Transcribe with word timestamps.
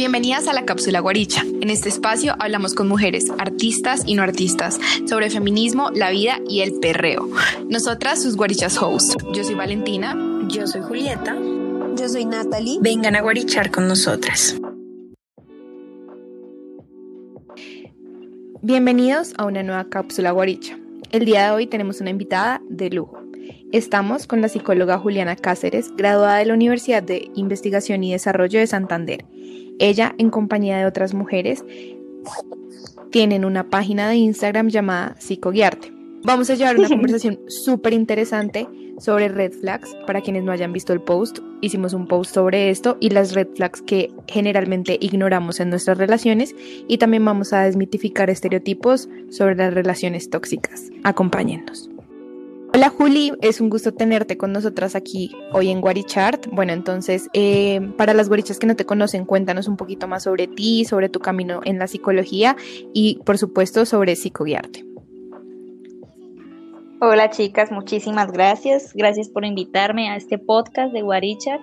Bienvenidas 0.00 0.48
a 0.48 0.54
la 0.54 0.64
cápsula 0.64 1.00
Guaricha. 1.00 1.42
En 1.60 1.68
este 1.68 1.90
espacio 1.90 2.34
hablamos 2.38 2.72
con 2.72 2.88
mujeres, 2.88 3.30
artistas 3.36 4.02
y 4.06 4.14
no 4.14 4.22
artistas, 4.22 4.80
sobre 5.06 5.28
feminismo, 5.28 5.90
la 5.90 6.08
vida 6.08 6.40
y 6.48 6.62
el 6.62 6.80
perreo. 6.80 7.28
Nosotras, 7.68 8.22
sus 8.22 8.34
Guarichas 8.34 8.80
hosts. 8.80 9.18
Yo 9.34 9.44
soy 9.44 9.56
Valentina. 9.56 10.16
Yo 10.48 10.66
soy 10.66 10.80
Julieta. 10.80 11.36
Yo 11.98 12.08
soy 12.08 12.24
Natalie. 12.24 12.78
Vengan 12.80 13.14
a 13.14 13.20
guarichar 13.20 13.70
con 13.70 13.88
nosotras. 13.88 14.56
Bienvenidos 18.62 19.34
a 19.36 19.44
una 19.44 19.62
nueva 19.62 19.84
cápsula 19.90 20.30
Guaricha. 20.30 20.78
El 21.10 21.26
día 21.26 21.44
de 21.44 21.50
hoy 21.50 21.66
tenemos 21.66 22.00
una 22.00 22.08
invitada 22.08 22.62
de 22.70 22.88
lujo. 22.88 23.20
Estamos 23.70 24.26
con 24.26 24.40
la 24.40 24.48
psicóloga 24.48 24.98
Juliana 24.98 25.36
Cáceres, 25.36 25.94
graduada 25.94 26.38
de 26.38 26.46
la 26.46 26.54
Universidad 26.54 27.02
de 27.02 27.30
Investigación 27.34 28.02
y 28.02 28.12
Desarrollo 28.12 28.58
de 28.58 28.66
Santander. 28.66 29.26
Ella, 29.80 30.14
en 30.18 30.30
compañía 30.30 30.78
de 30.78 30.86
otras 30.86 31.14
mujeres, 31.14 31.64
tienen 33.10 33.44
una 33.44 33.68
página 33.68 34.08
de 34.08 34.16
Instagram 34.16 34.68
llamada 34.68 35.16
Psicoguiarte. 35.18 35.92
Vamos 36.22 36.50
a 36.50 36.54
llevar 36.54 36.78
una 36.78 36.88
conversación 36.90 37.40
súper 37.48 37.94
interesante 37.94 38.68
sobre 38.98 39.28
red 39.28 39.52
flags. 39.52 39.96
Para 40.06 40.20
quienes 40.20 40.44
no 40.44 40.52
hayan 40.52 40.72
visto 40.72 40.92
el 40.92 41.00
post, 41.00 41.38
hicimos 41.62 41.94
un 41.94 42.06
post 42.06 42.34
sobre 42.34 42.68
esto 42.70 42.98
y 43.00 43.08
las 43.08 43.34
red 43.34 43.48
flags 43.54 43.80
que 43.80 44.12
generalmente 44.28 44.98
ignoramos 45.00 45.60
en 45.60 45.70
nuestras 45.70 45.96
relaciones 45.96 46.54
y 46.86 46.98
también 46.98 47.24
vamos 47.24 47.54
a 47.54 47.62
desmitificar 47.62 48.28
estereotipos 48.28 49.08
sobre 49.30 49.56
las 49.56 49.72
relaciones 49.72 50.28
tóxicas. 50.28 50.90
Acompáñennos. 51.04 51.90
Hola 52.72 52.88
Juli, 52.88 53.32
es 53.42 53.60
un 53.60 53.68
gusto 53.68 53.92
tenerte 53.92 54.36
con 54.36 54.52
nosotras 54.52 54.94
aquí 54.94 55.32
hoy 55.52 55.70
en 55.70 55.80
Guarichart. 55.80 56.46
Bueno, 56.52 56.72
entonces, 56.72 57.28
eh, 57.32 57.80
para 57.96 58.14
las 58.14 58.28
guarichas 58.28 58.60
que 58.60 58.66
no 58.68 58.76
te 58.76 58.86
conocen, 58.86 59.24
cuéntanos 59.24 59.66
un 59.66 59.76
poquito 59.76 60.06
más 60.06 60.22
sobre 60.22 60.46
ti, 60.46 60.84
sobre 60.84 61.08
tu 61.08 61.18
camino 61.18 61.62
en 61.64 61.80
la 61.80 61.88
psicología 61.88 62.56
y, 62.94 63.18
por 63.26 63.38
supuesto, 63.38 63.84
sobre 63.86 64.14
psicoguiarte. 64.14 64.84
Hola 67.00 67.30
chicas, 67.30 67.72
muchísimas 67.72 68.30
gracias. 68.30 68.92
Gracias 68.94 69.28
por 69.28 69.44
invitarme 69.44 70.08
a 70.08 70.16
este 70.16 70.38
podcast 70.38 70.92
de 70.92 71.02
Guarichart. 71.02 71.62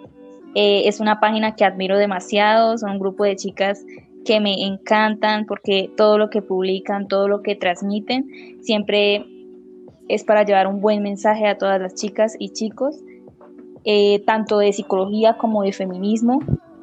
Eh, 0.55 0.89
es 0.89 0.99
una 0.99 1.21
página 1.21 1.55
que 1.55 1.63
admiro 1.63 1.97
demasiado, 1.97 2.77
son 2.77 2.91
un 2.91 2.99
grupo 2.99 3.23
de 3.23 3.37
chicas 3.37 3.81
que 4.25 4.41
me 4.41 4.65
encantan 4.65 5.45
porque 5.45 5.89
todo 5.95 6.17
lo 6.17 6.29
que 6.29 6.41
publican, 6.41 7.07
todo 7.07 7.29
lo 7.29 7.43
que 7.43 7.55
transmiten, 7.55 8.57
siempre 8.61 9.25
es 10.07 10.23
para 10.23 10.43
llevar 10.43 10.67
un 10.67 10.81
buen 10.81 11.03
mensaje 11.03 11.47
a 11.47 11.57
todas 11.57 11.81
las 11.81 11.95
chicas 11.95 12.35
y 12.39 12.49
chicos, 12.49 12.95
eh, 13.83 14.23
tanto 14.25 14.59
de 14.59 14.73
psicología 14.73 15.37
como 15.37 15.63
de 15.63 15.71
feminismo 15.71 16.39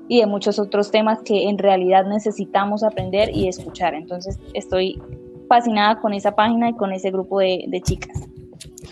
y 0.08 0.20
de 0.20 0.26
muchos 0.26 0.58
otros 0.58 0.90
temas 0.90 1.20
que 1.22 1.48
en 1.48 1.58
realidad 1.58 2.06
necesitamos 2.06 2.82
aprender 2.82 3.30
y 3.34 3.48
escuchar. 3.48 3.94
Entonces 3.94 4.38
estoy 4.52 5.00
fascinada 5.48 6.00
con 6.00 6.14
esa 6.14 6.34
página 6.34 6.70
y 6.70 6.74
con 6.74 6.92
ese 6.92 7.10
grupo 7.10 7.40
de, 7.40 7.80
chicas. 7.84 8.28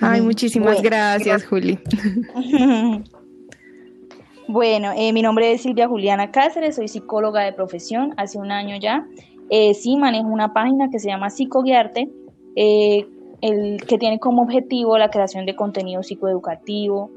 Ay, 0.00 0.20
muchísimas 0.20 0.83
gracias, 0.83 1.44
Juli. 1.44 1.78
bueno, 4.48 4.92
eh, 4.97 5.12
mi 5.12 5.22
nombre 5.22 5.53
es 5.53 5.62
Silvia 5.62 5.88
Juliana 5.88 6.30
Cáceres, 6.30 6.77
soy 6.77 6.88
psicóloga 6.88 7.42
de 7.42 7.53
profesión, 7.53 8.14
hace 8.16 8.38
un 8.38 8.50
año 8.50 8.77
ya. 8.80 9.06
Eh, 9.50 9.75
sí, 9.75 9.97
manejo 9.97 10.28
una 10.28 10.53
página 10.55 10.88
que 10.91 10.98
se 10.98 11.08
llama 11.08 11.28
Psicoguiarte, 11.28 12.10
eh, 12.56 13.06
el 13.42 13.84
que 13.84 13.98
tiene 13.98 14.18
como 14.18 14.42
objetivo 14.42 14.96
la 14.96 15.10
creación 15.10 15.44
de 15.44 15.54
contenido 15.54 16.02
psicoeducativo, 16.02 17.10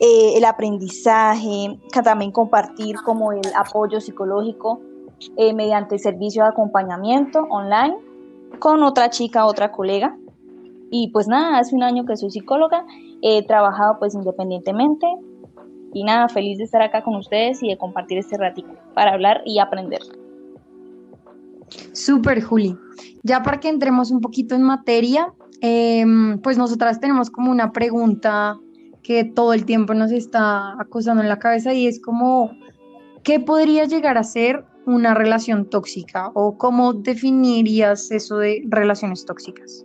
eh, 0.00 0.36
el 0.36 0.44
aprendizaje, 0.44 1.78
también 2.02 2.32
compartir 2.32 2.96
como 3.04 3.32
el 3.32 3.52
apoyo 3.56 4.00
psicológico 4.00 4.80
eh, 5.36 5.52
mediante 5.52 5.98
servicio 5.98 6.42
de 6.44 6.50
acompañamiento 6.50 7.40
online 7.50 7.96
con 8.58 8.82
otra 8.82 9.10
chica, 9.10 9.44
otra 9.46 9.72
colega. 9.72 10.16
Y 10.90 11.10
pues 11.10 11.28
nada, 11.28 11.58
hace 11.58 11.74
un 11.74 11.82
año 11.82 12.06
que 12.06 12.16
soy 12.16 12.30
psicóloga, 12.30 12.86
he 13.20 13.44
trabajado 13.46 13.98
pues 13.98 14.14
independientemente 14.14 15.06
y 15.92 16.04
nada, 16.04 16.28
feliz 16.28 16.58
de 16.58 16.64
estar 16.64 16.80
acá 16.80 17.02
con 17.02 17.16
ustedes 17.16 17.62
y 17.62 17.68
de 17.68 17.76
compartir 17.76 18.18
este 18.18 18.36
ratito 18.38 18.70
para 18.94 19.12
hablar 19.12 19.42
y 19.44 19.58
aprender. 19.58 20.00
Súper, 21.92 22.42
Juli. 22.42 22.76
Ya 23.22 23.42
para 23.42 23.60
que 23.60 23.68
entremos 23.68 24.10
un 24.10 24.20
poquito 24.20 24.54
en 24.54 24.62
materia, 24.62 25.32
em, 25.60 26.38
pues 26.40 26.56
nosotras 26.58 27.00
tenemos 27.00 27.30
como 27.30 27.50
una 27.50 27.72
pregunta 27.72 28.58
que 29.02 29.24
todo 29.24 29.52
el 29.52 29.64
tiempo 29.64 29.94
nos 29.94 30.12
está 30.12 30.80
acosando 30.80 31.22
en 31.22 31.28
la 31.28 31.38
cabeza 31.38 31.72
y 31.72 31.86
es 31.86 32.00
como, 32.00 32.52
¿qué 33.22 33.40
podría 33.40 33.84
llegar 33.84 34.18
a 34.18 34.22
ser 34.22 34.64
una 34.86 35.14
relación 35.14 35.68
tóxica 35.68 36.30
o 36.34 36.56
cómo 36.56 36.92
definirías 36.92 38.10
eso 38.10 38.38
de 38.38 38.62
relaciones 38.68 39.24
tóxicas? 39.24 39.84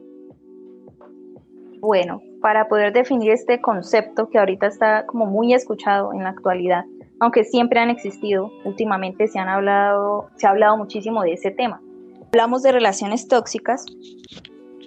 Bueno, 1.79 2.21
para 2.41 2.69
poder 2.69 2.93
definir 2.93 3.31
este 3.31 3.59
concepto 3.59 4.29
que 4.29 4.39
ahorita 4.39 4.67
está 4.67 5.05
como 5.05 5.25
muy 5.25 5.53
escuchado 5.53 6.13
en 6.13 6.23
la 6.23 6.29
actualidad, 6.29 6.85
aunque 7.23 7.43
siempre 7.45 7.79
han 7.79 7.89
existido, 7.89 8.51
últimamente 8.65 9.27
se 9.27 9.39
han 9.39 9.47
hablado, 9.47 10.27
se 10.35 10.45
ha 10.45 10.49
hablado 10.49 10.77
muchísimo 10.77 11.21
de 11.23 11.33
ese 11.33 11.51
tema. 11.51 11.81
Hablamos 12.33 12.63
de 12.63 12.71
relaciones 12.71 13.27
tóxicas, 13.27 13.85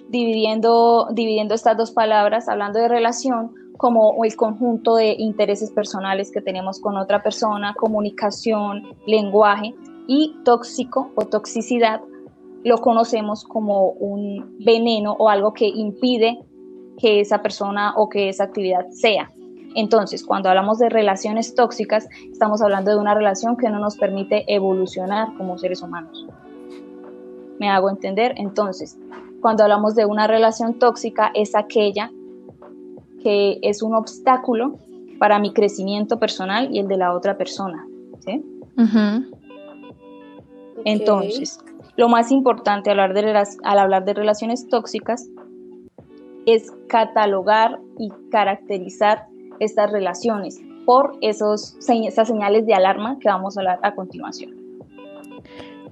dividiendo, 0.09 1.07
dividiendo 1.11 1.55
estas 1.55 1.75
dos 1.77 1.91
palabras, 1.91 2.47
hablando 2.47 2.79
de 2.79 2.87
relación 2.87 3.53
como 3.77 4.23
el 4.23 4.35
conjunto 4.35 4.95
de 4.95 5.15
intereses 5.17 5.71
personales 5.71 6.31
que 6.31 6.41
tenemos 6.41 6.79
con 6.79 6.97
otra 6.97 7.23
persona, 7.23 7.73
comunicación, 7.75 8.83
lenguaje, 9.05 9.73
y 10.07 10.35
tóxico 10.45 11.11
o 11.15 11.25
toxicidad 11.25 12.01
lo 12.63 12.77
conocemos 12.77 13.43
como 13.43 13.89
un 13.91 14.57
veneno 14.63 15.13
o 15.17 15.29
algo 15.29 15.53
que 15.53 15.67
impide 15.67 16.39
que 16.97 17.19
esa 17.19 17.41
persona 17.41 17.93
o 17.95 18.09
que 18.09 18.29
esa 18.29 18.45
actividad 18.45 18.87
sea. 18.89 19.31
Entonces, 19.77 20.25
cuando 20.25 20.49
hablamos 20.49 20.79
de 20.79 20.89
relaciones 20.89 21.53
tóxicas, 21.53 22.09
estamos 22.31 22.63
hablando 22.63 22.89
de 22.89 22.97
una 22.97 23.13
relación 23.13 23.57
que 23.57 23.69
no 23.69 23.77
nos 23.77 23.95
permite 23.95 24.43
evolucionar 24.51 25.37
como 25.37 25.59
seres 25.59 25.83
humanos. 25.83 26.25
¿Me 27.59 27.69
hago 27.69 27.87
entender? 27.91 28.33
Entonces, 28.37 28.97
cuando 29.39 29.61
hablamos 29.61 29.93
de 29.93 30.07
una 30.07 30.25
relación 30.25 30.79
tóxica, 30.79 31.29
es 31.35 31.55
aquella 31.55 32.09
que 33.21 33.59
es 33.61 33.83
un 33.83 33.93
obstáculo 33.93 34.79
para 35.19 35.37
mi 35.37 35.53
crecimiento 35.53 36.17
personal 36.17 36.69
y 36.73 36.79
el 36.79 36.87
de 36.87 36.97
la 36.97 37.13
otra 37.13 37.37
persona. 37.37 37.85
¿sí? 38.25 38.43
Entonces, 40.85 41.59
lo 41.97 42.09
más 42.09 42.31
importante 42.31 42.89
al 42.89 42.99
hablar, 42.99 43.23
de, 43.23 43.43
al 43.63 43.77
hablar 43.77 44.05
de 44.05 44.15
relaciones 44.15 44.67
tóxicas 44.69 45.29
es 46.47 46.71
catalogar 46.87 47.79
y 47.99 48.09
caracterizar 48.31 49.27
estas 49.59 49.91
relaciones 49.91 50.59
por 50.85 51.17
esos, 51.21 51.75
esas 51.87 52.27
señales 52.27 52.65
de 52.65 52.73
alarma 52.73 53.17
que 53.19 53.27
vamos 53.27 53.57
a 53.57 53.61
hablar 53.61 53.79
a 53.83 53.93
continuación. 53.93 54.55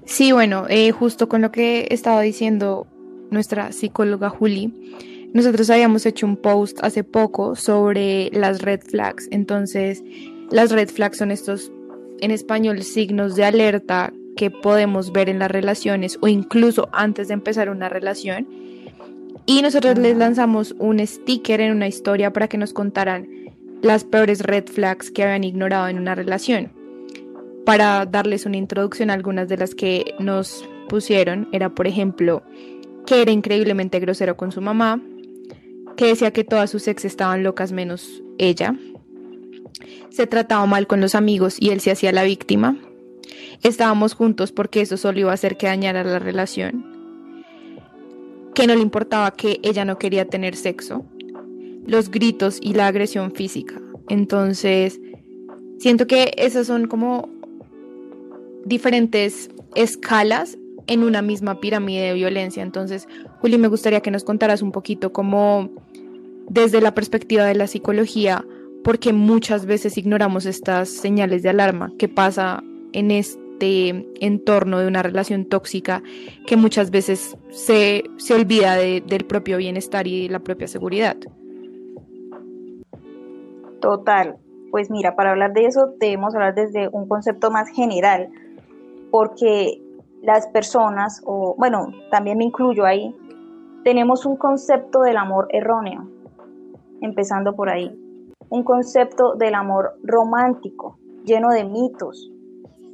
Sí, 0.05 0.31
bueno, 0.31 0.65
eh, 0.69 0.91
justo 0.91 1.27
con 1.27 1.41
lo 1.41 1.51
que 1.51 1.87
estaba 1.89 2.21
diciendo 2.21 2.87
nuestra 3.31 3.71
psicóloga 3.71 4.29
Juli, 4.29 4.71
nosotros 5.33 5.69
habíamos 5.69 6.05
hecho 6.05 6.25
un 6.25 6.37
post 6.37 6.79
hace 6.81 7.03
poco 7.03 7.55
sobre 7.55 8.29
las 8.31 8.61
red 8.61 8.79
flags. 8.81 9.27
Entonces, 9.31 10.01
las 10.49 10.71
red 10.71 10.87
flags 10.87 11.17
son 11.17 11.31
estos, 11.31 11.71
en 12.21 12.31
español, 12.31 12.83
signos 12.83 13.35
de 13.35 13.43
alerta 13.43 14.13
que 14.37 14.51
podemos 14.51 15.11
ver 15.11 15.27
en 15.27 15.39
las 15.39 15.51
relaciones 15.51 16.17
o 16.21 16.27
incluso 16.27 16.87
antes 16.93 17.27
de 17.27 17.33
empezar 17.33 17.69
una 17.69 17.89
relación. 17.89 18.47
Y 19.45 19.61
nosotros 19.61 19.97
les 19.97 20.15
lanzamos 20.15 20.75
un 20.79 21.05
sticker 21.05 21.59
en 21.61 21.71
una 21.71 21.87
historia 21.87 22.31
para 22.31 22.47
que 22.47 22.57
nos 22.57 22.71
contaran 22.71 23.27
las 23.85 24.03
peores 24.03 24.39
red 24.41 24.65
flags 24.65 25.11
que 25.11 25.23
habían 25.23 25.43
ignorado 25.43 25.87
en 25.87 25.99
una 25.99 26.15
relación. 26.15 26.73
Para 27.65 28.07
darles 28.07 28.47
una 28.47 28.57
introducción, 28.57 29.11
algunas 29.11 29.47
de 29.47 29.57
las 29.57 29.75
que 29.75 30.15
nos 30.17 30.67
pusieron 30.89 31.47
era, 31.51 31.69
por 31.69 31.85
ejemplo, 31.85 32.41
que 33.05 33.21
era 33.21 33.31
increíblemente 33.31 33.99
grosero 33.99 34.37
con 34.37 34.51
su 34.51 34.59
mamá, 34.59 35.01
que 35.97 36.07
decía 36.07 36.33
que 36.33 36.43
todas 36.43 36.71
sus 36.71 36.87
ex 36.87 37.05
estaban 37.05 37.43
locas 37.43 37.71
menos 37.71 38.23
ella, 38.39 38.75
se 40.09 40.25
trataba 40.25 40.65
mal 40.65 40.87
con 40.87 40.99
los 40.99 41.13
amigos 41.13 41.57
y 41.59 41.69
él 41.69 41.79
se 41.79 41.91
hacía 41.91 42.11
la 42.11 42.23
víctima, 42.23 42.77
estábamos 43.61 44.15
juntos 44.15 44.51
porque 44.51 44.81
eso 44.81 44.97
solo 44.97 45.19
iba 45.19 45.29
a 45.31 45.35
hacer 45.35 45.57
que 45.57 45.67
dañara 45.67 46.03
la 46.03 46.17
relación, 46.17 46.85
que 48.55 48.65
no 48.65 48.73
le 48.73 48.81
importaba 48.81 49.29
que 49.31 49.59
ella 49.61 49.85
no 49.85 49.99
quería 49.99 50.25
tener 50.25 50.55
sexo, 50.55 51.05
los 51.85 52.09
gritos 52.09 52.59
y 52.61 52.73
la 52.73 52.87
agresión 52.87 53.31
física. 53.31 53.81
Entonces, 54.09 54.99
siento 55.79 56.07
que 56.07 56.33
esas 56.37 56.67
son 56.67 56.87
como 56.87 57.29
diferentes 58.65 59.49
escalas 59.75 60.57
en 60.87 61.03
una 61.03 61.21
misma 61.21 61.59
pirámide 61.59 62.07
de 62.07 62.13
violencia. 62.13 62.63
Entonces, 62.63 63.07
Juli, 63.39 63.57
me 63.57 63.67
gustaría 63.67 64.01
que 64.01 64.11
nos 64.11 64.23
contaras 64.23 64.61
un 64.61 64.71
poquito 64.71 65.11
cómo, 65.11 65.69
desde 66.49 66.81
la 66.81 66.93
perspectiva 66.93 67.45
de 67.45 67.55
la 67.55 67.67
psicología, 67.67 68.45
porque 68.83 69.13
muchas 69.13 69.65
veces 69.65 69.97
ignoramos 69.97 70.45
estas 70.45 70.89
señales 70.89 71.41
de 71.41 71.49
alarma, 71.49 71.91
qué 71.97 72.07
pasa 72.07 72.63
en 72.93 73.11
este 73.11 74.05
entorno 74.19 74.79
de 74.79 74.87
una 74.87 75.01
relación 75.01 75.45
tóxica 75.45 76.03
que 76.45 76.55
muchas 76.55 76.91
veces 76.91 77.35
se, 77.49 78.03
se 78.17 78.33
olvida 78.33 78.75
del 78.75 79.25
propio 79.25 79.57
bienestar 79.57 80.07
y 80.07 80.29
la 80.29 80.39
propia 80.39 80.67
seguridad. 80.67 81.17
Total. 83.85 84.39
Pues 84.71 84.89
mira, 84.89 85.15
para 85.15 85.29
hablar 85.29 85.53
de 85.53 85.67
eso 85.67 85.93
debemos 85.99 86.33
hablar 86.33 86.55
desde 86.55 86.89
un 86.91 87.07
concepto 87.07 87.51
más 87.51 87.69
general, 87.69 88.31
porque 89.11 89.79
las 90.23 90.47
personas, 90.47 91.21
o 91.23 91.53
bueno, 91.59 91.91
también 92.09 92.39
me 92.39 92.45
incluyo 92.45 92.83
ahí, 92.83 93.15
tenemos 93.83 94.25
un 94.25 94.37
concepto 94.37 95.01
del 95.01 95.17
amor 95.17 95.49
erróneo, 95.51 96.09
empezando 97.01 97.55
por 97.55 97.69
ahí. 97.69 97.95
Un 98.49 98.63
concepto 98.63 99.35
del 99.35 99.53
amor 99.53 99.99
romántico, 100.01 100.97
lleno 101.23 101.49
de 101.49 101.63
mitos, 101.63 102.31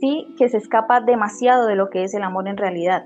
sí, 0.01 0.27
que 0.37 0.49
se 0.49 0.57
escapa 0.57 0.99
demasiado 0.99 1.67
de 1.67 1.77
lo 1.77 1.89
que 1.89 2.03
es 2.03 2.13
el 2.13 2.23
amor 2.23 2.49
en 2.49 2.57
realidad. 2.57 3.05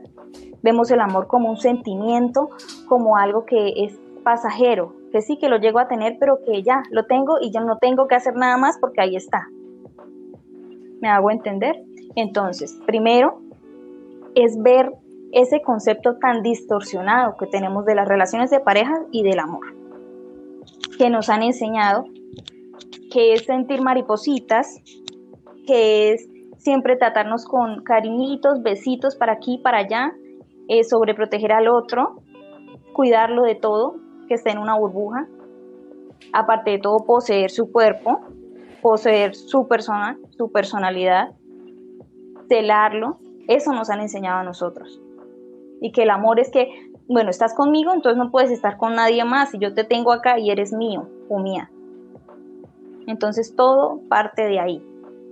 Vemos 0.63 0.89
el 0.89 1.01
amor 1.01 1.27
como 1.27 1.51
un 1.51 1.57
sentimiento, 1.57 2.49
como 2.87 3.15
algo 3.15 3.45
que 3.45 3.85
es 3.85 3.99
pasajero, 4.23 4.95
que 5.15 5.21
sí 5.21 5.37
que 5.37 5.47
lo 5.47 5.59
llego 5.59 5.79
a 5.79 5.87
tener, 5.87 6.17
pero 6.19 6.39
que 6.45 6.61
ya 6.61 6.83
lo 6.91 7.05
tengo 7.05 7.37
y 7.39 7.49
ya 7.49 7.61
no 7.61 7.77
tengo 7.77 8.05
que 8.05 8.15
hacer 8.15 8.35
nada 8.35 8.57
más 8.57 8.77
porque 8.81 8.99
ahí 8.99 9.15
está. 9.15 9.47
¿Me 11.01 11.07
hago 11.07 11.31
entender? 11.31 11.81
Entonces, 12.17 12.77
primero 12.85 13.39
es 14.35 14.61
ver 14.61 14.91
ese 15.31 15.61
concepto 15.61 16.17
tan 16.17 16.41
distorsionado 16.41 17.37
que 17.39 17.47
tenemos 17.47 17.85
de 17.85 17.95
las 17.95 18.09
relaciones 18.09 18.49
de 18.49 18.59
pareja 18.59 19.05
y 19.13 19.23
del 19.23 19.39
amor, 19.39 19.73
que 20.97 21.09
nos 21.09 21.29
han 21.29 21.43
enseñado 21.43 22.03
que 23.09 23.31
es 23.31 23.45
sentir 23.45 23.81
maripositas, 23.81 24.81
que 25.65 26.11
es 26.11 26.27
siempre 26.57 26.97
tratarnos 26.97 27.45
con 27.45 27.83
cariñitos, 27.83 28.61
besitos 28.63 29.15
para 29.15 29.31
aquí, 29.31 29.59
para 29.63 29.77
allá, 29.77 30.11
sobre 30.67 30.83
sobreproteger 30.83 31.53
al 31.53 31.69
otro, 31.69 32.21
cuidarlo 32.91 33.43
de 33.43 33.55
todo, 33.55 34.03
que 34.27 34.35
esté 34.35 34.51
en 34.51 34.57
una 34.57 34.77
burbuja, 34.77 35.27
aparte 36.33 36.71
de 36.71 36.79
todo 36.79 37.05
poseer 37.05 37.51
su 37.51 37.71
cuerpo, 37.71 38.21
poseer 38.81 39.35
su 39.35 39.67
persona, 39.67 40.17
su 40.37 40.51
personalidad, 40.51 41.33
celarlo, 42.47 43.19
eso 43.47 43.73
nos 43.73 43.89
han 43.89 44.01
enseñado 44.01 44.39
a 44.39 44.43
nosotros. 44.43 45.01
Y 45.81 45.91
que 45.91 46.03
el 46.03 46.09
amor 46.09 46.39
es 46.39 46.49
que, 46.51 46.69
bueno, 47.07 47.29
estás 47.29 47.53
conmigo, 47.53 47.93
entonces 47.93 48.17
no 48.17 48.31
puedes 48.31 48.51
estar 48.51 48.77
con 48.77 48.95
nadie 48.95 49.23
más 49.25 49.53
y 49.53 49.59
yo 49.59 49.73
te 49.73 49.83
tengo 49.83 50.11
acá 50.11 50.39
y 50.39 50.49
eres 50.49 50.73
mío 50.73 51.07
o 51.29 51.39
mía. 51.39 51.69
Entonces 53.07 53.55
todo 53.55 54.01
parte 54.09 54.43
de 54.43 54.59
ahí, 54.59 54.83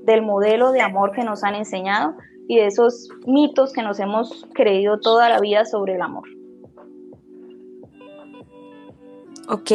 del 0.03 0.21
modelo 0.21 0.71
de 0.71 0.81
amor 0.81 1.11
que 1.11 1.23
nos 1.23 1.43
han 1.43 1.55
enseñado 1.55 2.15
y 2.47 2.57
de 2.57 2.67
esos 2.67 3.09
mitos 3.25 3.73
que 3.73 3.81
nos 3.81 3.99
hemos 3.99 4.45
creído 4.53 4.99
toda 4.99 5.29
la 5.29 5.39
vida 5.39 5.65
sobre 5.65 5.95
el 5.95 6.01
amor. 6.01 6.27
Ok, 9.49 9.71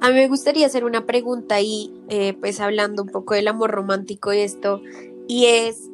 a 0.00 0.08
mí 0.10 0.14
me 0.14 0.28
gustaría 0.28 0.66
hacer 0.66 0.84
una 0.84 1.04
pregunta 1.04 1.56
ahí, 1.56 1.92
eh, 2.08 2.34
pues 2.38 2.60
hablando 2.60 3.02
un 3.02 3.08
poco 3.08 3.34
del 3.34 3.48
amor 3.48 3.72
romántico 3.72 4.32
y 4.32 4.38
esto, 4.38 4.80
y 5.26 5.46
es, 5.46 5.90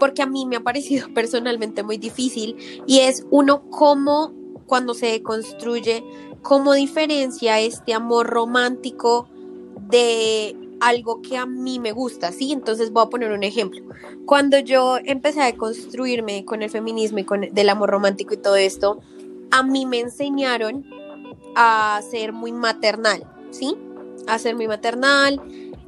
porque 0.00 0.22
a 0.22 0.26
mí 0.26 0.46
me 0.46 0.56
ha 0.56 0.60
parecido 0.60 1.08
personalmente 1.14 1.84
muy 1.84 1.96
difícil 1.96 2.56
y 2.86 3.00
es 3.00 3.24
uno 3.30 3.62
cómo 3.70 4.32
cuando 4.66 4.94
se 4.94 5.22
construye, 5.22 6.04
cómo 6.42 6.74
diferencia 6.74 7.60
este 7.60 7.94
amor 7.94 8.26
romántico 8.26 9.28
de 9.88 10.56
algo 10.80 11.22
que 11.22 11.36
a 11.36 11.46
mí 11.46 11.78
me 11.78 11.92
gusta, 11.92 12.32
¿sí? 12.32 12.52
Entonces 12.52 12.92
voy 12.92 13.04
a 13.04 13.10
poner 13.10 13.32
un 13.32 13.44
ejemplo. 13.44 13.82
Cuando 14.26 14.58
yo 14.58 14.98
empecé 15.04 15.42
a 15.42 15.54
construirme 15.56 16.44
con 16.44 16.62
el 16.62 16.70
feminismo 16.70 17.20
y 17.20 17.24
con 17.24 17.44
el 17.44 17.68
amor 17.68 17.90
romántico 17.90 18.34
y 18.34 18.38
todo 18.38 18.56
esto, 18.56 19.00
a 19.50 19.62
mí 19.62 19.86
me 19.86 20.00
enseñaron 20.00 20.84
a 21.54 22.00
ser 22.08 22.32
muy 22.32 22.52
maternal, 22.52 23.24
¿sí? 23.50 23.76
A 24.26 24.38
ser 24.38 24.56
muy 24.56 24.68
maternal, 24.68 25.40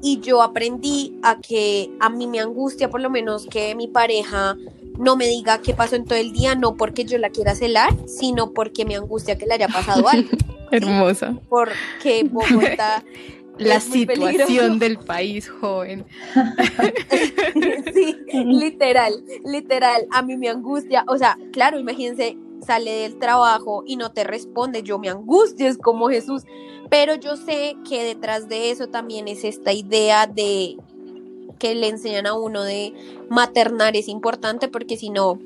y 0.03 0.21
yo 0.21 0.43
aprendí 0.43 1.19
a 1.23 1.41
que 1.41 1.91
a 2.01 2.09
mí 2.09 2.27
me 2.27 2.41
angustia 2.41 2.89
por 2.89 3.01
lo 3.01 3.11
menos 3.11 3.47
que 3.47 3.75
mi 3.75 3.89
pareja 3.89 4.57
no 4.99 5.17
me 5.17 5.27
diga 5.27 5.61
qué 5.61 5.75
pasó 5.75 5.97
en 5.97 6.05
todo 6.05 6.19
el 6.19 6.33
día, 6.33 6.55
no 6.55 6.77
porque 6.77 7.05
yo 7.05 7.19
la 7.19 7.31
quiera 7.31 7.55
celar, 7.55 7.91
sino 8.07 8.53
porque 8.53 8.85
me 8.85 8.97
angustia 8.97 9.37
que 9.37 9.47
le 9.47 9.55
haya 9.55 9.69
pasado 9.69 10.09
algo. 10.09 10.31
Hermosa. 10.71 11.37
Porque 11.49 12.25
Bogotá 12.31 13.03
la 13.59 13.81
situación 13.81 14.79
del 14.79 14.99
país, 14.99 15.49
joven. 15.49 16.07
sí, 17.93 18.17
literal, 18.33 19.23
literal, 19.45 20.07
a 20.11 20.23
mí 20.23 20.37
me 20.39 20.49
angustia, 20.49 21.05
o 21.07 21.19
sea, 21.19 21.39
claro, 21.53 21.79
imagínense, 21.79 22.39
sale 22.65 22.93
del 22.93 23.19
trabajo 23.19 23.83
y 23.87 23.97
no 23.97 24.13
te 24.13 24.25
responde, 24.25 24.83
yo 24.83 24.99
me 24.99 25.09
angustio, 25.09 25.69
es 25.69 25.79
como 25.79 26.09
Jesús, 26.09 26.45
pero 26.89 27.15
yo 27.15 27.37
sé 27.37 27.77
que 27.89 28.03
detrás 28.05 28.49
de 28.49 28.71
eso 28.71 28.89
también 28.89 29.29
es 29.29 29.45
esta 29.45 29.73
idea 29.73 30.27
de 30.27 30.77
que 31.59 31.75
le 31.75 31.89
enseñan 31.89 32.27
a 32.27 32.35
uno 32.35 32.63
de 32.65 32.95
maternar 33.29 33.95
es 33.97 34.09
importante 34.09 34.69
porque 34.69 34.97
si 34.97 35.11
no, 35.11 35.39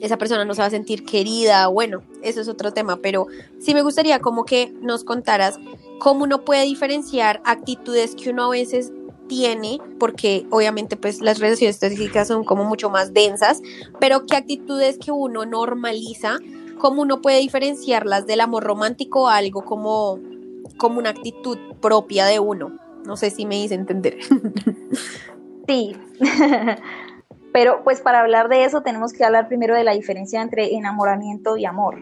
esa 0.00 0.18
persona 0.18 0.44
no 0.44 0.54
se 0.54 0.60
va 0.60 0.66
a 0.66 0.70
sentir 0.70 1.04
querida, 1.04 1.66
bueno, 1.68 2.02
eso 2.22 2.40
es 2.40 2.48
otro 2.48 2.72
tema, 2.72 2.98
pero 3.02 3.26
sí 3.58 3.74
me 3.74 3.82
gustaría 3.82 4.20
como 4.20 4.44
que 4.44 4.72
nos 4.80 5.04
contaras 5.04 5.58
cómo 5.98 6.24
uno 6.24 6.44
puede 6.44 6.64
diferenciar 6.64 7.40
actitudes 7.44 8.14
que 8.14 8.30
uno 8.30 8.44
a 8.44 8.50
veces 8.50 8.92
tiene, 9.28 9.78
porque 10.00 10.46
obviamente 10.50 10.96
pues 10.96 11.20
las 11.20 11.38
relaciones 11.38 11.78
tóxicas 11.78 12.28
son 12.28 12.44
como 12.44 12.64
mucho 12.64 12.90
más 12.90 13.12
densas, 13.12 13.62
pero 14.00 14.26
qué 14.26 14.36
actitudes 14.36 14.98
que 14.98 15.12
uno 15.12 15.44
normaliza, 15.46 16.38
cómo 16.78 17.02
uno 17.02 17.20
puede 17.20 17.38
diferenciarlas 17.38 18.26
del 18.26 18.40
amor 18.40 18.64
romántico 18.64 19.28
a 19.28 19.36
algo 19.36 19.64
como 19.64 20.18
como 20.76 20.98
una 20.98 21.10
actitud 21.10 21.58
propia 21.80 22.26
de 22.26 22.38
uno. 22.38 22.72
No 23.04 23.16
sé 23.16 23.30
si 23.30 23.46
me 23.46 23.60
hice 23.60 23.74
entender. 23.74 24.18
Sí, 25.68 25.94
pero 27.52 27.84
pues 27.84 28.00
para 28.00 28.20
hablar 28.20 28.48
de 28.48 28.64
eso 28.64 28.80
tenemos 28.80 29.12
que 29.12 29.22
hablar 29.22 29.48
primero 29.48 29.74
de 29.74 29.84
la 29.84 29.92
diferencia 29.92 30.40
entre 30.40 30.74
enamoramiento 30.74 31.58
y 31.58 31.66
amor. 31.66 31.98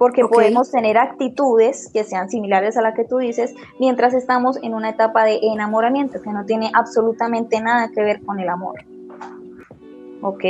Porque 0.00 0.22
podemos 0.24 0.70
tener 0.70 0.96
actitudes 0.96 1.90
que 1.92 2.04
sean 2.04 2.30
similares 2.30 2.78
a 2.78 2.80
la 2.80 2.94
que 2.94 3.04
tú 3.04 3.18
dices 3.18 3.54
mientras 3.78 4.14
estamos 4.14 4.56
en 4.62 4.74
una 4.74 4.88
etapa 4.88 5.24
de 5.24 5.40
enamoramiento 5.42 6.22
que 6.22 6.30
no 6.30 6.46
tiene 6.46 6.70
absolutamente 6.72 7.60
nada 7.60 7.90
que 7.94 8.02
ver 8.02 8.24
con 8.24 8.40
el 8.40 8.48
amor. 8.48 8.76
¿Ok? 10.22 10.44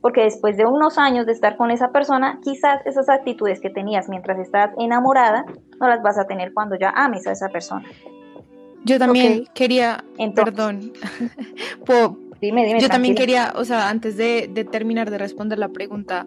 porque 0.00 0.22
después 0.22 0.56
de 0.56 0.64
unos 0.64 0.98
años 0.98 1.26
de 1.26 1.32
estar 1.32 1.56
con 1.56 1.70
esa 1.70 1.92
persona, 1.92 2.40
quizás 2.42 2.80
esas 2.86 3.08
actitudes 3.08 3.60
que 3.60 3.70
tenías 3.70 4.08
mientras 4.08 4.38
estás 4.38 4.70
enamorada, 4.78 5.44
no 5.78 5.88
las 5.88 6.02
vas 6.02 6.18
a 6.18 6.26
tener 6.26 6.54
cuando 6.54 6.76
ya 6.78 6.90
ames 6.90 7.26
a 7.26 7.32
esa 7.32 7.48
persona. 7.48 7.86
Yo 8.84 8.98
también 8.98 9.46
quería, 9.52 10.02
perdón, 10.34 10.92
dime, 12.40 12.64
dime, 12.64 12.80
yo 12.80 12.88
también 12.88 13.14
quería, 13.14 13.52
o 13.56 13.64
sea, 13.66 13.90
antes 13.90 14.16
de, 14.16 14.48
de, 14.50 14.64
terminar 14.64 15.10
de 15.10 15.18
responder 15.18 15.58
la 15.58 15.68
pregunta, 15.68 16.24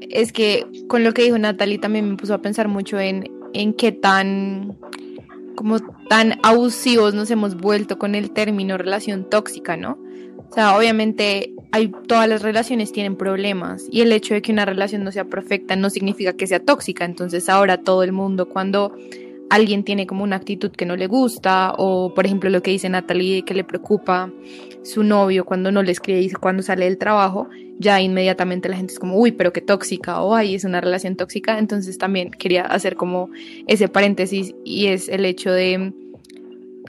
es 0.00 0.32
que 0.32 0.66
con 0.88 1.04
lo 1.04 1.12
que 1.12 1.22
dijo 1.22 1.38
Natalie 1.38 1.78
también 1.78 2.08
me 2.08 2.16
puso 2.16 2.34
a 2.34 2.42
pensar 2.42 2.68
mucho 2.68 2.98
en, 2.98 3.30
en 3.52 3.74
qué 3.74 3.92
tan, 3.92 4.78
como 5.54 5.80
tan 6.08 6.38
abusivos 6.42 7.14
nos 7.14 7.30
hemos 7.30 7.56
vuelto 7.56 7.98
con 7.98 8.14
el 8.14 8.30
término 8.30 8.78
relación 8.78 9.28
tóxica, 9.28 9.76
¿no? 9.76 9.98
O 10.50 10.52
sea, 10.52 10.76
obviamente 10.76 11.54
hay, 11.70 11.92
todas 12.08 12.28
las 12.28 12.42
relaciones 12.42 12.90
tienen 12.90 13.14
problemas 13.14 13.86
y 13.90 14.00
el 14.00 14.10
hecho 14.12 14.34
de 14.34 14.42
que 14.42 14.50
una 14.50 14.64
relación 14.64 15.04
no 15.04 15.12
sea 15.12 15.24
perfecta 15.24 15.76
no 15.76 15.90
significa 15.90 16.32
que 16.32 16.46
sea 16.48 16.58
tóxica. 16.58 17.04
Entonces 17.04 17.48
ahora 17.48 17.78
todo 17.78 18.02
el 18.02 18.12
mundo 18.12 18.48
cuando 18.48 18.96
alguien 19.50 19.84
tiene 19.84 20.06
como 20.06 20.24
una 20.24 20.36
actitud 20.36 20.70
que 20.70 20.86
no 20.86 20.96
le 20.96 21.06
gusta 21.06 21.74
o 21.76 22.14
por 22.14 22.24
ejemplo 22.24 22.48
lo 22.50 22.62
que 22.62 22.70
dice 22.70 22.88
Natalie 22.88 23.44
que 23.44 23.54
le 23.54 23.64
preocupa 23.64 24.30
su 24.82 25.02
novio 25.02 25.44
cuando 25.44 25.70
no 25.72 25.82
le 25.82 25.92
escribe 25.92 26.20
y 26.20 26.30
cuando 26.30 26.62
sale 26.62 26.86
del 26.86 26.98
trabajo, 26.98 27.48
ya 27.78 28.00
inmediatamente 28.00 28.68
la 28.68 28.76
gente 28.76 28.92
es 28.92 28.98
como, 28.98 29.16
uy, 29.16 29.32
pero 29.32 29.52
qué 29.52 29.60
tóxica 29.60 30.20
o 30.22 30.34
ay, 30.34 30.54
es 30.54 30.64
una 30.64 30.80
relación 30.80 31.16
tóxica. 31.16 31.58
Entonces 31.58 31.98
también 31.98 32.30
quería 32.30 32.62
hacer 32.62 32.96
como 32.96 33.30
ese 33.66 33.88
paréntesis 33.88 34.54
y 34.64 34.86
es 34.86 35.08
el 35.08 35.24
hecho 35.24 35.50
de 35.52 35.92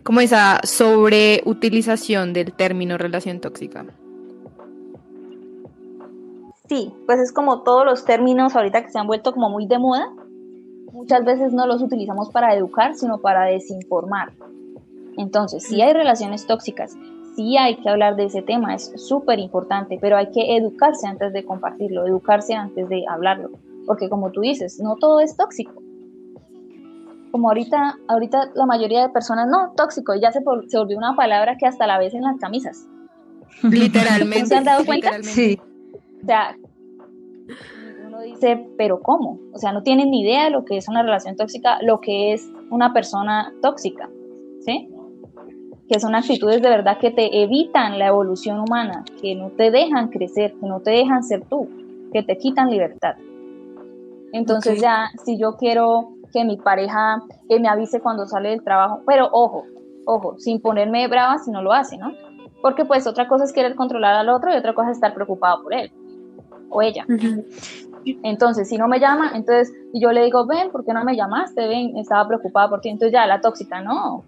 como 0.04 0.22
esa 0.22 0.60
sobreutilización 0.64 2.34
del 2.34 2.54
término 2.54 2.98
relación 2.98 3.40
tóxica. 3.40 3.86
Sí, 6.68 6.94
pues 7.06 7.20
es 7.20 7.34
como 7.34 7.64
todos 7.64 7.86
los 7.86 8.06
términos 8.06 8.56
ahorita 8.56 8.84
que 8.84 8.92
se 8.92 8.98
han 8.98 9.08
vuelto 9.08 9.34
como 9.34 9.50
muy 9.50 9.68
de 9.68 9.78
moda, 9.78 10.10
muchas 10.92 11.24
veces 11.26 11.54
no 11.54 11.66
los 11.68 11.82
utilizamos 11.82 12.30
para 12.30 12.56
educar, 12.56 12.96
sino 12.96 13.20
para 13.20 13.46
desinformar. 13.46 14.32
Entonces, 15.18 15.64
si 15.64 15.82
hay 15.82 15.94
relaciones 15.94 16.48
tóxicas, 16.48 16.96
sí 17.36 17.58
hay 17.58 17.78
que 17.78 17.90
hablar 17.90 18.16
de 18.16 18.26
ese 18.26 18.42
tema, 18.42 18.74
es 18.76 18.92
súper 18.96 19.40
importante, 19.40 19.98
pero 20.00 20.18
hay 20.18 20.32
que 20.32 20.56
educarse 20.56 21.08
antes 21.08 21.34
de 21.34 21.46
compartirlo, 21.46 22.06
educarse 22.06 22.54
antes 22.54 22.88
de 22.90 23.06
hablarlo, 23.10 23.52
porque 23.86 24.10
como 24.10 24.32
tú 24.32 24.42
dices, 24.42 24.80
no 24.80 24.96
todo 24.96 25.20
es 25.20 25.36
tóxico 25.36 25.82
como 27.32 27.48
ahorita, 27.48 27.98
ahorita 28.08 28.52
la 28.56 28.66
mayoría 28.66 29.02
de 29.02 29.10
personas, 29.10 29.48
no, 29.48 29.74
tóxico, 29.76 30.14
ya 30.16 30.32
se, 30.32 30.42
se 30.68 30.78
volvió 30.78 30.98
una 30.98 31.16
palabra 31.16 31.58
que 31.58 31.66
hasta 31.66 31.88
la 31.88 31.98
ves 31.98 32.14
en 32.14 32.24
las 32.24 32.38
camisas. 32.38 32.86
Literalmente. 33.64 34.48
¿Se 34.48 34.56
han 34.56 34.66
dado 34.66 34.86
cuenta? 34.86 35.18
literalmente. 35.18 35.32
Sí. 35.32 35.60
O 36.22 36.26
sea, 36.26 36.56
dice, 38.42 38.68
pero 38.78 39.02
¿cómo? 39.02 39.40
O 39.54 39.58
sea, 39.58 39.72
no 39.72 39.84
tienen 39.84 40.12
ni 40.12 40.22
idea 40.22 40.46
de 40.46 40.50
lo 40.50 40.66
que 40.66 40.78
es 40.78 40.88
una 40.88 41.04
relación 41.04 41.36
tóxica, 41.36 41.78
lo 41.82 42.02
que 42.02 42.34
es 42.34 42.50
una 42.70 42.94
persona 42.94 43.54
tóxica, 43.62 44.10
¿sí? 44.62 44.90
Que 45.88 46.00
son 46.00 46.16
actitudes 46.16 46.62
de 46.62 46.70
verdad 46.70 46.98
que 46.98 47.12
te 47.12 47.44
evitan 47.44 48.00
la 48.00 48.08
evolución 48.08 48.60
humana, 48.60 49.04
que 49.22 49.36
no 49.36 49.50
te 49.52 49.72
dejan 49.72 50.10
crecer, 50.10 50.54
que 50.60 50.66
no 50.66 50.80
te 50.80 50.92
dejan 50.92 51.24
ser 51.24 51.44
tú, 51.50 51.70
que 52.12 52.24
te 52.24 52.38
quitan 52.38 52.70
libertad. 52.70 53.16
Entonces 54.34 54.78
Ok. 54.78 54.84
ya, 54.84 55.10
si 55.24 55.38
yo 55.38 55.58
quiero 55.58 56.14
que 56.34 56.46
mi 56.46 56.58
pareja 56.58 57.22
eh, 57.50 57.60
me 57.60 57.68
avise 57.68 58.00
cuando 58.00 58.26
sale 58.26 58.50
del 58.50 58.64
trabajo, 58.64 59.02
pero 59.06 59.30
ojo, 59.32 59.66
ojo, 60.06 60.40
sin 60.40 60.62
ponerme 60.62 61.08
brava 61.08 61.38
si 61.40 61.52
no 61.52 61.62
lo 61.62 61.74
hace, 61.74 61.98
¿no? 61.98 62.14
Porque 62.62 62.86
pues 62.86 63.06
otra 63.08 63.28
cosa 63.28 63.44
es 63.44 63.52
querer 63.52 63.76
controlar 63.76 64.16
al 64.16 64.30
otro 64.30 64.54
y 64.54 64.58
otra 64.58 64.74
cosa 64.74 64.92
es 64.92 64.98
estar 64.98 65.14
preocupado 65.14 65.64
por 65.64 65.74
él 65.74 65.92
o 66.70 66.82
ella. 66.82 67.06
Ujú. 67.10 67.44
Entonces, 68.24 68.68
si 68.70 68.78
no 68.78 68.88
me 68.88 69.00
llama, 69.00 69.32
entonces 69.36 69.72
y 69.94 70.02
yo 70.02 70.12
le 70.12 70.24
digo, 70.24 70.46
ven, 70.48 70.72
¿por 70.72 70.84
qué 70.86 70.94
no 70.94 71.04
me 71.04 71.16
llamaste? 71.16 71.68
Ven, 71.68 71.98
estaba 71.98 72.28
preocupada 72.28 72.70
por 72.70 72.82
ti. 72.82 72.90
Entonces 72.90 73.14
ya, 73.14 73.26
la 73.28 73.42
tóxica, 73.42 73.82
no. 73.82 74.24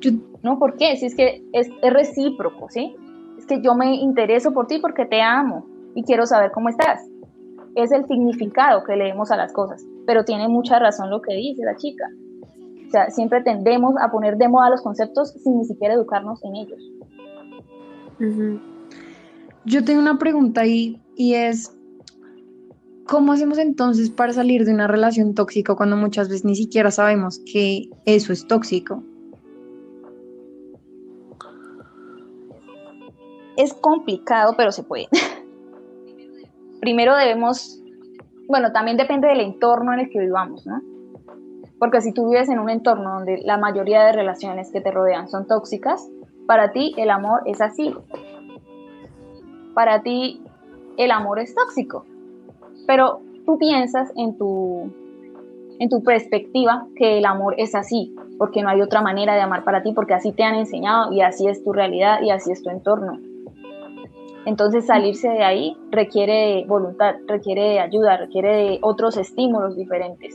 Yo- 0.00 0.12
No, 0.42 0.58
¿por 0.58 0.76
qué? 0.76 0.96
Si 0.96 1.06
es 1.06 1.14
que 1.16 1.42
es, 1.52 1.68
es 1.82 1.92
recíproco, 1.92 2.68
¿sí? 2.70 2.94
Es 3.38 3.46
que 3.46 3.60
yo 3.60 3.74
me 3.74 3.96
intereso 3.96 4.52
por 4.52 4.66
ti 4.66 4.78
porque 4.80 5.04
te 5.06 5.20
amo 5.20 5.66
y 5.94 6.02
quiero 6.04 6.26
saber 6.26 6.50
cómo 6.52 6.68
estás. 6.68 7.00
Es 7.74 7.92
el 7.92 8.06
significado 8.06 8.84
que 8.84 8.96
leemos 8.96 9.30
a 9.30 9.36
las 9.36 9.52
cosas, 9.52 9.84
pero 10.06 10.24
tiene 10.24 10.48
mucha 10.48 10.78
razón 10.78 11.10
lo 11.10 11.20
que 11.22 11.34
dice 11.34 11.64
la 11.64 11.76
chica. 11.76 12.04
O 12.86 12.90
sea, 12.90 13.10
siempre 13.10 13.42
tendemos 13.42 13.94
a 14.00 14.10
poner 14.10 14.36
de 14.38 14.48
moda 14.48 14.70
los 14.70 14.80
conceptos 14.82 15.32
sin 15.42 15.58
ni 15.58 15.64
siquiera 15.66 15.94
educarnos 15.94 16.42
en 16.44 16.56
ellos. 16.56 16.80
Ujú. 18.20 18.60
Yo 19.64 19.84
tengo 19.84 20.00
una 20.00 20.18
pregunta 20.18 20.62
ahí 20.62 21.00
y 21.14 21.34
es, 21.34 21.76
¿cómo 23.08 23.32
hacemos 23.32 23.58
entonces 23.58 24.10
para 24.10 24.32
salir 24.32 24.64
de 24.64 24.72
una 24.72 24.86
relación 24.86 25.34
tóxica 25.34 25.74
cuando 25.74 25.96
muchas 25.96 26.28
veces 26.28 26.44
ni 26.44 26.54
siquiera 26.54 26.90
sabemos 26.90 27.40
que 27.40 27.90
eso 28.04 28.32
es 28.32 28.46
tóxico? 28.46 29.02
es 33.58 33.74
complicado, 33.74 34.54
pero 34.56 34.70
se 34.70 34.84
puede. 34.84 35.08
Primero 36.80 37.16
debemos, 37.16 37.82
bueno, 38.46 38.70
también 38.70 38.96
depende 38.96 39.26
del 39.26 39.40
entorno 39.40 39.92
en 39.92 39.98
el 39.98 40.10
que 40.10 40.20
vivamos, 40.20 40.64
¿no? 40.64 40.80
Porque 41.80 42.00
si 42.00 42.12
tú 42.12 42.28
vives 42.30 42.48
en 42.48 42.60
un 42.60 42.70
entorno 42.70 43.14
donde 43.14 43.42
la 43.44 43.58
mayoría 43.58 44.04
de 44.04 44.12
relaciones 44.12 44.70
que 44.70 44.80
te 44.80 44.92
rodean 44.92 45.28
son 45.28 45.48
tóxicas, 45.48 46.08
para 46.46 46.70
ti 46.70 46.94
el 46.96 47.10
amor 47.10 47.42
es 47.46 47.60
así. 47.60 47.92
Para 49.74 50.02
ti 50.02 50.40
el 50.96 51.10
amor 51.10 51.40
es 51.40 51.52
tóxico. 51.52 52.06
Pero 52.88 53.20
tú 53.44 53.58
piensas 53.58 54.10
en 54.16 54.38
tu 54.38 54.90
en 55.78 55.88
tu 55.88 56.02
perspectiva 56.02 56.88
que 56.96 57.18
el 57.18 57.24
amor 57.26 57.54
es 57.56 57.74
así, 57.76 58.12
porque 58.36 58.62
no 58.62 58.70
hay 58.70 58.80
otra 58.80 59.00
manera 59.00 59.34
de 59.34 59.42
amar 59.42 59.62
para 59.62 59.82
ti, 59.84 59.92
porque 59.92 60.14
así 60.14 60.32
te 60.32 60.42
han 60.42 60.56
enseñado 60.56 61.12
y 61.12 61.20
así 61.20 61.46
es 61.46 61.62
tu 61.62 61.72
realidad 61.72 62.20
y 62.20 62.30
así 62.30 62.50
es 62.50 62.64
tu 62.64 62.70
entorno. 62.70 63.20
Entonces 64.44 64.86
salirse 64.86 65.28
de 65.28 65.44
ahí 65.44 65.76
requiere 65.90 66.64
voluntad, 66.66 67.16
requiere 67.28 67.62
de 67.62 67.80
ayuda, 67.80 68.16
requiere 68.16 68.78
otros 68.80 69.16
estímulos 69.18 69.76
diferentes. 69.76 70.34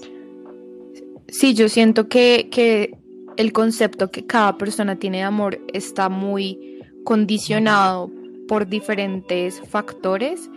Sí, 1.27 1.55
yo 1.55 1.67
siento 1.67 2.07
que, 2.07 2.49
que 2.51 2.97
el 3.35 3.51
concepto 3.51 4.11
que 4.11 4.25
cada 4.25 4.57
persona 4.57 4.97
tiene 4.97 5.17
de 5.17 5.23
amor 5.23 5.59
está 5.73 6.07
muy 6.07 6.79
condicionado 7.03 8.11
por 8.47 8.67
diferentes 8.67 9.59
factores. 9.61 10.49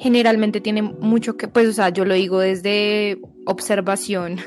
Generalmente 0.00 0.62
tiene 0.62 0.80
mucho 0.80 1.36
que, 1.36 1.46
pues, 1.46 1.68
o 1.68 1.72
sea, 1.72 1.90
yo 1.90 2.06
lo 2.06 2.14
digo 2.14 2.40
desde 2.40 3.18
observación 3.44 4.38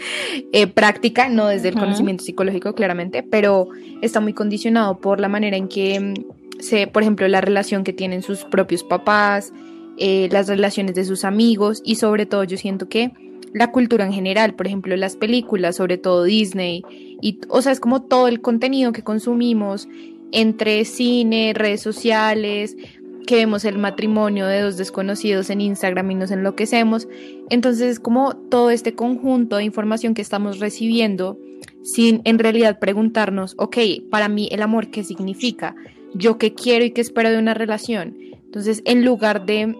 eh, 0.52 0.66
práctica, 0.66 1.28
no 1.28 1.46
desde 1.46 1.68
el 1.68 1.74
conocimiento 1.74 2.24
psicológico, 2.24 2.74
claramente, 2.74 3.22
pero 3.22 3.68
está 4.00 4.20
muy 4.20 4.32
condicionado 4.32 4.98
por 4.98 5.20
la 5.20 5.28
manera 5.28 5.58
en 5.58 5.68
que 5.68 6.00
mm, 6.00 6.14
se, 6.60 6.86
por 6.86 7.02
ejemplo, 7.02 7.28
la 7.28 7.42
relación 7.42 7.84
que 7.84 7.92
tienen 7.92 8.22
sus 8.22 8.44
propios 8.44 8.82
papás, 8.82 9.52
eh, 9.98 10.28
las 10.32 10.48
relaciones 10.48 10.94
de 10.94 11.04
sus 11.04 11.24
amigos 11.24 11.82
y 11.84 11.96
sobre 11.96 12.24
todo 12.26 12.42
yo 12.44 12.56
siento 12.56 12.88
que 12.88 13.12
la 13.52 13.70
cultura 13.70 14.04
en 14.06 14.12
general, 14.12 14.54
por 14.54 14.66
ejemplo, 14.66 14.96
las 14.96 15.16
películas, 15.16 15.76
sobre 15.76 15.98
todo 15.98 16.24
Disney, 16.24 16.82
y, 17.20 17.40
o 17.48 17.62
sea, 17.62 17.72
es 17.72 17.78
como 17.78 18.02
todo 18.02 18.26
el 18.26 18.40
contenido 18.40 18.92
que 18.92 19.02
consumimos 19.02 19.86
entre 20.32 20.84
cine, 20.84 21.52
redes 21.54 21.80
sociales, 21.80 22.76
que 23.24 23.36
vemos 23.36 23.64
el 23.64 23.78
matrimonio 23.78 24.46
de 24.46 24.60
dos 24.60 24.76
desconocidos 24.76 25.50
en 25.50 25.60
Instagram 25.60 26.10
y 26.10 26.14
nos 26.14 26.30
enloquecemos. 26.30 27.08
Entonces 27.50 27.92
es 27.92 28.00
como 28.00 28.36
todo 28.36 28.70
este 28.70 28.94
conjunto 28.94 29.56
de 29.56 29.64
información 29.64 30.14
que 30.14 30.22
estamos 30.22 30.60
recibiendo 30.60 31.38
sin 31.82 32.22
en 32.24 32.38
realidad 32.38 32.78
preguntarnos, 32.78 33.54
ok, 33.58 33.76
para 34.10 34.28
mí 34.28 34.48
el 34.52 34.62
amor, 34.62 34.90
¿qué 34.90 35.04
significa? 35.04 35.74
Yo 36.14 36.38
qué 36.38 36.54
quiero 36.54 36.84
y 36.84 36.92
qué 36.92 37.00
espero 37.00 37.30
de 37.30 37.38
una 37.38 37.54
relación. 37.54 38.16
Entonces, 38.44 38.82
en 38.84 39.04
lugar 39.04 39.46
de, 39.46 39.76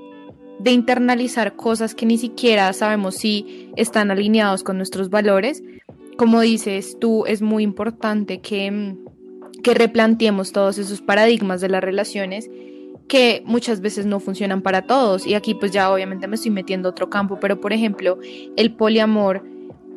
de 0.59 0.71
internalizar 0.73 1.57
cosas 1.57 1.95
que 1.95 2.07
ni 2.07 2.19
siquiera 2.19 2.73
sabemos 2.73 3.17
si 3.17 3.71
están 3.77 4.11
alineados 4.11 4.63
con 4.63 4.77
nuestros 4.77 5.11
valores, 5.11 5.63
como 6.17 6.41
dices 6.41 6.99
tú, 7.01 7.25
es 7.27 7.41
muy 7.41 7.63
importante 7.63 8.41
que, 8.41 8.97
que 9.63 9.75
replanteemos 9.75 10.53
todos 10.53 10.79
esos 10.79 11.01
paradigmas 11.01 11.61
de 11.61 11.69
las 11.69 11.83
relaciones 11.83 12.51
que 13.09 13.43
muchas 13.45 13.81
veces 13.81 14.07
no 14.07 14.21
funcionan 14.21 14.63
para 14.63 14.83
todos. 14.83 15.27
Y 15.27 15.35
aquí 15.35 15.55
pues 15.55 15.73
ya 15.73 15.93
obviamente 15.93 16.27
me 16.27 16.37
estoy 16.37 16.51
metiendo 16.51 16.89
a 16.89 16.93
otro 16.93 17.11
campo, 17.11 17.39
pero 17.41 17.61
por 17.61 17.73
ejemplo, 17.73 18.19
el 18.57 18.75
poliamor 18.75 19.43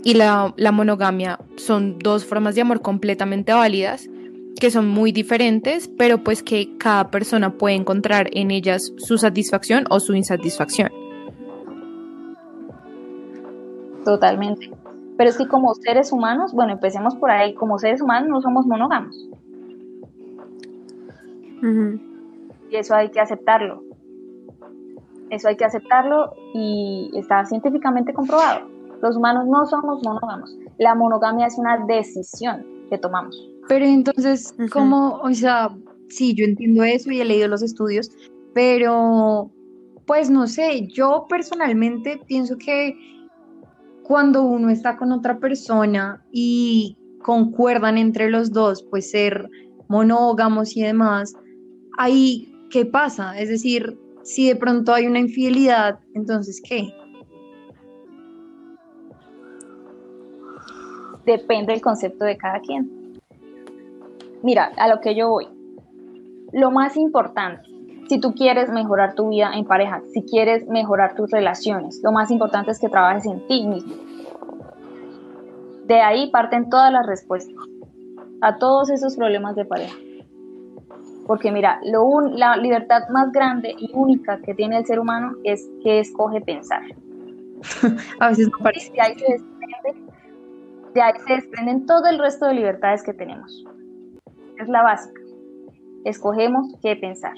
y 0.03 0.13
la, 0.13 0.53
la 0.57 0.71
monogamia 0.71 1.39
son 1.55 1.99
dos 1.99 2.25
formas 2.25 2.55
de 2.55 2.61
amor 2.61 2.81
completamente 2.81 3.53
válidas, 3.53 4.09
que 4.59 4.71
son 4.71 4.87
muy 4.87 5.11
diferentes, 5.11 5.89
pero 5.97 6.23
pues 6.23 6.43
que 6.43 6.77
cada 6.77 7.11
persona 7.11 7.51
puede 7.51 7.75
encontrar 7.75 8.29
en 8.33 8.51
ellas 8.51 8.93
su 8.97 9.17
satisfacción 9.17 9.85
o 9.89 9.99
su 9.99 10.15
insatisfacción. 10.15 10.91
Totalmente. 14.03 14.71
Pero 15.17 15.29
es 15.29 15.37
que 15.37 15.47
como 15.47 15.73
seres 15.75 16.11
humanos, 16.11 16.53
bueno, 16.53 16.73
empecemos 16.73 17.15
por 17.15 17.29
ahí, 17.29 17.53
como 17.55 17.77
seres 17.77 18.01
humanos 18.01 18.29
no 18.29 18.41
somos 18.41 18.65
monógamos. 18.65 19.15
Y 22.69 22.75
eso 22.75 22.95
hay 22.95 23.09
que 23.09 23.19
aceptarlo. 23.19 23.83
Eso 25.29 25.49
hay 25.49 25.57
que 25.57 25.65
aceptarlo 25.65 26.33
y 26.53 27.11
está 27.13 27.45
científicamente 27.45 28.13
comprobado. 28.13 28.69
Los 29.01 29.17
humanos 29.17 29.45
no 29.47 29.65
somos 29.65 30.01
monógamos. 30.03 30.57
La 30.77 30.95
monogamia 30.95 31.47
es 31.47 31.57
una 31.57 31.85
decisión 31.85 32.65
que 32.89 32.97
tomamos. 32.97 33.35
Pero 33.67 33.85
entonces. 33.85 34.55
¿cómo? 34.71 35.19
O 35.21 35.33
sea, 35.33 35.75
sí, 36.09 36.33
yo 36.33 36.45
entiendo 36.45 36.83
eso 36.83 37.11
y 37.11 37.21
he 37.21 37.25
leído 37.25 37.47
los 37.47 37.61
estudios, 37.61 38.11
pero 38.53 39.51
pues 40.05 40.29
no 40.29 40.47
sé, 40.47 40.87
yo 40.87 41.25
personalmente 41.29 42.19
pienso 42.25 42.57
que 42.57 42.97
cuando 44.03 44.41
uno 44.43 44.69
está 44.69 44.95
con 44.95 45.11
otra 45.11 45.37
persona 45.37 46.23
y 46.31 46.97
concuerdan 47.21 47.97
entre 47.97 48.29
los 48.29 48.53
dos, 48.53 48.83
pues 48.89 49.11
ser 49.11 49.49
monógamos 49.89 50.77
y 50.77 50.81
demás, 50.81 51.35
ahí, 51.97 52.56
¿qué 52.69 52.85
pasa? 52.85 53.37
Es 53.39 53.49
decir, 53.49 53.97
si 54.23 54.47
de 54.47 54.55
pronto 54.55 54.93
hay 54.93 55.07
una 55.07 55.19
infidelidad, 55.19 55.99
entonces, 56.13 56.61
¿qué? 56.61 56.93
Depende 61.25 61.73
del 61.73 61.81
concepto 61.81 62.25
de 62.25 62.37
cada 62.37 62.59
quien. 62.59 63.19
Mira, 64.43 64.71
a 64.77 64.87
lo 64.87 65.01
que 65.01 65.15
yo 65.15 65.29
voy. 65.29 65.47
Lo 66.53 66.71
más 66.71 66.95
importante, 66.95 67.69
si 68.07 68.19
tú 68.19 68.33
quieres 68.33 68.69
mejorar 68.69 69.15
tu 69.15 69.29
vida 69.29 69.51
en 69.53 69.65
pareja, 69.65 70.01
si 70.13 70.23
quieres 70.23 70.67
mejorar 70.67 71.15
tus 71.15 71.29
relaciones, 71.29 71.99
lo 72.03 72.11
más 72.11 72.31
importante 72.31 72.71
es 72.71 72.79
que 72.79 72.87
trabajes 72.87 73.25
en 73.25 73.45
ti 73.47 73.67
mismo. 73.67 73.93
De 75.85 76.01
ahí 76.01 76.29
parten 76.31 76.69
todas 76.69 76.91
las 76.91 77.05
respuestas 77.05 77.55
a 78.41 78.57
todos 78.57 78.89
esos 78.89 79.15
problemas 79.15 79.55
de 79.55 79.65
pareja. 79.65 79.95
Porque 81.27 81.51
mira, 81.51 81.79
lo 81.83 82.03
un- 82.05 82.39
la 82.39 82.55
libertad 82.57 83.01
más 83.09 83.31
grande 83.31 83.75
y 83.77 83.91
única 83.93 84.39
que 84.39 84.53
tiene 84.55 84.77
el 84.77 84.85
ser 84.85 84.99
humano 84.99 85.33
es 85.43 85.69
que 85.83 85.99
escoge 85.99 86.41
pensar. 86.41 86.81
A 88.19 88.29
veces 88.29 88.49
no 88.49 88.57
parece. 88.59 88.91
De 88.93 89.01
ahí 89.01 89.13
se 89.19 89.25
desprende- 89.25 90.13
de 90.93 91.01
ahí 91.01 91.13
se 91.27 91.33
desprenden 91.35 91.85
todo 91.85 92.05
el 92.07 92.17
resto 92.17 92.45
de 92.47 92.53
libertades 92.53 93.03
que 93.03 93.13
tenemos. 93.13 93.65
Es 94.57 94.67
la 94.69 94.81
básica. 94.83 95.21
Escogemos 96.05 96.67
qué 96.81 96.95
pensar. 96.95 97.33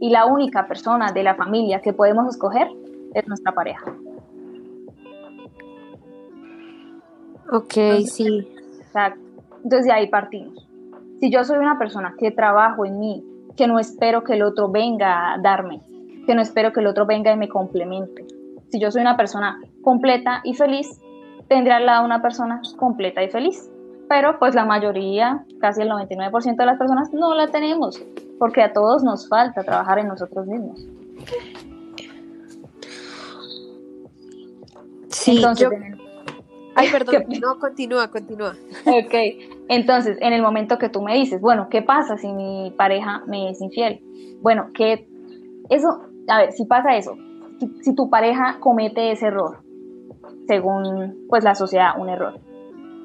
Y 0.00 0.10
la 0.10 0.26
única 0.26 0.66
persona 0.66 1.12
de 1.12 1.22
la 1.22 1.34
familia 1.36 1.80
que 1.80 1.92
podemos 1.92 2.28
escoger 2.28 2.68
es 3.14 3.26
nuestra 3.28 3.52
pareja. 3.52 3.94
Ok, 7.52 7.72
sí. 8.06 8.46
Exacto. 8.80 9.20
Entonces 9.62 9.86
de 9.86 9.92
ahí 9.92 10.08
partimos. 10.08 10.65
Si 11.20 11.30
yo 11.30 11.44
soy 11.44 11.58
una 11.58 11.78
persona 11.78 12.14
que 12.18 12.30
trabajo 12.30 12.84
en 12.84 12.98
mí, 12.98 13.24
que 13.56 13.66
no 13.66 13.78
espero 13.78 14.22
que 14.22 14.34
el 14.34 14.42
otro 14.42 14.68
venga 14.70 15.32
a 15.32 15.38
darme, 15.38 15.80
que 16.26 16.34
no 16.34 16.42
espero 16.42 16.72
que 16.72 16.80
el 16.80 16.86
otro 16.86 17.06
venga 17.06 17.32
y 17.32 17.36
me 17.36 17.48
complemente. 17.48 18.26
Si 18.68 18.78
yo 18.78 18.90
soy 18.90 19.00
una 19.00 19.16
persona 19.16 19.60
completa 19.82 20.40
y 20.44 20.54
feliz, 20.54 21.00
tendré 21.48 21.72
al 21.72 21.86
lado 21.86 22.04
una 22.04 22.20
persona 22.20 22.60
completa 22.76 23.22
y 23.22 23.28
feliz. 23.30 23.70
Pero 24.08 24.38
pues 24.38 24.54
la 24.54 24.64
mayoría, 24.64 25.44
casi 25.60 25.82
el 25.82 25.88
99% 25.90 26.56
de 26.56 26.66
las 26.66 26.78
personas 26.78 27.12
no 27.12 27.34
la 27.34 27.48
tenemos, 27.48 28.00
porque 28.38 28.62
a 28.62 28.72
todos 28.72 29.02
nos 29.02 29.28
falta 29.28 29.64
trabajar 29.64 29.98
en 29.98 30.08
nosotros 30.08 30.46
mismos. 30.46 30.86
Sí, 35.08 35.36
Entonces, 35.36 35.68
yo- 35.70 35.76
Ay, 36.74 36.88
perdón, 36.90 37.24
¿Qué? 37.26 37.38
no, 37.40 37.58
continúa, 37.58 38.08
continúa. 38.10 38.54
Ok, 38.84 39.14
entonces 39.68 40.18
en 40.20 40.32
el 40.32 40.42
momento 40.42 40.78
que 40.78 40.88
tú 40.88 41.02
me 41.02 41.14
dices, 41.14 41.40
bueno, 41.40 41.68
¿qué 41.68 41.82
pasa 41.82 42.16
si 42.16 42.32
mi 42.32 42.72
pareja 42.76 43.22
me 43.26 43.50
es 43.50 43.60
infiel? 43.60 44.00
Bueno, 44.40 44.68
que 44.72 45.08
eso, 45.68 46.02
a 46.28 46.38
ver, 46.38 46.52
si 46.52 46.66
pasa 46.66 46.96
eso, 46.96 47.16
si, 47.80 47.94
tu 47.94 48.08
pareja 48.10 48.58
comete 48.60 49.10
ese 49.10 49.26
error, 49.26 49.58
según 50.46 51.26
pues 51.28 51.42
la 51.42 51.54
sociedad, 51.54 51.98
un 51.98 52.08
error, 52.08 52.38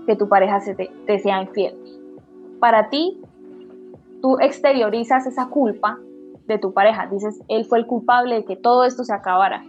que 0.06 0.16
tu 0.16 0.28
pareja 0.28 0.60
se 0.60 0.76
te 0.76 1.20
sea 1.20 1.42
infiel, 1.42 1.76
para 2.60 2.90
ti, 2.90 3.20
tú 4.22 4.38
exteriorizas 4.40 5.26
esa 5.26 5.48
culpa 5.48 5.98
de 6.46 6.60
tu 6.60 6.74
pareja, 6.74 7.08
dices, 7.08 7.42
él 7.48 7.66
fue 7.66 7.80
el 7.80 7.88
culpable 7.88 8.36
de 8.36 8.46
que 8.46 8.56
todo 8.56 8.84
esto 8.84 9.04
se 9.04 9.16
acabara, 9.16 9.64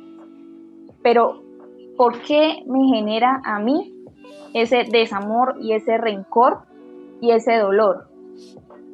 pero 1.02 1.42
¿por 1.96 2.20
qué 2.22 2.62
me 2.66 2.88
genera 2.94 3.40
a 3.44 3.58
mí 3.60 3.94
ese 4.52 4.84
desamor 4.90 5.56
y 5.60 5.72
ese 5.72 5.96
rencor 5.96 6.71
y 7.22 7.30
ese 7.30 7.56
dolor. 7.56 8.08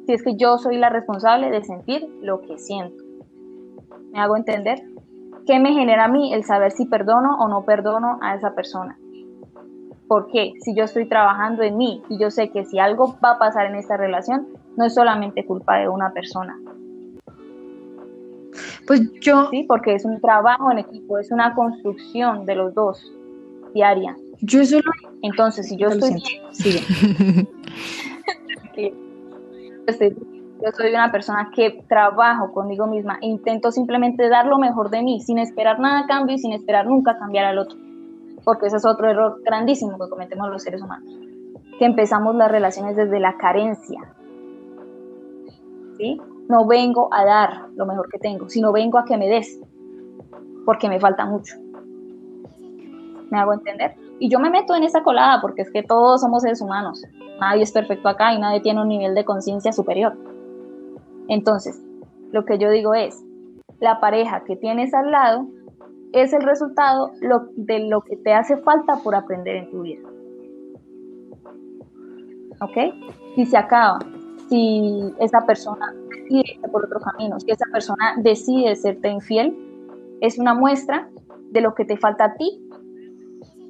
Si 0.05 0.13
es 0.13 0.23
que 0.23 0.37
yo 0.37 0.57
soy 0.59 0.77
la 0.77 0.89
responsable 0.89 1.49
de 1.49 1.63
sentir 1.63 2.07
lo 2.21 2.41
que 2.41 2.57
siento. 2.59 3.03
¿Me 4.13 4.19
hago 4.19 4.37
entender? 4.37 4.81
¿Qué 5.45 5.59
me 5.59 5.73
genera 5.73 6.05
a 6.05 6.07
mí 6.07 6.33
el 6.33 6.43
saber 6.43 6.71
si 6.71 6.85
perdono 6.85 7.37
o 7.39 7.47
no 7.47 7.65
perdono 7.65 8.19
a 8.21 8.35
esa 8.35 8.53
persona? 8.53 8.97
¿Por 10.07 10.27
qué? 10.27 10.53
Si 10.61 10.75
yo 10.75 10.83
estoy 10.83 11.07
trabajando 11.07 11.63
en 11.63 11.77
mí 11.77 12.03
y 12.07 12.19
yo 12.19 12.29
sé 12.29 12.49
que 12.49 12.65
si 12.65 12.77
algo 12.79 13.17
va 13.23 13.31
a 13.31 13.39
pasar 13.39 13.65
en 13.65 13.75
esta 13.75 13.97
relación, 13.97 14.47
no 14.77 14.85
es 14.85 14.93
solamente 14.93 15.45
culpa 15.45 15.77
de 15.77 15.89
una 15.89 16.11
persona, 16.11 16.57
Pues 18.85 19.01
yo, 19.21 19.49
¿sí? 19.49 19.65
Porque 19.67 19.95
es 19.95 20.05
un 20.05 20.21
trabajo 20.21 20.71
en 20.71 20.79
equipo, 20.79 21.17
es 21.17 21.31
una 21.31 21.53
construcción 21.55 22.45
de 22.45 22.55
los 22.55 22.73
dos 22.73 23.11
diaria. 23.73 24.15
yo 24.41 24.61
eso 24.61 24.77
lo 24.77 24.91
Entonces, 25.21 25.67
si 25.67 25.77
yo 25.77 25.89
estoy. 25.89 26.21
Sigue. 26.51 26.81
yo 30.61 30.71
soy 30.73 30.89
una 30.89 31.11
persona 31.11 31.51
que 31.55 31.83
trabajo 31.87 32.51
conmigo 32.51 32.85
misma 32.85 33.17
e 33.21 33.27
intento 33.27 33.71
simplemente 33.71 34.27
dar 34.29 34.45
lo 34.45 34.57
mejor 34.57 34.89
de 34.89 35.01
mí 35.01 35.21
sin 35.21 35.39
esperar 35.39 35.79
nada 35.79 36.01
a 36.01 36.07
cambio 36.07 36.35
y 36.35 36.39
sin 36.39 36.53
esperar 36.53 36.85
nunca 36.85 37.17
cambiar 37.17 37.45
al 37.45 37.59
otro. 37.59 37.77
Porque 38.43 38.67
ese 38.67 38.77
es 38.77 38.85
otro 38.85 39.09
error 39.09 39.41
grandísimo 39.43 39.97
que 39.97 40.09
cometemos 40.09 40.49
los 40.49 40.63
seres 40.63 40.81
humanos. 40.81 41.09
Que 41.77 41.85
empezamos 41.85 42.35
las 42.35 42.51
relaciones 42.51 42.95
desde 42.95 43.19
la 43.19 43.37
carencia. 43.37 43.99
¿Sí? 45.97 46.21
No 46.49 46.65
vengo 46.65 47.13
a 47.13 47.25
dar 47.25 47.67
lo 47.75 47.85
mejor 47.85 48.09
que 48.09 48.17
tengo, 48.17 48.49
sino 48.49 48.71
vengo 48.71 48.97
a 48.97 49.05
que 49.05 49.17
me 49.17 49.29
des. 49.29 49.61
Porque 50.65 50.89
me 50.89 50.99
falta 50.99 51.25
mucho. 51.25 51.55
¿Me 53.29 53.39
hago 53.39 53.53
entender? 53.53 53.95
Y 54.19 54.29
yo 54.29 54.39
me 54.39 54.49
meto 54.49 54.75
en 54.75 54.83
esa 54.83 55.03
colada 55.03 55.39
porque 55.41 55.61
es 55.61 55.71
que 55.71 55.83
todos 55.83 56.21
somos 56.21 56.41
seres 56.41 56.61
humanos. 56.61 57.03
Nadie 57.39 57.63
es 57.63 57.71
perfecto 57.71 58.09
acá 58.09 58.33
y 58.33 58.39
nadie 58.39 58.61
tiene 58.61 58.81
un 58.81 58.89
nivel 58.89 59.15
de 59.15 59.25
conciencia 59.25 59.71
superior. 59.71 60.17
Entonces, 61.27 61.81
lo 62.31 62.45
que 62.45 62.57
yo 62.57 62.69
digo 62.69 62.93
es, 62.93 63.23
la 63.79 63.99
pareja 63.99 64.43
que 64.43 64.55
tienes 64.55 64.93
al 64.93 65.11
lado 65.11 65.47
es 66.11 66.33
el 66.33 66.41
resultado 66.41 67.11
de 67.55 67.79
lo 67.87 68.01
que 68.01 68.17
te 68.17 68.33
hace 68.33 68.57
falta 68.57 68.97
por 69.03 69.15
aprender 69.15 69.55
en 69.55 69.71
tu 69.71 69.81
vida. 69.83 70.07
¿Ok? 72.61 72.93
Si 73.35 73.45
se 73.45 73.57
acaba, 73.57 73.99
si 74.49 75.13
esa 75.19 75.45
persona 75.45 75.93
decide 76.09 76.43
irse 76.55 76.67
por 76.67 76.85
otro 76.85 76.99
camino, 76.99 77.39
si 77.39 77.51
esa 77.51 77.65
persona 77.71 78.15
decide 78.17 78.75
serte 78.75 79.09
infiel, 79.09 79.55
es 80.19 80.37
una 80.37 80.53
muestra 80.53 81.09
de 81.51 81.61
lo 81.61 81.73
que 81.73 81.85
te 81.85 81.95
falta 81.95 82.25
a 82.25 82.33
ti 82.33 82.68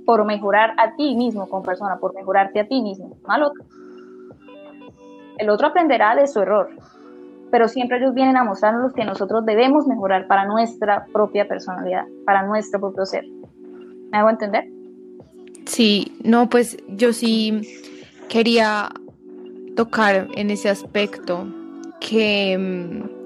por 0.09 0.25
mejorar 0.25 0.73
a 0.77 0.95
ti 0.95 1.15
mismo 1.15 1.47
como 1.47 1.61
persona, 1.61 1.99
por 1.99 2.15
mejorarte 2.15 2.59
a 2.59 2.67
ti 2.67 2.81
mismo, 2.81 3.15
no 3.27 3.45
otro. 3.45 3.63
El 5.37 5.51
otro 5.51 5.67
aprenderá 5.67 6.15
de 6.15 6.25
su 6.25 6.39
error, 6.39 6.71
pero 7.51 7.67
siempre 7.67 7.99
ellos 7.99 8.15
vienen 8.15 8.35
a 8.35 8.43
mostrarnos 8.43 8.91
que 8.93 9.05
nosotros 9.05 9.45
debemos 9.45 9.85
mejorar 9.85 10.25
para 10.25 10.47
nuestra 10.47 11.05
propia 11.13 11.47
personalidad, 11.47 12.05
para 12.25 12.41
nuestro 12.41 12.79
propio 12.79 13.05
ser. 13.05 13.23
¿Me 14.11 14.17
hago 14.17 14.31
entender? 14.31 14.63
Sí, 15.67 16.17
no, 16.23 16.49
pues 16.49 16.75
yo 16.87 17.13
sí 17.13 17.61
quería 18.29 18.89
tocar 19.75 20.27
en 20.33 20.49
ese 20.49 20.69
aspecto 20.69 21.45
que, 21.99 22.57
mm, 22.57 23.18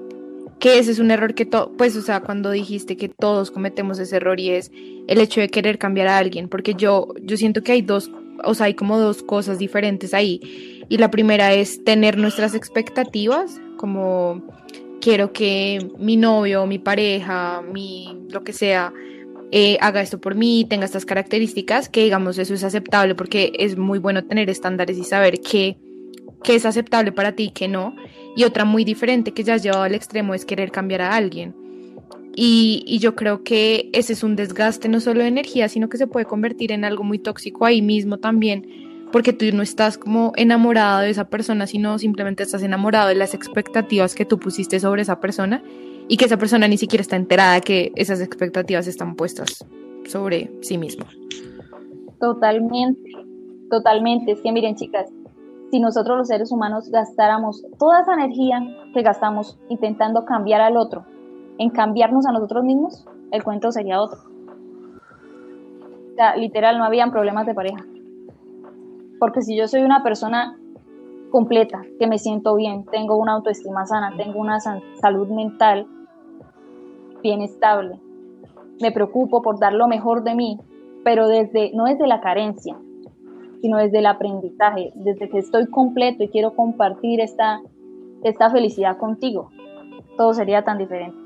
que 0.64 0.78
ese 0.78 0.92
es 0.92 0.98
un 0.98 1.10
error 1.10 1.34
que 1.34 1.44
todo, 1.44 1.72
pues, 1.76 1.94
o 1.94 2.00
sea, 2.00 2.20
cuando 2.20 2.50
dijiste 2.50 2.96
que 2.96 3.10
todos 3.10 3.50
cometemos 3.50 3.98
ese 3.98 4.16
error 4.16 4.40
y 4.40 4.48
es 4.48 4.72
el 5.08 5.20
hecho 5.20 5.42
de 5.42 5.50
querer 5.50 5.76
cambiar 5.76 6.08
a 6.08 6.16
alguien, 6.16 6.48
porque 6.48 6.72
yo, 6.72 7.08
yo 7.20 7.36
siento 7.36 7.62
que 7.62 7.72
hay 7.72 7.82
dos, 7.82 8.10
o 8.42 8.54
sea, 8.54 8.64
hay 8.64 8.72
como 8.72 8.98
dos 8.98 9.22
cosas 9.22 9.58
diferentes 9.58 10.14
ahí. 10.14 10.80
Y 10.88 10.96
la 10.96 11.10
primera 11.10 11.52
es 11.52 11.84
tener 11.84 12.16
nuestras 12.16 12.54
expectativas, 12.54 13.60
como 13.76 14.42
quiero 15.02 15.34
que 15.34 15.86
mi 15.98 16.16
novio, 16.16 16.64
mi 16.64 16.78
pareja, 16.78 17.60
mi 17.60 18.24
lo 18.30 18.42
que 18.42 18.54
sea, 18.54 18.90
eh, 19.52 19.76
haga 19.82 20.00
esto 20.00 20.18
por 20.18 20.34
mí, 20.34 20.64
tenga 20.66 20.86
estas 20.86 21.04
características, 21.04 21.90
que 21.90 22.04
digamos 22.04 22.38
eso 22.38 22.54
es 22.54 22.64
aceptable 22.64 23.14
porque 23.14 23.52
es 23.58 23.76
muy 23.76 23.98
bueno 23.98 24.24
tener 24.24 24.48
estándares 24.48 24.96
y 24.96 25.04
saber 25.04 25.40
qué, 25.40 25.76
qué 26.42 26.54
es 26.54 26.64
aceptable 26.64 27.12
para 27.12 27.32
ti 27.32 27.42
y 27.44 27.50
qué 27.50 27.68
no. 27.68 27.94
Y 28.36 28.44
otra 28.44 28.64
muy 28.64 28.84
diferente 28.84 29.32
que 29.32 29.44
ya 29.44 29.54
has 29.54 29.62
llevado 29.62 29.84
al 29.84 29.94
extremo 29.94 30.34
es 30.34 30.44
querer 30.44 30.70
cambiar 30.70 31.02
a 31.02 31.14
alguien. 31.14 31.54
Y, 32.36 32.82
y 32.86 32.98
yo 32.98 33.14
creo 33.14 33.44
que 33.44 33.90
ese 33.92 34.12
es 34.12 34.24
un 34.24 34.34
desgaste 34.34 34.88
no 34.88 35.00
solo 35.00 35.20
de 35.20 35.28
energía, 35.28 35.68
sino 35.68 35.88
que 35.88 35.98
se 35.98 36.08
puede 36.08 36.26
convertir 36.26 36.72
en 36.72 36.84
algo 36.84 37.04
muy 37.04 37.18
tóxico 37.20 37.64
ahí 37.64 37.80
mismo 37.80 38.18
también, 38.18 38.66
porque 39.12 39.32
tú 39.32 39.44
no 39.54 39.62
estás 39.62 39.98
como 39.98 40.32
enamorado 40.34 41.02
de 41.02 41.10
esa 41.10 41.28
persona, 41.28 41.68
sino 41.68 41.98
simplemente 42.00 42.42
estás 42.42 42.64
enamorado 42.64 43.08
de 43.08 43.14
las 43.14 43.34
expectativas 43.34 44.16
que 44.16 44.24
tú 44.24 44.40
pusiste 44.40 44.80
sobre 44.80 45.02
esa 45.02 45.20
persona 45.20 45.62
y 46.08 46.16
que 46.16 46.24
esa 46.24 46.36
persona 46.36 46.66
ni 46.66 46.76
siquiera 46.76 47.02
está 47.02 47.14
enterada 47.14 47.60
que 47.60 47.92
esas 47.94 48.20
expectativas 48.20 48.88
están 48.88 49.14
puestas 49.14 49.64
sobre 50.06 50.50
sí 50.60 50.78
mismo. 50.78 51.06
Totalmente, 52.20 53.10
totalmente. 53.70 54.32
Es 54.32 54.40
que 54.40 54.52
miren, 54.52 54.76
chicas, 54.76 55.08
si 55.74 55.80
nosotros 55.80 56.16
los 56.16 56.28
seres 56.28 56.52
humanos 56.52 56.88
gastáramos 56.88 57.66
toda 57.80 58.02
esa 58.02 58.14
energía 58.14 58.60
que 58.94 59.02
gastamos 59.02 59.58
intentando 59.68 60.24
cambiar 60.24 60.60
al 60.60 60.76
otro, 60.76 61.04
en 61.58 61.70
cambiarnos 61.70 62.26
a 62.26 62.32
nosotros 62.32 62.62
mismos, 62.62 63.04
el 63.32 63.42
cuento 63.42 63.72
sería 63.72 64.00
otro. 64.00 64.20
O 66.12 66.14
sea, 66.14 66.36
literal, 66.36 66.78
no 66.78 66.84
habían 66.84 67.10
problemas 67.10 67.44
de 67.46 67.54
pareja. 67.54 67.84
Porque 69.18 69.42
si 69.42 69.56
yo 69.56 69.66
soy 69.66 69.82
una 69.82 70.04
persona 70.04 70.56
completa, 71.32 71.82
que 71.98 72.06
me 72.06 72.18
siento 72.18 72.54
bien, 72.54 72.84
tengo 72.92 73.16
una 73.16 73.32
autoestima 73.32 73.84
sana, 73.84 74.12
tengo 74.16 74.38
una 74.38 74.60
salud 74.60 75.26
mental 75.26 75.88
bien 77.20 77.42
estable, 77.42 78.00
me 78.80 78.92
preocupo 78.92 79.42
por 79.42 79.58
dar 79.58 79.72
lo 79.72 79.88
mejor 79.88 80.22
de 80.22 80.36
mí, 80.36 80.60
pero 81.02 81.26
desde 81.26 81.72
no 81.74 81.86
desde 81.86 82.06
la 82.06 82.20
carencia, 82.20 82.76
sino 83.64 83.78
desde 83.78 84.00
el 84.00 84.06
aprendizaje, 84.06 84.92
desde 84.94 85.30
que 85.30 85.38
estoy 85.38 85.66
completo 85.68 86.22
y 86.22 86.28
quiero 86.28 86.54
compartir 86.54 87.22
esta, 87.22 87.62
esta 88.22 88.50
felicidad 88.50 88.98
contigo, 88.98 89.48
todo 90.18 90.34
sería 90.34 90.62
tan 90.66 90.76
diferente. 90.76 91.16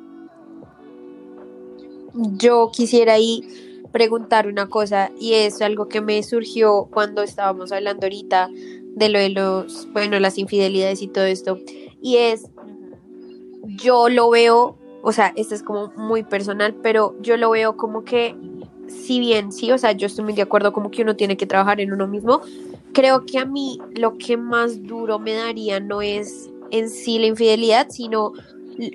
Yo 2.37 2.71
quisiera 2.73 3.15
ahí 3.15 3.43
preguntar 3.91 4.47
una 4.47 4.69
cosa 4.69 5.11
y 5.19 5.33
es 5.33 5.61
algo 5.63 5.89
que 5.89 6.01
me 6.01 6.23
surgió 6.23 6.87
cuando 6.93 7.25
estábamos 7.25 7.73
hablando 7.73 8.07
ahorita 8.07 8.51
de 8.95 9.09
lo 9.09 9.19
de 9.19 9.31
los, 9.31 9.93
bueno, 9.93 10.21
las 10.21 10.39
infidelidades 10.39 11.03
y 11.03 11.09
todo 11.09 11.25
esto. 11.25 11.59
Y 12.01 12.19
es, 12.19 12.49
yo 13.65 14.09
lo 14.09 14.31
veo, 14.31 14.79
o 15.03 15.11
sea, 15.11 15.33
esto 15.35 15.57
es 15.57 15.65
como 15.65 15.91
muy 15.97 16.23
personal, 16.23 16.77
pero 16.85 17.17
yo 17.21 17.37
lo 17.37 17.51
veo 17.51 17.77
como 17.77 18.05
que, 18.05 18.37
si 18.89 19.21
bien, 19.21 19.53
sí, 19.53 19.71
o 19.73 19.79
sea, 19.79 19.93
yo 19.93 20.07
estoy 20.07 20.25
muy 20.25 20.35
de 20.35 20.43
acuerdo 20.43 20.73
como 20.73 20.91
que 20.91 21.03
uno 21.03 21.17
tiene 21.17 21.37
que 21.37 21.47
trabajar 21.47 21.81
en 21.81 21.93
uno 21.93 22.07
mismo, 22.07 22.41
creo 22.93 23.25
que 23.25 23.39
a 23.39 23.45
mí 23.45 23.79
lo 23.95 24.19
que 24.19 24.37
más 24.37 24.83
duro 24.83 25.19
me 25.19 25.35
daría 25.35 25.81
no 25.81 26.03
es 26.03 26.51
en 26.71 26.91
sí 26.91 27.19
la 27.19 27.27
infidelidad, 27.27 27.89
sino 27.91 28.33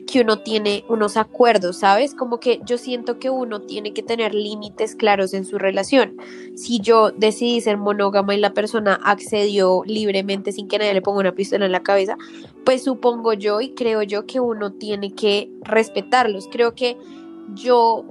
que 0.07 0.21
uno 0.21 0.39
tiene 0.39 0.85
unos 0.87 1.17
acuerdos, 1.17 1.77
¿sabes? 1.77 2.15
Como 2.15 2.39
que 2.39 2.61
yo 2.65 2.77
siento 2.77 3.19
que 3.19 3.29
uno 3.29 3.61
tiene 3.61 3.93
que 3.93 4.01
tener 4.01 4.33
límites 4.33 4.95
claros 4.95 5.33
en 5.33 5.45
su 5.45 5.57
relación. 5.57 6.15
Si 6.55 6.79
yo 6.79 7.11
decidí 7.11 7.59
ser 7.59 7.77
monógama 7.77 8.33
y 8.33 8.39
la 8.39 8.53
persona 8.53 8.99
accedió 9.03 9.83
libremente 9.85 10.53
sin 10.53 10.69
que 10.69 10.77
nadie 10.77 10.93
le 10.93 11.01
ponga 11.01 11.19
una 11.19 11.35
pistola 11.35 11.65
en 11.65 11.73
la 11.73 11.83
cabeza, 11.83 12.17
pues 12.63 12.83
supongo 12.83 13.33
yo 13.33 13.59
y 13.59 13.71
creo 13.71 14.03
yo 14.03 14.25
que 14.25 14.39
uno 14.39 14.71
tiene 14.71 15.11
que 15.13 15.51
respetarlos. 15.63 16.47
Creo 16.49 16.75
que 16.75 16.97
yo 17.53 18.05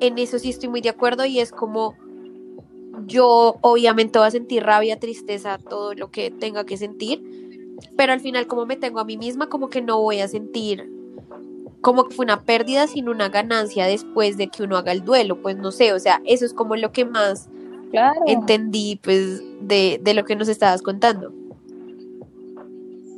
en 0.00 0.18
eso 0.18 0.38
sí 0.38 0.50
estoy 0.50 0.68
muy 0.68 0.80
de 0.80 0.88
acuerdo 0.88 1.24
y 1.24 1.38
es 1.40 1.52
como 1.52 1.94
yo 3.06 3.56
obviamente 3.60 4.18
voy 4.18 4.28
a 4.28 4.30
sentir 4.30 4.62
rabia, 4.62 4.98
tristeza, 4.98 5.58
todo 5.58 5.94
lo 5.94 6.10
que 6.10 6.30
tenga 6.30 6.64
que 6.64 6.76
sentir, 6.76 7.22
pero 7.96 8.12
al 8.12 8.20
final 8.20 8.46
como 8.46 8.66
me 8.66 8.76
tengo 8.76 9.00
a 9.00 9.04
mí 9.04 9.16
misma, 9.16 9.48
como 9.48 9.68
que 9.68 9.82
no 9.82 10.00
voy 10.00 10.20
a 10.20 10.28
sentir 10.28 10.88
como 11.80 12.04
que 12.04 12.14
fue 12.14 12.24
una 12.24 12.42
pérdida 12.42 12.86
sin 12.86 13.08
una 13.08 13.30
ganancia 13.30 13.86
después 13.86 14.36
de 14.36 14.48
que 14.48 14.62
uno 14.62 14.76
haga 14.76 14.92
el 14.92 15.02
duelo, 15.02 15.40
pues 15.40 15.56
no 15.56 15.72
sé, 15.72 15.94
o 15.94 15.98
sea, 15.98 16.20
eso 16.26 16.44
es 16.44 16.52
como 16.52 16.76
lo 16.76 16.92
que 16.92 17.04
más 17.04 17.48
Claro. 17.90 18.20
entendí 18.26 19.00
pues 19.02 19.42
de, 19.60 20.00
de 20.02 20.14
lo 20.14 20.24
que 20.24 20.36
nos 20.36 20.48
estabas 20.48 20.80
contando. 20.82 21.32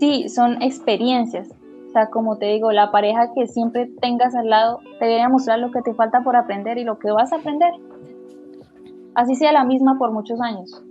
Sí, 0.00 0.28
son 0.28 0.60
experiencias. 0.62 1.48
O 1.92 1.94
sea, 1.94 2.06
como 2.08 2.38
te 2.38 2.46
digo, 2.46 2.72
la 2.72 2.90
pareja 2.90 3.32
que 3.34 3.46
siempre 3.46 3.86
tengas 4.00 4.34
al 4.34 4.48
lado 4.48 4.78
te 4.98 5.06
viene 5.06 5.24
a 5.24 5.28
mostrar 5.28 5.58
lo 5.58 5.70
que 5.70 5.82
te 5.82 5.92
falta 5.92 6.22
por 6.24 6.36
aprender 6.36 6.78
y 6.78 6.84
lo 6.84 6.98
que 6.98 7.10
vas 7.10 7.34
a 7.34 7.36
aprender. 7.36 7.70
Así 9.14 9.34
sea 9.34 9.52
la 9.52 9.64
misma 9.64 9.98
por 9.98 10.10
muchos 10.10 10.40
años. 10.40 10.82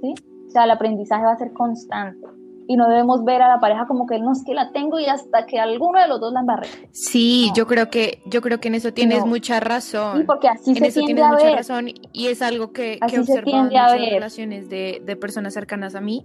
¿Sí? 0.00 0.14
O 0.48 0.50
sea, 0.50 0.64
el 0.64 0.72
aprendizaje 0.72 1.22
va 1.24 1.30
a 1.32 1.36
ser 1.38 1.52
constante. 1.52 2.26
Y 2.66 2.76
no 2.76 2.88
debemos 2.88 3.24
ver 3.24 3.40
a 3.42 3.48
la 3.48 3.60
pareja 3.60 3.86
como 3.86 4.06
que 4.08 4.18
no 4.18 4.32
es 4.32 4.42
que 4.44 4.52
la 4.52 4.72
tengo 4.72 4.98
y 4.98 5.06
hasta 5.06 5.46
que 5.46 5.60
alguno 5.60 6.00
de 6.00 6.08
los 6.08 6.20
dos 6.20 6.32
la 6.32 6.40
embarre. 6.40 6.66
Sí, 6.90 7.46
No. 7.50 7.54
yo 7.54 7.66
creo 7.68 7.88
que 7.88 8.22
yo 8.26 8.40
creo 8.42 8.58
que 8.58 8.66
en 8.66 8.74
eso 8.74 8.92
tienes 8.92 9.20
No. 9.20 9.26
mucha 9.26 9.60
razón. 9.60 10.18
Sí, 10.18 10.24
porque 10.24 10.48
así 10.48 10.70
en 10.70 10.76
se 10.76 10.86
eso 10.88 11.00
tiende 11.00 11.14
tienes 11.22 11.24
a 11.24 11.34
mucha 11.34 11.44
ver. 11.46 11.56
razón 11.56 11.86
y 12.12 12.26
es 12.26 12.42
algo 12.42 12.72
que, 12.72 12.98
Así 13.00 13.14
que 13.14 13.20
he 13.22 13.24
se 13.24 13.32
observado 13.38 13.58
en 13.58 13.64
muchas 13.66 14.00
relaciones 14.10 14.68
de, 14.68 15.02
de 15.04 15.14
personas 15.16 15.54
cercanas 15.54 15.94
a 15.94 16.00
mí 16.00 16.24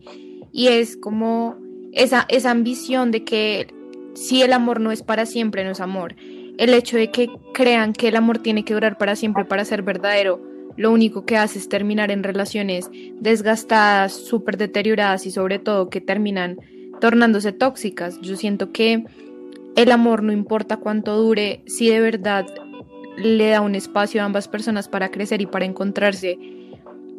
y 0.51 0.67
es 0.69 0.97
como 0.97 1.55
esa, 1.95 2.25
esa 2.29 2.51
ambición 2.51 3.11
de 3.11 3.23
que 3.23 3.67
si 4.13 4.41
el 4.41 4.53
amor 4.53 4.79
no 4.79 4.91
es 4.91 5.01
para 5.01 5.25
siempre, 5.25 5.63
no 5.63 5.71
es 5.71 5.81
amor. 5.81 6.15
El 6.57 6.73
hecho 6.73 6.97
de 6.97 7.11
que 7.11 7.29
crean 7.53 7.93
que 7.93 8.09
el 8.09 8.15
amor 8.15 8.37
tiene 8.37 8.63
que 8.63 8.73
durar 8.73 8.97
para 8.97 9.15
siempre 9.15 9.45
para 9.45 9.65
ser 9.65 9.81
verdadero, 9.81 10.41
lo 10.77 10.91
único 10.91 11.25
que 11.25 11.37
hace 11.37 11.59
es 11.59 11.69
terminar 11.69 12.11
en 12.11 12.23
relaciones 12.23 12.89
desgastadas, 13.19 14.13
súper 14.13 14.57
deterioradas 14.57 15.25
y 15.25 15.31
sobre 15.31 15.57
todo 15.59 15.89
que 15.89 16.01
terminan 16.01 16.57
tornándose 16.99 17.51
tóxicas. 17.51 18.19
Yo 18.21 18.35
siento 18.35 18.71
que 18.71 19.05
el 19.75 19.91
amor 19.91 20.23
no 20.23 20.31
importa 20.31 20.77
cuánto 20.77 21.17
dure, 21.17 21.61
si 21.65 21.89
de 21.89 21.99
verdad 21.99 22.45
le 23.17 23.49
da 23.49 23.61
un 23.61 23.75
espacio 23.75 24.21
a 24.21 24.25
ambas 24.25 24.47
personas 24.47 24.87
para 24.89 25.11
crecer 25.11 25.41
y 25.41 25.45
para 25.45 25.65
encontrarse 25.65 26.37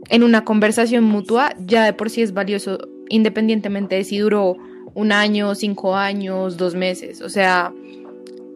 en 0.09 0.23
una 0.23 0.45
conversación 0.45 1.05
mutua, 1.05 1.55
ya 1.59 1.85
de 1.85 1.93
por 1.93 2.11
sí 2.11 2.23
es 2.23 2.33
valioso, 2.33 2.79
independientemente 3.09 3.97
de 3.97 4.05
si 4.05 4.19
duró 4.19 4.57
un 4.95 5.13
año, 5.13 5.55
cinco 5.55 5.97
años, 5.97 6.57
dos 6.57 6.75
meses. 6.75 7.21
O 7.21 7.29
sea, 7.29 7.73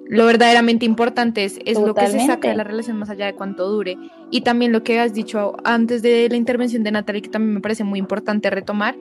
lo 0.08 0.26
verdaderamente 0.26 0.84
importante 0.86 1.44
es, 1.44 1.58
es 1.64 1.78
lo 1.78 1.94
que 1.94 2.06
se 2.08 2.26
saca 2.26 2.48
de 2.48 2.56
la 2.56 2.64
relación 2.64 2.96
más 2.96 3.10
allá 3.10 3.26
de 3.26 3.34
cuánto 3.34 3.68
dure. 3.68 3.96
Y 4.30 4.40
también 4.40 4.72
lo 4.72 4.82
que 4.82 4.98
has 4.98 5.14
dicho 5.14 5.56
antes 5.64 6.02
de 6.02 6.28
la 6.28 6.36
intervención 6.36 6.82
de 6.82 6.90
Natalie, 6.90 7.22
que 7.22 7.28
también 7.28 7.54
me 7.54 7.60
parece 7.60 7.84
muy 7.84 7.98
importante 7.98 8.50
retomar, 8.50 8.96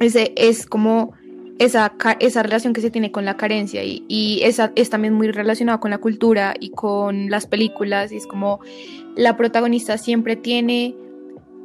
ese 0.00 0.32
es 0.36 0.66
como 0.66 1.12
esa, 1.60 1.92
esa 2.20 2.42
relación 2.42 2.72
que 2.72 2.80
se 2.80 2.90
tiene 2.90 3.12
con 3.12 3.26
la 3.26 3.36
carencia 3.36 3.84
y, 3.84 4.02
y 4.08 4.40
esa 4.44 4.72
es 4.74 4.88
también 4.88 5.12
muy 5.12 5.30
relacionada 5.30 5.78
con 5.78 5.90
la 5.90 5.98
cultura 5.98 6.54
y 6.58 6.70
con 6.70 7.28
las 7.30 7.46
películas 7.46 8.10
y 8.10 8.16
es 8.16 8.26
como 8.26 8.60
la 9.14 9.36
protagonista 9.36 9.98
siempre 9.98 10.36
tiene 10.36 10.96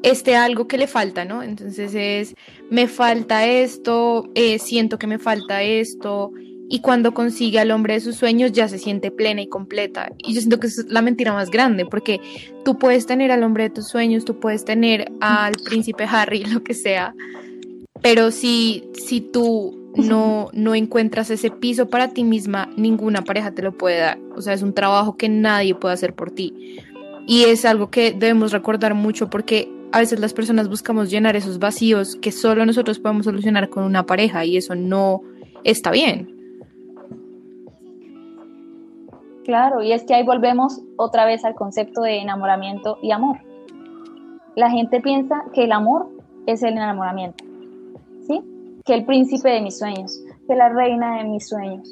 este 0.06 0.36
algo 0.36 0.68
que 0.68 0.78
le 0.78 0.86
falta, 0.86 1.26
¿no? 1.26 1.42
Entonces 1.42 1.94
es, 1.96 2.36
me 2.70 2.88
falta 2.88 3.48
esto, 3.48 4.30
eh, 4.36 4.60
siento 4.60 5.00
que 5.00 5.08
me 5.08 5.18
falta 5.18 5.64
esto 5.64 6.32
y 6.70 6.82
cuando 6.82 7.16
consigue 7.16 7.60
al 7.60 7.72
hombre 7.72 7.96
de 7.96 8.00
sus 8.02 8.16
sueños 8.16 8.52
ya 8.52 8.68
se 8.68 8.78
siente 8.78 9.10
plena 9.10 9.42
y 9.42 9.48
completa. 9.48 10.12
Y 10.20 10.36
yo 10.36 10.42
siento 10.42 10.60
que 10.60 10.68
es 10.68 10.86
la 10.90 11.02
mentira 11.02 11.34
más 11.34 11.50
grande 11.50 11.88
porque 11.88 12.22
tú 12.64 12.78
puedes 12.78 13.08
tener 13.08 13.32
al 13.32 13.44
hombre 13.44 13.64
de 13.64 13.70
tus 13.72 13.88
sueños, 13.88 14.26
tú 14.26 14.40
puedes 14.40 14.64
tener 14.64 15.12
al 15.22 15.54
príncipe 15.64 16.06
Harry, 16.08 16.44
lo 16.54 16.64
que 16.64 16.76
sea, 16.76 17.16
pero 18.04 18.30
si, 18.30 18.84
si 18.94 19.22
tú 19.22 19.92
no, 19.96 20.50
no 20.54 20.76
encuentras 20.76 21.32
ese 21.32 21.50
piso 21.50 21.90
para 21.90 22.10
ti 22.10 22.24
misma, 22.24 22.70
ninguna 22.78 23.24
pareja 23.24 23.56
te 23.56 23.64
lo 23.64 23.76
puede 23.76 23.98
dar. 23.98 24.20
O 24.36 24.42
sea, 24.44 24.54
es 24.54 24.62
un 24.62 24.76
trabajo 24.76 25.18
que 25.18 25.30
nadie 25.30 25.74
puede 25.74 25.96
hacer 25.96 26.14
por 26.14 26.30
ti. 26.30 26.78
Y 27.26 27.46
es 27.46 27.66
algo 27.66 27.90
que 27.90 28.12
debemos 28.12 28.52
recordar 28.52 28.94
mucho 28.94 29.32
porque 29.32 29.75
a 29.96 30.00
veces 30.00 30.20
las 30.20 30.34
personas 30.34 30.68
buscamos 30.68 31.10
llenar 31.10 31.38
esos 31.38 31.58
vacíos 31.58 32.18
que 32.18 32.34
solo 32.34 32.66
nosotros 32.66 33.00
podemos 33.00 33.24
solucionar 33.24 33.70
con 33.70 33.86
una 33.86 34.06
pareja 34.06 34.44
y 34.44 34.58
eso 34.58 34.76
no 34.76 35.22
está 35.64 35.90
bien. 35.90 36.36
Claro, 39.46 39.82
y 39.82 39.94
es 39.94 40.04
que 40.04 40.14
ahí 40.14 40.26
volvemos 40.26 40.82
otra 40.98 41.24
vez 41.24 41.46
al 41.46 41.56
concepto 41.56 42.02
de 42.02 42.18
enamoramiento 42.18 42.98
y 43.02 43.12
amor. 43.12 43.38
La 44.58 44.70
gente 44.70 45.00
piensa 45.00 45.46
que 45.54 45.64
el 45.64 45.72
amor 45.72 46.10
es 46.46 46.62
el 46.62 46.74
enamoramiento, 46.74 47.46
¿sí? 48.28 48.42
Que 48.84 48.96
el 48.96 49.06
príncipe 49.06 49.48
de 49.48 49.62
mis 49.62 49.80
sueños, 49.80 50.22
que 50.46 50.56
la 50.56 50.68
reina 50.68 51.20
de 51.20 51.24
mis 51.24 51.48
sueños. 51.48 51.90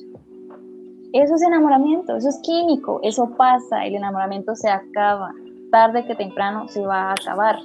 Eso 1.14 1.36
es 1.36 1.42
enamoramiento, 1.42 2.18
eso 2.18 2.28
es 2.28 2.42
químico, 2.44 3.00
eso 3.02 3.30
pasa, 3.38 3.86
el 3.86 3.96
enamoramiento 3.96 4.56
se 4.56 4.70
acaba, 4.70 5.32
tarde 5.72 6.06
que 6.06 6.16
temprano 6.16 6.68
se 6.68 6.86
va 6.86 7.04
a 7.04 7.12
acabar. 7.14 7.60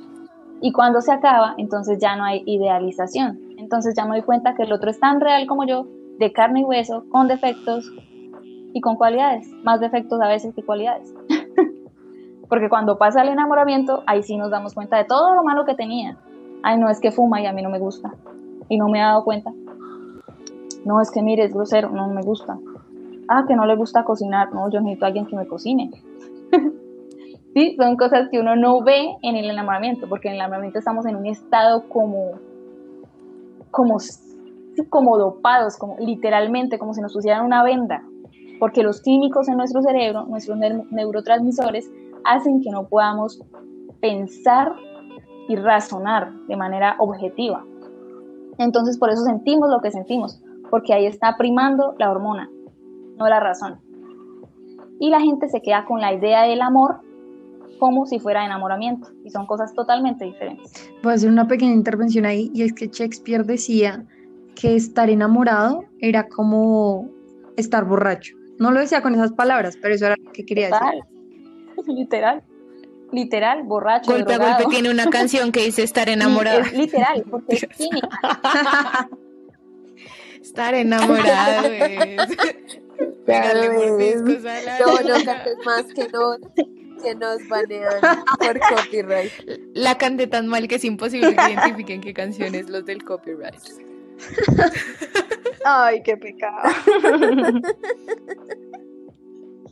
Y 0.60 0.72
cuando 0.72 1.00
se 1.00 1.12
acaba, 1.12 1.54
entonces 1.56 1.98
ya 1.98 2.16
no 2.16 2.24
hay 2.24 2.42
idealización. 2.46 3.38
Entonces 3.56 3.94
ya 3.96 4.04
me 4.04 4.16
doy 4.16 4.22
cuenta 4.22 4.54
que 4.54 4.64
el 4.64 4.72
otro 4.72 4.90
es 4.90 4.98
tan 4.98 5.20
real 5.20 5.46
como 5.46 5.64
yo, 5.66 5.86
de 6.18 6.32
carne 6.32 6.60
y 6.60 6.64
hueso, 6.64 7.04
con 7.10 7.28
defectos, 7.28 7.92
y 8.72 8.80
con 8.80 8.96
cualidades, 8.96 9.48
más 9.62 9.80
defectos 9.80 10.20
a 10.20 10.28
veces 10.28 10.54
que 10.54 10.62
cualidades. 10.62 11.14
Porque 12.48 12.68
cuando 12.68 12.98
pasa 12.98 13.22
el 13.22 13.28
enamoramiento, 13.28 14.02
ahí 14.06 14.22
sí 14.22 14.36
nos 14.36 14.50
damos 14.50 14.74
cuenta 14.74 14.96
de 14.96 15.04
todo 15.04 15.34
lo 15.34 15.44
malo 15.44 15.64
que 15.64 15.74
tenía. 15.74 16.16
Ay, 16.62 16.78
no 16.78 16.88
es 16.88 17.00
que 17.00 17.10
fuma 17.10 17.40
y 17.40 17.46
a 17.46 17.52
mí 17.52 17.62
no 17.62 17.70
me 17.70 17.78
gusta. 17.78 18.14
Y 18.68 18.78
no 18.78 18.88
me 18.88 18.98
he 18.98 19.02
dado 19.02 19.24
cuenta. 19.24 19.52
No, 20.84 21.00
es 21.00 21.10
que 21.10 21.22
mire, 21.22 21.44
es 21.44 21.52
grosero, 21.52 21.90
no 21.90 22.08
me 22.08 22.22
gusta. 22.22 22.58
Ah, 23.28 23.44
que 23.46 23.54
no 23.54 23.66
le 23.66 23.76
gusta 23.76 24.04
cocinar. 24.04 24.52
No, 24.54 24.70
yo 24.70 24.80
necesito 24.80 25.04
a 25.04 25.08
alguien 25.08 25.26
que 25.26 25.36
me 25.36 25.46
cocine. 25.46 25.90
sí, 27.54 27.76
son 27.76 27.96
cosas 27.96 28.28
que 28.30 28.40
uno 28.40 28.56
no 28.56 28.82
ve 28.82 29.16
en 29.22 29.37
el 29.37 29.50
enamoramiento, 29.50 30.08
porque 30.08 30.28
en 30.28 30.34
el 30.34 30.40
enamoramiento 30.40 30.78
estamos 30.78 31.06
en 31.06 31.16
un 31.16 31.26
estado 31.26 31.88
como, 31.88 32.32
como, 33.70 33.96
como 34.88 35.18
dopados, 35.18 35.76
como 35.76 35.96
literalmente, 35.98 36.78
como 36.78 36.94
si 36.94 37.00
nos 37.00 37.12
pusieran 37.12 37.44
una 37.44 37.62
venda 37.62 38.02
porque 38.58 38.82
los 38.82 39.00
químicos 39.00 39.48
en 39.48 39.56
nuestro 39.56 39.82
cerebro, 39.82 40.24
nuestros 40.24 40.58
neurotransmisores, 40.58 41.90
hacen 42.24 42.61
que 42.61 42.70
no 42.70 42.88
podamos 42.88 43.42
pensar 44.00 44.74
y 45.48 45.56
razonar 45.56 46.32
de 46.48 46.56
manera 46.56 46.96
objetiva. 46.98 47.64
Entonces 48.58 48.98
por 48.98 49.11
eso 49.11 49.22
sentimos 49.22 49.70
lo 49.70 49.80
que 49.80 49.90
sentimos, 49.90 50.42
porque 50.70 50.92
ahí 50.92 51.06
está 51.06 51.37
primando 51.37 51.94
la 51.98 52.11
hormona, 52.11 52.50
no 53.16 53.28
la 53.28 53.40
razón. 53.40 53.80
Y 55.00 55.11
la 55.11 55.20
gente 55.20 55.48
se 55.48 55.62
queda 55.62 55.84
con 55.84 56.00
la 56.00 56.12
idea 56.12 56.42
del 56.42 56.61
amor 56.61 57.00
como 57.78 58.06
si 58.06 58.18
fuera 58.18 58.44
enamoramiento, 58.44 59.08
y 59.24 59.30
son 59.30 59.46
cosas 59.46 59.72
totalmente 59.74 60.24
diferentes. 60.24 60.90
Voy 61.02 61.12
a 61.12 61.14
hacer 61.14 61.30
una 61.30 61.46
pequeña 61.48 61.72
intervención 61.72 62.26
ahí, 62.26 62.50
y 62.54 62.62
es 62.62 62.72
que 62.72 62.88
Shakespeare 62.88 63.44
decía 63.44 64.04
que 64.54 64.74
estar 64.76 65.08
enamorado 65.08 65.84
era 66.00 66.28
como 66.28 67.08
estar 67.56 67.84
borracho. 67.84 68.34
No 68.58 68.70
lo 68.72 68.80
decía 68.80 69.02
con 69.02 69.14
esas 69.14 69.32
palabras, 69.32 69.78
pero 69.80 69.94
eso 69.94 70.06
era 70.06 70.16
lo 70.22 70.32
que 70.32 70.44
quería 70.44 70.70
Total. 70.70 71.00
decir. 71.76 71.94
Literal. 71.94 72.42
Literal, 73.12 73.62
borracho. 73.62 74.12
Golpe 74.12 74.34
drogado. 74.34 74.52
a 74.52 74.56
golpe 74.58 74.70
tiene 74.70 74.90
una 74.90 75.08
canción 75.08 75.50
que 75.52 75.64
dice 75.64 75.82
estar 75.82 76.08
enamorado. 76.10 76.60
Es 76.60 76.72
literal, 76.72 77.24
porque 77.30 77.56
es 77.56 77.66
química. 77.76 79.08
Estar 80.42 80.74
enamorado 80.74 81.68
es. 81.68 82.18
A 83.28 83.54
la 83.54 84.78
No, 84.78 85.18
no 85.18 85.24
cantes 85.24 85.56
más 85.64 85.84
que 85.94 86.08
no, 86.08 86.36
que 87.02 87.14
nos 87.14 87.46
banean 87.48 88.00
por 88.38 88.58
copyright. 88.76 89.32
La 89.74 89.96
canté 89.96 90.26
tan 90.26 90.46
mal 90.46 90.68
que 90.68 90.76
es 90.76 90.84
imposible 90.84 91.34
que 91.34 91.52
identifiquen 91.52 92.00
qué 92.00 92.12
canciones 92.12 92.68
los 92.68 92.84
del 92.84 93.04
copyright. 93.04 93.54
Ay, 95.64 96.02
qué 96.02 96.16
pecado. 96.16 96.68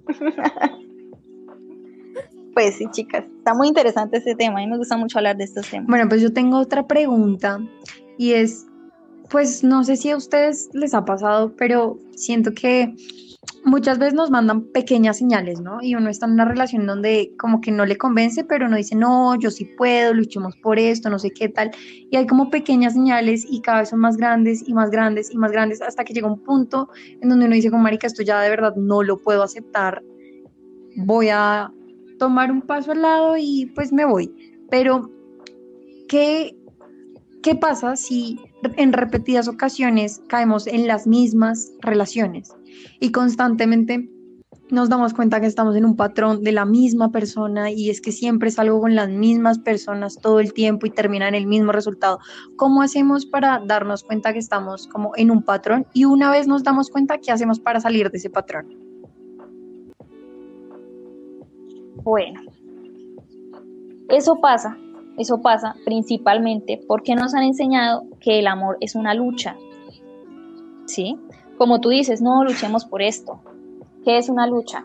Pues 2.55 2.77
sí, 2.77 2.87
chicas, 2.91 3.23
está 3.37 3.53
muy 3.53 3.69
interesante 3.69 4.17
este 4.17 4.35
tema. 4.35 4.61
A 4.61 4.63
mí 4.63 4.67
me 4.67 4.79
gusta 4.79 4.97
mucho 4.97 5.19
hablar 5.19 5.37
de 5.37 5.45
estos 5.45 5.69
temas. 5.69 5.89
Bueno, 5.89 6.09
pues 6.09 6.23
yo 6.23 6.33
tengo 6.33 6.57
otra 6.57 6.87
pregunta 6.87 7.61
y 8.17 8.33
es 8.33 8.67
pues 9.29 9.65
no 9.65 9.85
sé 9.85 9.97
si 9.97 10.11
a 10.11 10.17
ustedes 10.17 10.71
les 10.73 10.95
ha 10.95 11.05
pasado, 11.05 11.55
pero 11.57 11.99
siento 12.15 12.53
que 12.53 12.95
muchas 13.67 13.99
veces 13.99 14.15
nos 14.15 14.31
mandan 14.31 14.63
pequeñas 14.67 15.19
señales, 15.19 15.61
¿no? 15.61 15.83
Y 15.83 15.97
uno 15.97 16.09
está 16.09 16.27
en 16.27 16.33
una 16.33 16.45
relación 16.45 16.87
donde 16.87 17.33
como 17.37 17.61
que 17.61 17.73
no 17.73 17.85
le 17.85 17.99
convence, 17.99 18.45
pero 18.45 18.67
uno 18.67 18.77
dice, 18.77 18.95
no, 18.95 19.35
yo 19.35 19.51
sí 19.51 19.65
puedo, 19.65 20.15
luchemos 20.15 20.57
por 20.57 20.79
esto, 20.79 21.11
no 21.11 21.19
sé 21.19 21.33
qué 21.33 21.49
tal. 21.49 21.73
Y 22.09 22.17
hay 22.17 22.29
como 22.29 22.49
pequeñas 22.49 22.93
señales 22.93 23.45
y 23.49 23.61
cada 23.61 23.81
vez 23.81 23.89
son 23.89 23.99
más 23.99 24.17
grandes 24.17 24.67
y 24.67 24.73
más 24.73 24.91
grandes 24.91 25.33
y 25.33 25.37
más 25.37 25.51
grandes 25.51 25.83
hasta 25.83 26.05
que 26.05 26.15
llega 26.15 26.29
un 26.29 26.39
punto 26.45 26.89
en 27.21 27.29
donde 27.29 27.47
uno 27.47 27.57
dice, 27.57 27.71
como 27.71 27.83
marica, 27.83 28.07
esto 28.07 28.23
ya 28.23 28.41
de 28.41 28.51
verdad 28.51 28.77
no 28.77 29.03
lo 29.03 29.19
puedo 29.19 29.43
aceptar. 29.43 30.01
Voy 30.95 31.29
a 31.31 31.73
tomar 32.21 32.53
un 32.53 32.63
paso 32.63 32.93
al 32.93 33.03
lado 33.03 33.37
y 33.37 33.67
pues 33.75 33.93
me 33.93 34.05
voy. 34.05 34.33
Pero, 34.71 35.11
¿qué, 36.09 36.57
qué 37.43 37.57
pasa 37.57 37.97
si 37.97 38.39
en 38.77 38.93
repetidas 38.93 39.49
ocasiones 39.49 40.23
caemos 40.29 40.69
en 40.69 40.87
las 40.87 41.09
mismas 41.09 41.73
relaciones? 41.81 42.55
Y 43.01 43.13
constantemente 43.13 44.09
nos 44.71 44.89
damos 44.89 45.15
cuenta 45.15 45.41
que 45.41 45.47
estamos 45.47 45.77
en 45.77 45.85
un 45.85 45.97
patrón 45.97 46.43
de 46.43 46.53
la 46.53 46.65
misma 46.65 47.11
persona 47.11 47.71
y 47.71 47.91
es 47.91 48.01
que 48.01 48.11
siempre 48.11 48.51
salgo 48.51 48.81
con 48.81 48.95
las 48.95 49.09
mismas 49.09 49.59
personas 49.59 50.19
todo 50.21 50.41
el 50.41 50.53
tiempo 50.53 50.87
y 50.87 50.91
termina 50.91 51.29
en 51.29 51.35
el 51.35 51.47
mismo 51.47 51.73
resultado. 51.73 52.19
¿Cómo 52.57 52.83
hacemos 52.83 53.27
para 53.27 53.63
darnos 53.65 54.03
cuenta 54.03 54.33
que 54.33 54.41
estamos 54.41 54.89
como 54.89 55.13
en 55.17 55.31
un 55.31 55.43
patrón? 55.43 55.87
Y 55.93 56.05
una 56.05 56.31
vez 56.31 56.49
nos 56.49 56.65
damos 56.65 56.91
cuenta, 56.91 57.19
¿qué 57.19 57.31
hacemos 57.31 57.61
para 57.61 57.81
salir 57.81 58.11
de 58.11 58.19
ese 58.19 58.31
patrón? 58.31 58.67
Bueno, 62.03 62.41
eso 64.09 64.41
pasa, 64.41 64.77
eso 65.19 65.41
pasa 65.41 65.77
principalmente 65.85 66.81
porque 66.87 67.15
nos 67.15 67.35
han 67.35 67.45
enseñado 67.45 68.05
que 68.21 68.41
el 68.41 68.47
amor 68.47 68.79
es 68.81 68.95
una 68.95 69.15
lucha, 69.15 69.57
¿sí? 70.87 71.17
Como 71.59 71.81
tú 71.81 71.89
dices, 71.89 72.21
no 72.21 72.45
luchemos 72.45 72.85
por 72.85 73.03
esto. 73.03 73.41
¿Qué 74.05 74.19
es 74.19 74.29
una 74.29 74.47
lucha? 74.47 74.85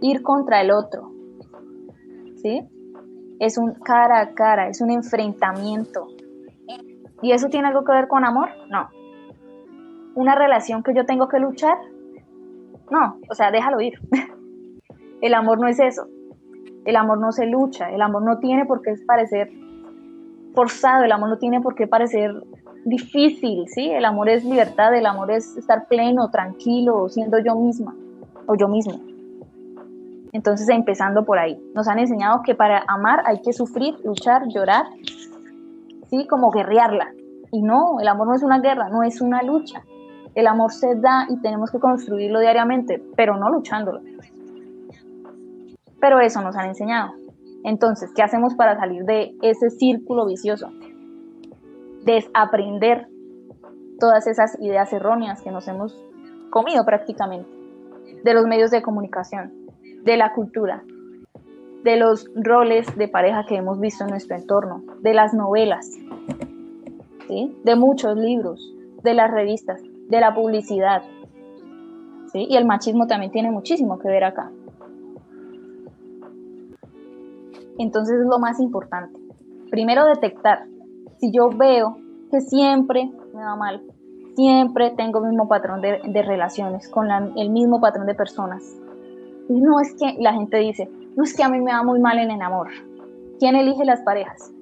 Ir 0.00 0.22
contra 0.22 0.60
el 0.60 0.70
otro. 0.70 1.12
¿Sí? 2.36 2.68
Es 3.38 3.58
un 3.58 3.74
cara 3.74 4.20
a 4.20 4.34
cara, 4.34 4.68
es 4.68 4.80
un 4.80 4.90
enfrentamiento. 4.90 6.08
¿Y 7.22 7.32
eso 7.32 7.48
tiene 7.48 7.68
algo 7.68 7.84
que 7.84 7.92
ver 7.92 8.08
con 8.08 8.24
amor? 8.24 8.48
No. 8.68 8.88
¿Una 10.14 10.34
relación 10.34 10.82
que 10.82 10.94
yo 10.94 11.06
tengo 11.06 11.28
que 11.28 11.38
luchar? 11.38 11.76
No, 12.90 13.18
o 13.30 13.34
sea, 13.34 13.50
déjalo 13.50 13.80
ir. 13.80 13.94
el 15.20 15.34
amor 15.34 15.60
no 15.60 15.68
es 15.68 15.78
eso. 15.80 16.06
El 16.84 16.96
amor 16.96 17.18
no 17.18 17.30
se 17.30 17.46
lucha, 17.46 17.90
el 17.90 18.02
amor 18.02 18.22
no 18.24 18.38
tiene 18.38 18.66
por 18.66 18.82
qué 18.82 18.94
parecer 19.06 19.50
forzado, 20.54 21.04
el 21.04 21.12
amor 21.12 21.28
no 21.28 21.38
tiene 21.38 21.60
por 21.60 21.74
qué 21.74 21.86
parecer 21.86 22.32
difícil, 22.84 23.66
¿sí? 23.68 23.90
El 23.90 24.04
amor 24.04 24.28
es 24.28 24.44
libertad, 24.44 24.94
el 24.94 25.06
amor 25.06 25.30
es 25.30 25.56
estar 25.56 25.86
pleno, 25.86 26.30
tranquilo, 26.30 27.08
siendo 27.08 27.38
yo 27.38 27.54
misma 27.54 27.94
o 28.46 28.54
yo 28.54 28.68
mismo. 28.68 29.00
Entonces, 30.32 30.68
empezando 30.68 31.24
por 31.24 31.38
ahí, 31.38 31.60
nos 31.74 31.88
han 31.88 31.98
enseñado 31.98 32.42
que 32.42 32.54
para 32.54 32.84
amar 32.88 33.22
hay 33.26 33.42
que 33.42 33.52
sufrir, 33.52 33.96
luchar, 34.02 34.48
llorar, 34.48 34.86
¿sí? 36.08 36.26
Como 36.26 36.50
guerrearla. 36.50 37.12
Y 37.50 37.62
no, 37.62 38.00
el 38.00 38.08
amor 38.08 38.28
no 38.28 38.34
es 38.34 38.42
una 38.42 38.60
guerra, 38.60 38.88
no 38.88 39.02
es 39.02 39.20
una 39.20 39.42
lucha. 39.42 39.82
El 40.34 40.46
amor 40.46 40.72
se 40.72 40.94
da 40.94 41.26
y 41.28 41.38
tenemos 41.42 41.70
que 41.70 41.78
construirlo 41.78 42.40
diariamente, 42.40 43.02
pero 43.14 43.36
no 43.36 43.50
luchándolo. 43.50 44.00
Pero 46.00 46.20
eso 46.20 46.40
nos 46.40 46.56
han 46.56 46.68
enseñado. 46.68 47.12
Entonces, 47.64 48.10
¿qué 48.14 48.22
hacemos 48.22 48.54
para 48.54 48.76
salir 48.76 49.04
de 49.04 49.36
ese 49.42 49.68
círculo 49.68 50.26
vicioso? 50.26 50.70
Desaprender 52.04 53.08
todas 53.98 54.26
esas 54.26 54.58
ideas 54.60 54.92
erróneas 54.92 55.42
que 55.42 55.50
nos 55.50 55.68
hemos 55.68 55.96
comido 56.50 56.84
prácticamente, 56.84 57.48
de 58.24 58.34
los 58.34 58.46
medios 58.46 58.70
de 58.70 58.82
comunicación, 58.82 59.52
de 60.02 60.16
la 60.16 60.32
cultura, 60.34 60.82
de 61.82 61.96
los 61.96 62.28
roles 62.34 62.96
de 62.96 63.08
pareja 63.08 63.46
que 63.46 63.56
hemos 63.56 63.80
visto 63.80 64.04
en 64.04 64.10
nuestro 64.10 64.36
entorno, 64.36 64.82
de 65.00 65.14
las 65.14 65.34
novelas, 65.34 65.90
de 67.28 67.76
muchos 67.76 68.16
libros, 68.16 68.74
de 69.02 69.14
las 69.14 69.30
revistas, 69.30 69.80
de 70.08 70.20
la 70.20 70.34
publicidad. 70.34 71.02
Y 72.34 72.56
el 72.56 72.66
machismo 72.66 73.06
también 73.06 73.32
tiene 73.32 73.50
muchísimo 73.50 73.98
que 73.98 74.08
ver 74.08 74.24
acá. 74.24 74.50
Entonces 77.78 78.20
es 78.20 78.26
lo 78.26 78.38
más 78.38 78.60
importante. 78.60 79.18
Primero 79.70 80.04
detectar 80.04 80.66
si 81.22 81.30
yo 81.30 81.50
veo 81.50 81.98
que 82.32 82.40
siempre 82.40 83.08
me 83.32 83.44
va 83.44 83.54
mal, 83.54 83.80
siempre 84.34 84.90
tengo 84.90 85.20
el 85.20 85.30
mismo 85.30 85.46
patrón 85.46 85.80
de, 85.80 86.22
relaciones, 86.22 86.88
con 86.88 87.08
el 87.36 87.50
mismo 87.50 87.80
patrón 87.80 88.08
de 88.08 88.14
personas. 88.16 88.60
Y 89.48 89.60
no 89.60 89.78
es 89.80 89.94
que 89.94 90.16
la 90.20 90.32
gente 90.32 90.56
dice, 90.56 90.90
no 91.16 91.22
es 91.22 91.36
que 91.36 91.44
a 91.44 91.48
mí 91.48 91.60
me 91.60 91.72
va 91.72 91.84
muy 91.84 92.00
mal 92.00 92.18
en 92.18 92.32
el 92.32 92.42
amor. 92.42 92.70
¿Quién 93.38 93.54
elige 93.54 93.84
las 93.84 94.00
parejas? 94.00 94.52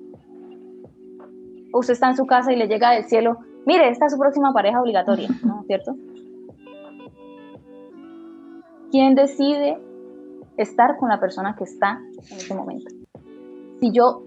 Usted 1.73 1.95
está 1.95 2.11
en 2.11 2.17
su 2.17 2.27
casa 2.27 2.53
y 2.53 2.57
le 2.57 2.69
llega 2.69 2.91
del 2.91 3.05
cielo, 3.05 3.39
mire, 3.65 3.89
esta 3.89 4.05
es 4.05 4.13
su 4.13 4.19
próxima 4.19 4.53
pareja 4.53 4.83
obligatoria, 4.83 5.31
¿no 5.43 5.61
es 5.63 5.67
cierto? 5.67 5.97
¿Quién 8.91 9.15
decide 9.15 9.79
estar 10.59 10.99
con 10.99 11.09
la 11.09 11.19
persona 11.21 11.57
que 11.57 11.65
está 11.65 12.01
en 12.17 12.37
ese 12.37 12.55
momento? 12.55 12.95
Si 13.81 13.93
yo 13.93 14.25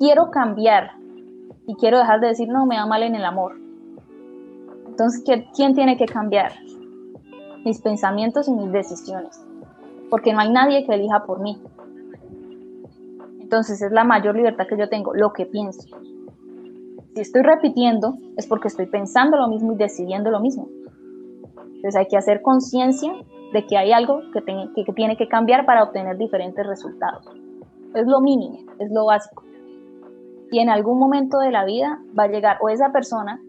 quiero 0.00 0.32
cambiar 0.32 0.98
y 1.68 1.74
quiero 1.74 1.98
dejar 1.98 2.20
de 2.20 2.28
decir, 2.28 2.48
no, 2.48 2.64
me 2.64 2.76
va 2.76 2.86
mal 2.86 3.02
en 3.02 3.14
el 3.14 3.26
amor. 3.26 3.56
Entonces, 4.86 5.22
¿quién 5.54 5.74
tiene 5.74 5.98
que 5.98 6.06
cambiar? 6.06 6.52
Mis 7.62 7.82
pensamientos 7.82 8.48
y 8.48 8.52
mis 8.52 8.72
decisiones. 8.72 9.38
Porque 10.08 10.32
no 10.32 10.40
hay 10.40 10.50
nadie 10.50 10.86
que 10.86 10.94
elija 10.94 11.26
por 11.26 11.40
mí. 11.40 11.60
Entonces, 13.38 13.82
es 13.82 13.92
la 13.92 14.02
mayor 14.02 14.34
libertad 14.34 14.66
que 14.66 14.78
yo 14.78 14.88
tengo, 14.88 15.12
lo 15.12 15.34
que 15.34 15.44
pienso. 15.44 15.86
Si 17.14 17.20
estoy 17.20 17.42
repitiendo, 17.42 18.14
es 18.38 18.46
porque 18.46 18.68
estoy 18.68 18.86
pensando 18.86 19.36
lo 19.36 19.48
mismo 19.48 19.74
y 19.74 19.76
decidiendo 19.76 20.30
lo 20.30 20.40
mismo. 20.40 20.68
Entonces, 21.66 21.96
hay 21.96 22.08
que 22.08 22.16
hacer 22.16 22.40
conciencia 22.40 23.12
de 23.52 23.66
que 23.66 23.76
hay 23.76 23.92
algo 23.92 24.22
que, 24.32 24.42
que 24.74 24.92
tiene 24.94 25.18
que 25.18 25.28
cambiar 25.28 25.66
para 25.66 25.82
obtener 25.84 26.16
diferentes 26.16 26.66
resultados. 26.66 27.26
Es 27.94 28.06
lo 28.06 28.22
mínimo, 28.22 28.60
es 28.78 28.90
lo 28.90 29.04
básico 29.04 29.47
y 30.50 30.60
en 30.60 30.70
algún 30.70 30.98
momento 30.98 31.38
de 31.38 31.50
la 31.50 31.64
vida 31.64 32.00
va 32.18 32.24
a 32.24 32.28
llegar 32.28 32.58
o 32.60 32.68
esa 32.68 32.90
persona 32.92 33.40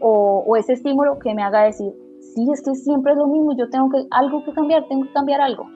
o, 0.00 0.56
ese 0.56 0.74
estímulo 0.74 1.18
que 1.18 1.34
me 1.34 1.42
haga 1.42 1.62
decir, 1.62 1.92
sí, 2.20 2.46
es 2.52 2.62
que 2.62 2.74
siempre 2.74 3.12
es 3.12 3.18
lo 3.18 3.26
mismo, 3.26 3.56
yo 3.56 3.70
tengo 3.70 3.90
algo 4.10 4.44
que 4.44 4.52
cambiar, 4.52 4.86
tengo 4.88 5.04
que 5.04 5.12
cambiar 5.12 5.40
algo. 5.40 5.68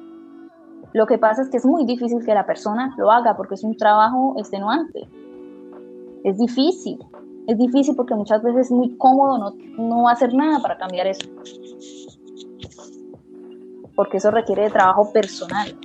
Lo 0.93 1.07
que 1.07 1.19
pasa 1.19 1.43
es 1.43 1.49
que 1.49 1.57
es 1.57 1.65
muy 1.65 1.87
difícil 1.87 2.25
que 2.25 2.35
la 2.35 2.47
persona 2.47 2.95
lo 2.99 3.11
haga 3.11 3.37
porque 3.37 3.55
es 3.55 3.65
un 3.65 3.77
trabajo 3.77 4.35
extenuante. 4.37 5.09
Es 6.23 6.37
difícil, 6.37 6.99
es 7.47 7.57
difícil 7.57 7.97
porque 7.97 8.15
muchas 8.15 8.43
veces 8.43 8.67
es 8.67 8.73
muy 8.73 8.97
cómodo 8.99 9.39
no, 9.39 9.55
no 9.79 10.09
hacer 10.09 10.35
nada 10.35 10.61
para 10.61 10.77
cambiar 10.77 11.07
eso. 11.07 11.29
Porque 13.97 14.19
eso 14.19 14.31
requiere 14.31 14.65
de 14.65 14.71
trabajo 14.71 15.13
personal, 15.13 15.79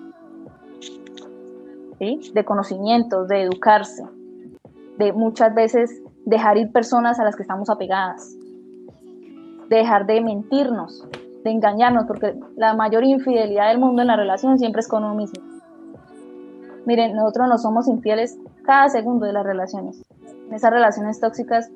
¿sí? 2.00 2.32
de 2.34 2.46
conocimientos, 2.46 3.28
de 3.28 3.44
educarse 3.44 4.04
de 4.98 5.14
muchas 5.14 5.54
veces 5.54 6.02
dejar 6.26 6.58
ir 6.58 6.72
personas 6.72 7.20
a 7.20 7.24
las 7.24 7.36
que 7.36 7.44
estamos 7.44 7.70
apegadas, 7.70 8.36
dejar 9.70 10.06
de 10.06 10.22
mentirnos, 10.22 11.08
de 11.44 11.52
engañarnos, 11.52 12.06
porque 12.06 12.40
la 12.56 12.74
mayor 12.74 13.04
infidelidad 13.04 13.70
del 13.70 13.80
mundo 13.80 14.02
en 14.02 14.08
la 14.08 14.16
relación 14.16 14.58
siempre 14.58 14.80
es 14.80 14.88
con 14.88 15.04
uno 15.04 15.16
mismo. 15.16 15.42
Miren, 16.86 17.16
nosotros 17.16 17.48
no 17.48 17.58
somos 17.58 17.88
infieles 17.88 18.38
cada 18.64 18.90
segundo 18.90 19.26
de 19.26 19.34
las 19.34 19.46
relaciones. 19.46 20.04
En 20.48 20.54
esas 20.54 20.72
relaciones 20.72 21.20
tóxicas, 21.20 21.70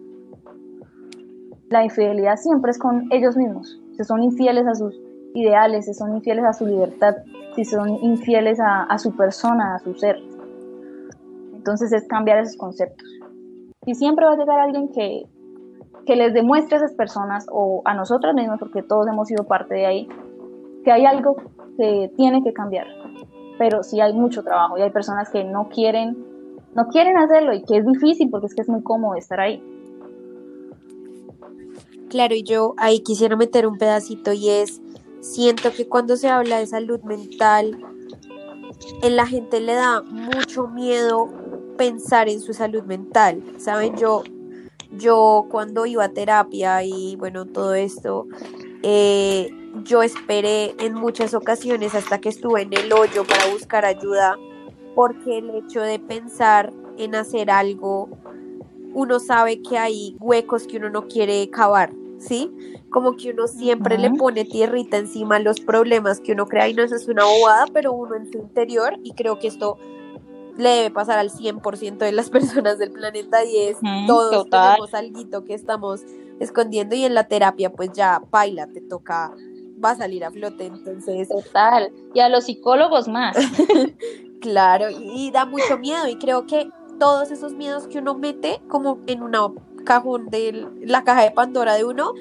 la 1.70 1.84
infidelidad 1.84 2.38
siempre 2.38 2.72
es 2.72 2.80
con 2.80 3.12
ellos 3.12 3.38
mismos. 3.38 3.80
Si 3.98 4.04
son 4.04 4.24
infieles 4.24 4.66
a 4.68 4.76
sus 4.76 5.00
ideales, 5.34 5.86
si 5.86 5.94
son 5.94 6.16
infieles 6.16 6.46
a 6.46 6.54
su 6.54 6.66
libertad, 6.66 7.16
si 7.56 7.66
son 7.66 7.90
infieles 7.90 8.60
a 8.62 8.98
su 8.98 9.16
persona, 9.16 9.76
a 9.76 9.80
su 9.80 9.94
ser. 9.96 10.18
Entonces 11.60 11.92
es 11.92 12.08
cambiar 12.08 12.40
esos 12.40 12.56
conceptos. 12.56 13.06
Y 13.86 13.94
siempre 13.94 14.26
va 14.26 14.32
a 14.32 14.38
llegar 14.38 14.62
alguien 14.62 14.88
que, 14.94 15.24
que 16.06 16.16
les 16.16 16.34
demuestre 16.34 16.78
a 16.78 16.78
esas 16.78 16.94
personas 16.94 17.48
o 17.52 17.82
a 17.84 17.94
nosotros 17.94 18.34
mismos, 18.34 18.60
porque 18.60 18.82
todos 18.82 19.06
hemos 19.08 19.28
sido 19.28 19.44
parte 19.44 19.76
de 19.76 19.86
ahí, 19.86 20.10
que 20.86 20.92
hay 20.94 21.06
algo 21.06 21.36
que 21.78 22.14
tiene 22.16 22.42
que 22.44 22.54
cambiar. 22.54 22.88
Pero 23.58 23.84
sí 23.84 24.00
hay 24.00 24.14
mucho 24.14 24.42
trabajo 24.42 24.78
y 24.78 24.84
hay 24.84 24.90
personas 24.92 25.30
que 25.30 25.44
no 25.44 25.68
quieren, 25.68 26.26
no 26.76 26.88
quieren 26.88 27.18
hacerlo 27.18 27.54
y 27.54 27.64
que 27.64 27.76
es 27.76 27.86
difícil 27.86 28.30
porque 28.30 28.48
es 28.48 28.56
que 28.56 28.62
es 28.62 28.70
muy 28.70 28.82
cómodo 28.82 29.16
estar 29.16 29.42
ahí. 29.42 29.62
Claro, 32.10 32.36
y 32.36 32.44
yo 32.44 32.74
ahí 32.78 33.02
quisiera 33.02 33.36
meter 33.36 33.68
un 33.68 33.78
pedacito 33.78 34.32
y 34.32 34.48
es, 34.48 34.82
siento 35.20 35.72
que 35.76 35.90
cuando 35.90 36.16
se 36.16 36.30
habla 36.30 36.60
de 36.60 36.68
salud 36.68 37.02
mental, 37.02 37.78
en 39.04 39.16
la 39.18 39.28
gente 39.28 39.60
le 39.60 39.74
da 39.74 40.02
mucho 40.02 40.68
miedo 40.68 41.49
pensar 41.80 42.28
en 42.28 42.42
su 42.42 42.54
salud 42.54 42.84
mental. 42.84 43.42
Saben, 43.58 43.96
yo 43.96 44.24
yo 44.92 45.46
cuando 45.50 45.86
iba 45.86 46.04
a 46.04 46.10
terapia 46.10 46.84
y 46.84 47.16
bueno, 47.16 47.46
todo 47.46 47.74
esto, 47.74 48.28
eh, 48.84 49.50
yo 49.86 50.04
esperé 50.04 50.76
en 50.80 50.94
muchas 50.94 51.34
ocasiones 51.34 51.96
hasta 51.96 52.20
que 52.20 52.28
estuve 52.28 52.64
en 52.64 52.74
el 52.74 52.92
hoyo 52.92 53.24
para 53.24 53.46
buscar 53.54 53.86
ayuda, 53.86 54.36
porque 54.94 55.38
el 55.38 55.52
hecho 55.52 55.80
de 55.82 56.00
pensar 56.00 56.74
en 56.98 57.16
hacer 57.16 57.50
algo, 57.50 58.10
uno 58.94 59.20
sabe 59.22 59.62
que 59.62 59.78
hay 59.78 60.18
huecos 60.20 60.68
que 60.68 60.78
uno 60.78 60.90
no 60.90 61.08
quiere 61.08 61.50
cavar, 61.50 61.94
¿sí? 62.18 62.52
Como 62.90 63.16
que 63.16 63.30
uno 63.30 63.48
siempre 63.48 63.98
le 63.98 64.10
pone 64.12 64.44
tierrita 64.44 64.98
encima 64.98 65.40
los 65.40 65.62
problemas 65.62 66.20
que 66.20 66.34
uno 66.34 66.46
crea 66.46 66.68
y 66.68 66.74
no 66.74 66.84
eso 66.84 66.96
es 66.96 67.08
una 67.08 67.24
bobada, 67.24 67.68
pero 67.72 67.94
uno 67.94 68.16
en 68.16 68.30
su 68.30 68.40
interior, 68.40 68.98
y 69.04 69.12
creo 69.12 69.40
que 69.40 69.48
esto 69.48 69.78
le 70.60 70.70
debe 70.70 70.92
pasar 70.92 71.18
al 71.18 71.32
100% 71.32 71.98
de 71.98 72.12
las 72.12 72.30
personas 72.30 72.78
del 72.78 72.92
planeta 72.92 73.44
y 73.46 73.58
es 73.58 73.78
todos 74.06 74.50
tenemos 74.50 74.94
algo 74.94 75.44
que 75.46 75.54
estamos 75.54 76.02
escondiendo 76.40 76.96
y 76.96 77.06
en 77.06 77.14
la 77.14 77.28
terapia 77.28 77.72
pues 77.72 77.92
ya 77.94 78.22
paila, 78.30 78.68
te 78.68 78.82
toca 78.82 79.34
va 79.84 79.92
a 79.92 79.96
salir 79.96 80.26
a 80.26 80.32
flote, 80.32 80.66
entonces... 80.66 81.30
Total, 81.30 81.92
y 82.14 82.20
a 82.20 82.28
los 82.28 82.44
psicólogos 82.44 83.08
más. 83.08 83.38
claro, 84.42 84.88
y 84.90 85.32
da 85.32 85.46
mucho 85.46 85.78
miedo 85.78 86.06
y 86.10 86.18
creo 86.18 86.46
que 86.46 86.70
todos 87.00 87.32
esos 87.32 87.54
miedos 87.54 87.88
que 87.88 88.00
uno 88.00 88.14
mete 88.16 88.60
como 88.68 89.00
en 89.08 89.24
una 89.24 89.48
cajón 89.86 90.30
de 90.30 90.68
la 90.82 91.06
caja 91.06 91.24
de 91.24 91.32
Pandora 91.32 91.76
de 91.76 91.86
uno, 91.86 92.14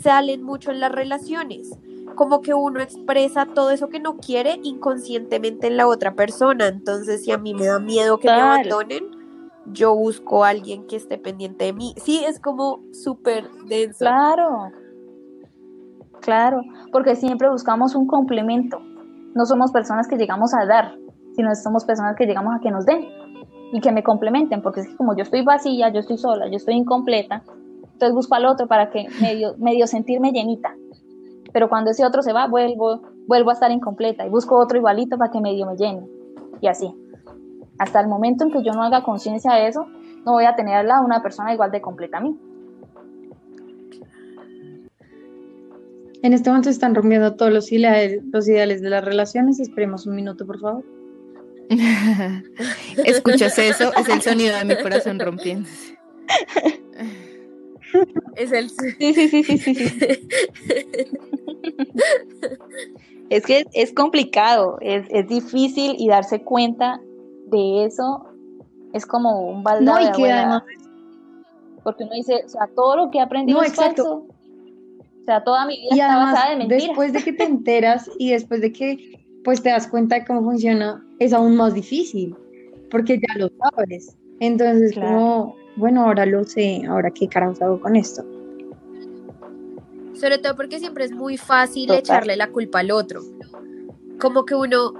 salen 0.00 0.42
mucho 0.42 0.70
en 0.70 0.80
las 0.80 0.90
relaciones. 0.90 1.70
Como 2.14 2.40
que 2.40 2.54
uno 2.54 2.80
expresa 2.80 3.46
todo 3.46 3.70
eso 3.70 3.88
que 3.88 4.00
no 4.00 4.16
quiere 4.16 4.60
inconscientemente 4.62 5.66
en 5.66 5.76
la 5.76 5.86
otra 5.86 6.14
persona. 6.14 6.68
Entonces, 6.68 7.24
si 7.24 7.32
a 7.32 7.38
mí 7.38 7.54
me 7.54 7.66
da 7.66 7.78
miedo 7.78 8.18
que 8.18 8.28
me 8.28 8.40
abandonen, 8.40 9.04
yo 9.66 9.94
busco 9.94 10.44
a 10.44 10.50
alguien 10.50 10.86
que 10.86 10.96
esté 10.96 11.18
pendiente 11.18 11.66
de 11.66 11.72
mí. 11.72 11.94
Sí, 11.96 12.24
es 12.24 12.40
como 12.40 12.80
súper 12.92 13.50
denso. 13.66 13.98
Claro, 14.00 14.70
claro, 16.20 16.62
porque 16.90 17.16
siempre 17.16 17.48
buscamos 17.48 17.94
un 17.94 18.06
complemento. 18.06 18.80
No 19.34 19.46
somos 19.46 19.72
personas 19.72 20.08
que 20.08 20.16
llegamos 20.16 20.52
a 20.54 20.66
dar, 20.66 20.96
sino 21.34 21.54
somos 21.54 21.84
personas 21.84 22.16
que 22.16 22.26
llegamos 22.26 22.54
a 22.54 22.60
que 22.60 22.70
nos 22.70 22.84
den 22.84 23.06
y 23.72 23.80
que 23.80 23.92
me 23.92 24.02
complementen, 24.02 24.62
porque 24.62 24.80
es 24.80 24.88
que 24.88 24.96
como 24.96 25.16
yo 25.16 25.22
estoy 25.22 25.42
vacía, 25.42 25.90
yo 25.90 26.00
estoy 26.00 26.18
sola, 26.18 26.48
yo 26.48 26.56
estoy 26.56 26.74
incompleta, 26.74 27.42
entonces 27.84 28.14
busco 28.14 28.34
al 28.34 28.46
otro 28.46 28.66
para 28.66 28.90
que 28.90 29.06
medio, 29.20 29.54
medio 29.58 29.86
sentirme 29.86 30.32
llenita. 30.32 30.74
Pero 31.52 31.68
cuando 31.68 31.90
ese 31.90 32.04
otro 32.04 32.22
se 32.22 32.32
va, 32.32 32.46
vuelvo, 32.46 33.02
vuelvo 33.26 33.50
a 33.50 33.52
estar 33.54 33.70
incompleta 33.70 34.26
y 34.26 34.30
busco 34.30 34.58
otro 34.58 34.78
igualito 34.78 35.18
para 35.18 35.30
que 35.30 35.40
medio 35.40 35.66
me 35.66 35.76
llene. 35.76 36.06
Y 36.60 36.68
así. 36.68 36.94
Hasta 37.78 38.00
el 38.00 38.08
momento 38.08 38.44
en 38.44 38.50
que 38.52 38.62
yo 38.62 38.72
no 38.72 38.82
haga 38.82 39.02
conciencia 39.02 39.54
de 39.54 39.68
eso, 39.68 39.86
no 40.24 40.32
voy 40.32 40.44
a 40.44 40.54
tener 40.54 40.84
una 41.04 41.22
persona 41.22 41.52
igual 41.52 41.70
de 41.70 41.80
completa 41.80 42.18
a 42.18 42.20
mí. 42.20 42.38
En 46.22 46.32
este 46.32 46.50
momento 46.50 46.70
están 46.70 46.94
rompiendo 46.94 47.34
todos 47.34 47.52
los 47.52 47.72
ideales, 47.72 48.22
los 48.30 48.48
ideales 48.48 48.80
de 48.80 48.90
las 48.90 49.04
relaciones. 49.04 49.58
Esperemos 49.58 50.06
un 50.06 50.14
minuto, 50.14 50.46
por 50.46 50.60
favor. 50.60 50.84
¿Escuchas 53.04 53.58
eso? 53.58 53.92
Es 53.94 54.08
el 54.08 54.22
sonido 54.22 54.56
de 54.56 54.64
mi 54.64 54.76
corazón 54.76 55.18
rompiéndose. 55.18 55.98
Es 58.36 58.52
el. 58.52 58.70
Sí, 58.70 59.14
sí, 59.14 59.28
sí, 59.28 59.44
sí, 59.44 59.58
sí. 59.58 59.74
es 63.30 63.46
que 63.46 63.64
es 63.72 63.92
complicado, 63.92 64.78
es, 64.80 65.06
es, 65.10 65.28
difícil 65.28 65.96
y 65.98 66.08
darse 66.08 66.42
cuenta 66.42 67.00
de 67.46 67.84
eso 67.84 68.26
es 68.92 69.06
como 69.06 69.50
un 69.50 69.62
balde 69.62 69.84
no, 69.84 69.96
de 69.96 70.32
agua. 70.32 70.64
Porque 71.82 72.04
uno 72.04 72.14
dice, 72.14 72.42
o 72.44 72.48
sea, 72.48 72.68
todo 72.74 72.96
lo 72.96 73.10
que 73.10 73.18
he 73.18 73.20
aprendido 73.20 73.62
es 73.62 73.74
falso. 73.74 74.26
O 75.22 75.24
sea, 75.24 75.42
toda 75.44 75.66
mi 75.66 75.76
vida 75.76 75.90
está 75.92 76.16
basada 76.16 76.52
en 76.52 76.58
mentiras. 76.58 76.86
Después 76.88 77.12
de 77.12 77.22
que 77.22 77.32
te 77.32 77.44
enteras 77.44 78.10
y 78.18 78.30
después 78.30 78.60
de 78.60 78.72
que 78.72 79.22
pues 79.44 79.62
te 79.62 79.70
das 79.70 79.88
cuenta 79.88 80.16
de 80.16 80.24
cómo 80.24 80.42
funciona, 80.42 81.04
es 81.18 81.32
aún 81.32 81.56
más 81.56 81.74
difícil, 81.74 82.36
porque 82.90 83.18
ya 83.18 83.38
lo 83.38 83.50
sabes. 83.58 84.16
Entonces, 84.40 84.94
como, 84.94 85.56
bueno, 85.76 86.04
ahora 86.04 86.26
lo 86.26 86.44
sé, 86.44 86.82
ahora 86.88 87.10
qué 87.10 87.28
carajos 87.28 87.62
hago 87.62 87.80
con 87.80 87.96
esto. 87.96 88.24
Sobre 90.14 90.38
todo 90.38 90.54
porque 90.54 90.78
siempre 90.78 91.04
es 91.04 91.12
muy 91.12 91.36
fácil 91.36 91.90
echarle 91.92 92.36
la 92.36 92.50
culpa 92.50 92.80
al 92.80 92.90
otro. 92.90 93.22
Como 94.20 94.44
que 94.44 94.54
uno, 94.54 94.92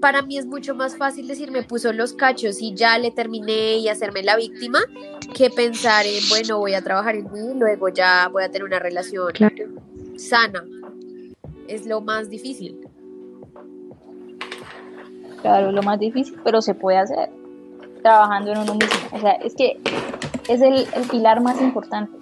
para 0.00 0.22
mí 0.22 0.36
es 0.36 0.46
mucho 0.46 0.74
más 0.74 0.96
fácil 0.96 1.28
decir 1.28 1.50
me 1.50 1.62
puso 1.62 1.92
los 1.92 2.12
cachos 2.12 2.60
y 2.60 2.74
ya 2.74 2.98
le 2.98 3.10
terminé 3.10 3.78
y 3.78 3.88
hacerme 3.88 4.22
la 4.22 4.36
víctima 4.36 4.80
que 5.34 5.48
pensar 5.48 6.04
en, 6.04 6.28
bueno, 6.28 6.58
voy 6.58 6.74
a 6.74 6.82
trabajar 6.82 7.14
en 7.14 7.32
mí 7.32 7.52
y 7.54 7.58
luego 7.58 7.88
ya 7.88 8.28
voy 8.28 8.42
a 8.42 8.50
tener 8.50 8.64
una 8.64 8.78
relación 8.78 9.32
sana. 10.16 10.64
Es 11.68 11.86
lo 11.86 12.00
más 12.00 12.28
difícil. 12.28 12.80
Claro, 15.40 15.72
lo 15.72 15.82
más 15.82 15.98
difícil, 15.98 16.38
pero 16.44 16.60
se 16.60 16.74
puede 16.74 16.98
hacer 16.98 17.30
trabajando 18.06 18.52
en 18.52 18.58
uno 18.58 18.74
mismo. 18.74 19.08
O 19.12 19.18
sea, 19.18 19.32
es 19.32 19.56
que 19.56 19.80
es 20.48 20.62
el, 20.62 20.86
pilar 21.10 21.40
más 21.40 21.60
importante. 21.60 22.16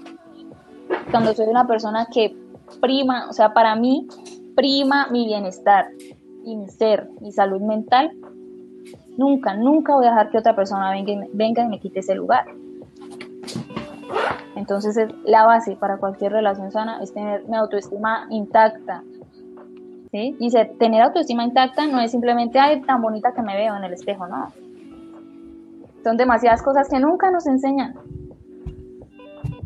Cuando 1.11 1.35
soy 1.35 1.47
una 1.47 1.67
persona 1.67 2.09
que 2.11 2.35
prima, 2.81 3.29
o 3.29 3.35
sea, 3.35 3.53
para 3.53 3.77
mí, 3.77 4.09
prima 4.57 5.09
mi 5.11 5.27
bienestar 5.27 5.89
y 6.43 6.57
mi 6.57 6.69
ser, 6.69 7.11
mi 7.21 7.33
salud 7.33 7.61
mental, 7.61 8.13
nunca, 9.19 9.53
nunca 9.53 9.95
voy 9.95 10.07
a 10.07 10.11
dejar 10.11 10.31
que 10.31 10.39
otra 10.39 10.57
persona 10.57 10.91
venga 10.91 11.13
y 11.13 11.17
me, 11.67 11.77
y 11.77 11.79
quite 11.81 12.01
ese 12.01 12.15
lugar. 12.15 12.47
Entonces, 14.57 14.97
es 14.97 15.11
la 15.25 15.45
base 15.45 15.77
para 15.77 15.99
cualquier 15.99 16.33
relación 16.33 16.73
sana 16.73 17.03
es 17.03 17.13
tener 17.13 17.47
mi 17.47 17.57
autoestima 17.57 18.27
intacta, 18.31 19.03
Dice, 20.39 20.67
tener 20.79 21.03
autoestima 21.03 21.43
intacta 21.43 21.89
no 21.89 21.99
es 21.99 22.13
simplemente, 22.13 22.61
ay, 22.61 22.83
tan 22.83 23.03
bonita 23.03 23.33
que 23.35 23.43
me 23.43 23.57
veo 23.57 23.75
en 23.75 23.83
el 23.83 23.93
espejo, 23.93 24.29
no. 24.29 24.53
Son 26.05 26.19
demasiadas 26.19 26.63
cosas 26.63 26.89
que 26.89 27.01
nunca 27.01 27.31
nos 27.31 27.47
enseñan. 27.47 27.95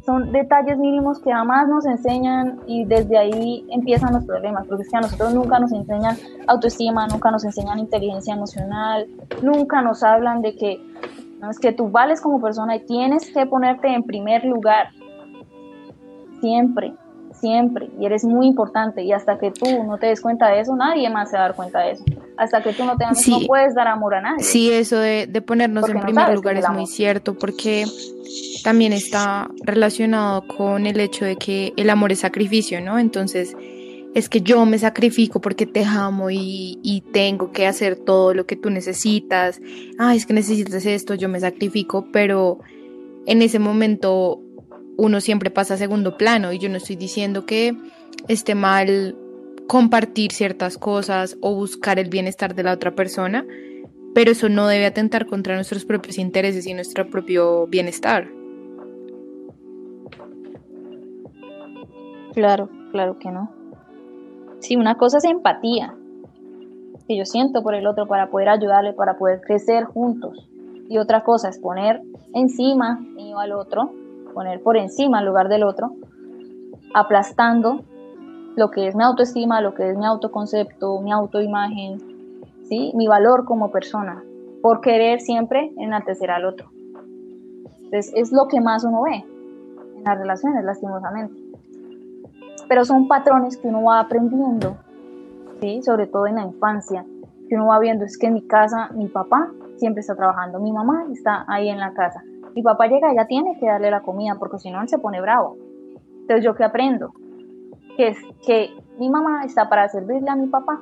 Son 0.06 0.32
detalles 0.32 0.78
mínimos 0.78 1.20
que 1.20 1.32
jamás 1.32 1.68
nos 1.68 1.84
enseñan 1.84 2.60
y 2.66 2.84
desde 2.84 3.18
ahí 3.18 3.66
empiezan 3.70 4.14
los 4.14 4.24
problemas, 4.24 4.66
porque 4.66 4.84
es 4.84 4.90
que 4.90 4.96
a 4.96 5.00
nosotros 5.00 5.34
nunca 5.34 5.58
nos 5.58 5.72
enseñan 5.72 6.16
autoestima, 6.46 7.06
nunca 7.08 7.30
nos 7.30 7.44
enseñan 7.44 7.80
inteligencia 7.80 8.34
emocional, 8.34 9.06
nunca 9.42 9.82
nos 9.82 10.02
hablan 10.02 10.40
de 10.40 10.56
que 10.56 10.80
no, 11.40 11.50
es 11.50 11.58
que 11.58 11.72
tú 11.72 11.90
vales 11.90 12.20
como 12.20 12.40
persona 12.40 12.76
y 12.76 12.86
tienes 12.86 13.30
que 13.32 13.44
ponerte 13.44 13.88
en 13.88 14.04
primer 14.04 14.44
lugar. 14.44 14.88
Siempre 16.40 16.94
siempre 17.40 17.88
y 17.98 18.06
eres 18.06 18.24
muy 18.24 18.46
importante 18.46 19.02
y 19.02 19.12
hasta 19.12 19.38
que 19.38 19.50
tú 19.50 19.84
no 19.84 19.98
te 19.98 20.06
des 20.06 20.20
cuenta 20.20 20.48
de 20.48 20.60
eso, 20.60 20.74
nadie 20.76 21.08
más 21.10 21.30
se 21.30 21.36
va 21.36 21.44
a 21.44 21.46
dar 21.48 21.56
cuenta 21.56 21.80
de 21.80 21.92
eso. 21.92 22.04
Hasta 22.36 22.62
que 22.62 22.72
tú 22.72 22.84
no 22.84 22.96
te 22.96 23.04
no 23.04 23.46
puedes 23.46 23.74
dar 23.74 23.88
amor 23.88 24.14
a 24.14 24.20
nadie. 24.20 24.44
Sí, 24.44 24.70
eso 24.70 24.98
de, 24.98 25.26
ponernos 25.46 25.88
en 25.88 26.00
primer 26.00 26.34
lugar 26.34 26.56
es 26.56 26.68
muy 26.70 26.86
cierto 26.86 27.34
porque 27.34 27.84
también 28.62 28.92
está 28.92 29.48
relacionado 29.62 30.46
con 30.46 30.86
el 30.86 31.00
hecho 31.00 31.24
de 31.24 31.36
que 31.36 31.72
el 31.76 31.90
amor 31.90 32.12
es 32.12 32.20
sacrificio, 32.20 32.80
¿no? 32.80 32.98
Entonces 32.98 33.56
es 34.14 34.28
que 34.28 34.40
yo 34.40 34.64
me 34.66 34.78
sacrifico 34.78 35.40
porque 35.40 35.66
te 35.66 35.84
amo 35.84 36.30
y, 36.30 36.78
y 36.82 37.02
tengo 37.12 37.52
que 37.52 37.66
hacer 37.66 37.96
todo 37.96 38.34
lo 38.34 38.46
que 38.46 38.56
tú 38.56 38.70
necesitas. 38.70 39.60
Ah, 39.98 40.14
es 40.14 40.26
que 40.26 40.32
necesitas 40.32 40.86
esto, 40.86 41.14
yo 41.14 41.28
me 41.28 41.40
sacrifico, 41.40 42.06
pero 42.12 42.58
en 43.26 43.42
ese 43.42 43.58
momento 43.58 44.40
uno 44.98 45.20
siempre 45.20 45.50
pasa 45.50 45.74
a 45.74 45.76
segundo 45.78 46.18
plano 46.18 46.52
y 46.52 46.58
yo 46.58 46.68
no 46.68 46.76
estoy 46.76 46.96
diciendo 46.96 47.46
que 47.46 47.74
esté 48.26 48.54
mal 48.56 49.16
compartir 49.68 50.32
ciertas 50.32 50.76
cosas 50.76 51.38
o 51.40 51.54
buscar 51.54 52.00
el 52.00 52.10
bienestar 52.10 52.54
de 52.54 52.64
la 52.64 52.72
otra 52.72 52.94
persona, 52.94 53.46
pero 54.12 54.32
eso 54.32 54.48
no 54.48 54.66
debe 54.66 54.86
atentar 54.86 55.26
contra 55.26 55.54
nuestros 55.54 55.84
propios 55.84 56.18
intereses 56.18 56.66
y 56.66 56.74
nuestro 56.74 57.08
propio 57.08 57.68
bienestar. 57.68 58.28
Claro, 62.34 62.68
claro 62.90 63.18
que 63.20 63.30
no. 63.30 63.52
Sí, 64.58 64.74
una 64.76 64.96
cosa 64.96 65.18
es 65.18 65.24
empatía, 65.24 65.94
que 67.06 67.16
yo 67.16 67.24
siento 67.24 67.62
por 67.62 67.76
el 67.76 67.86
otro 67.86 68.08
para 68.08 68.30
poder 68.30 68.48
ayudarle, 68.48 68.94
para 68.94 69.16
poder 69.16 69.42
crecer 69.42 69.84
juntos. 69.84 70.48
Y 70.88 70.98
otra 70.98 71.22
cosa 71.22 71.50
es 71.50 71.58
poner 71.60 72.02
encima 72.34 72.98
al 73.36 73.52
otro 73.52 73.92
poner 74.38 74.62
por 74.62 74.76
encima 74.76 75.18
en 75.18 75.26
lugar 75.26 75.48
del 75.48 75.64
otro, 75.64 75.96
aplastando 76.94 77.80
lo 78.54 78.70
que 78.70 78.86
es 78.86 78.94
mi 78.94 79.02
autoestima, 79.02 79.60
lo 79.60 79.74
que 79.74 79.90
es 79.90 79.98
mi 79.98 80.06
autoconcepto, 80.06 81.00
mi 81.00 81.10
autoimagen, 81.10 81.98
¿sí? 82.68 82.92
mi 82.94 83.08
valor 83.08 83.44
como 83.44 83.72
persona, 83.72 84.22
por 84.62 84.80
querer 84.80 85.20
siempre 85.20 85.72
enaltecer 85.76 86.30
al 86.30 86.44
otro. 86.44 86.70
Entonces, 87.82 88.12
es 88.14 88.30
lo 88.30 88.46
que 88.46 88.60
más 88.60 88.84
uno 88.84 89.02
ve 89.02 89.24
en 89.96 90.04
las 90.04 90.16
relaciones, 90.16 90.64
lastimosamente. 90.64 91.34
Pero 92.68 92.84
son 92.84 93.08
patrones 93.08 93.56
que 93.56 93.66
uno 93.66 93.82
va 93.82 93.98
aprendiendo, 93.98 94.76
¿sí? 95.60 95.82
sobre 95.82 96.06
todo 96.06 96.28
en 96.28 96.36
la 96.36 96.44
infancia, 96.44 97.04
que 97.48 97.56
uno 97.56 97.66
va 97.66 97.80
viendo, 97.80 98.04
es 98.04 98.16
que 98.16 98.28
en 98.28 98.34
mi 98.34 98.46
casa 98.46 98.88
mi 98.94 99.08
papá 99.08 99.50
siempre 99.78 100.02
está 100.02 100.14
trabajando, 100.14 100.60
mi 100.60 100.70
mamá 100.70 101.06
está 101.12 101.44
ahí 101.48 101.68
en 101.68 101.80
la 101.80 101.92
casa, 101.92 102.22
Mi 102.54 102.62
papá 102.62 102.86
llega 102.86 103.14
ya 103.14 103.26
tiene 103.26 103.58
que 103.58 103.66
darle 103.66 103.90
la 103.90 104.02
comida 104.02 104.36
porque 104.38 104.58
si 104.58 104.70
no 104.70 104.80
él 104.80 104.88
se 104.88 104.98
pone 104.98 105.20
bravo. 105.20 105.56
Entonces 106.20 106.44
yo 106.44 106.54
qué 106.54 106.64
aprendo? 106.64 107.12
Que 107.96 108.08
es 108.08 108.18
que 108.46 108.70
mi 108.98 109.08
mamá 109.08 109.44
está 109.44 109.68
para 109.68 109.88
servirle 109.88 110.30
a 110.30 110.36
mi 110.36 110.46
papá. 110.46 110.80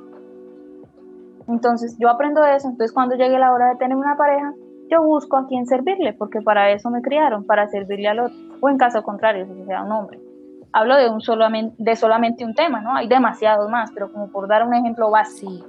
Entonces 1.49 1.97
yo 1.99 2.09
aprendo 2.09 2.45
eso, 2.45 2.69
entonces 2.69 2.93
cuando 2.93 3.15
llegue 3.15 3.39
la 3.39 3.53
hora 3.53 3.69
de 3.69 3.77
tener 3.77 3.97
una 3.97 4.17
pareja, 4.17 4.53
yo 4.91 5.03
busco 5.03 5.37
a 5.37 5.47
quién 5.47 5.67
servirle, 5.67 6.13
porque 6.13 6.41
para 6.41 6.71
eso 6.71 6.91
me 6.91 7.03
criaron, 7.03 7.45
para 7.45 7.69
servirle 7.69 8.09
al 8.09 8.21
otro, 8.21 8.37
o 8.61 8.69
en 8.69 8.79
caso 8.79 9.03
contrario, 9.03 9.47
si 9.47 9.65
sea 9.65 9.83
un 9.83 9.93
hombre. 9.93 10.21
Hablo 10.73 10.97
de, 10.97 11.09
un 11.09 11.21
solamente, 11.21 11.75
de 11.79 11.97
solamente 11.97 12.45
un 12.45 12.55
tema, 12.55 12.81
¿no? 12.81 12.95
Hay 12.95 13.09
demasiados 13.09 13.71
más, 13.71 13.91
pero 13.93 14.13
como 14.13 14.29
por 14.29 14.49
dar 14.49 14.67
un 14.67 14.75
ejemplo 14.75 15.11
básico. 15.11 15.67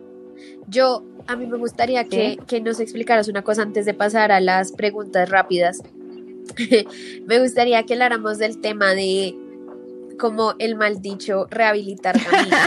Yo, 0.68 1.04
a 1.28 1.36
mí 1.36 1.46
me 1.48 1.58
gustaría 1.58 2.06
que, 2.06 2.38
que 2.48 2.62
nos 2.62 2.80
explicaras 2.80 3.28
una 3.28 3.44
cosa 3.44 3.62
antes 3.62 3.86
de 3.86 3.94
pasar 3.94 4.32
a 4.32 4.40
las 4.40 4.72
preguntas 4.72 5.30
rápidas. 5.30 5.82
me 7.26 7.40
gustaría 7.40 7.84
que 7.84 7.94
habláramos 7.94 8.38
del 8.38 8.60
tema 8.60 8.94
de 8.94 9.36
como 10.18 10.56
el 10.60 10.76
mal 10.76 11.02
dicho 11.02 11.48
rehabilitar 11.50 12.16
caminos. 12.24 12.60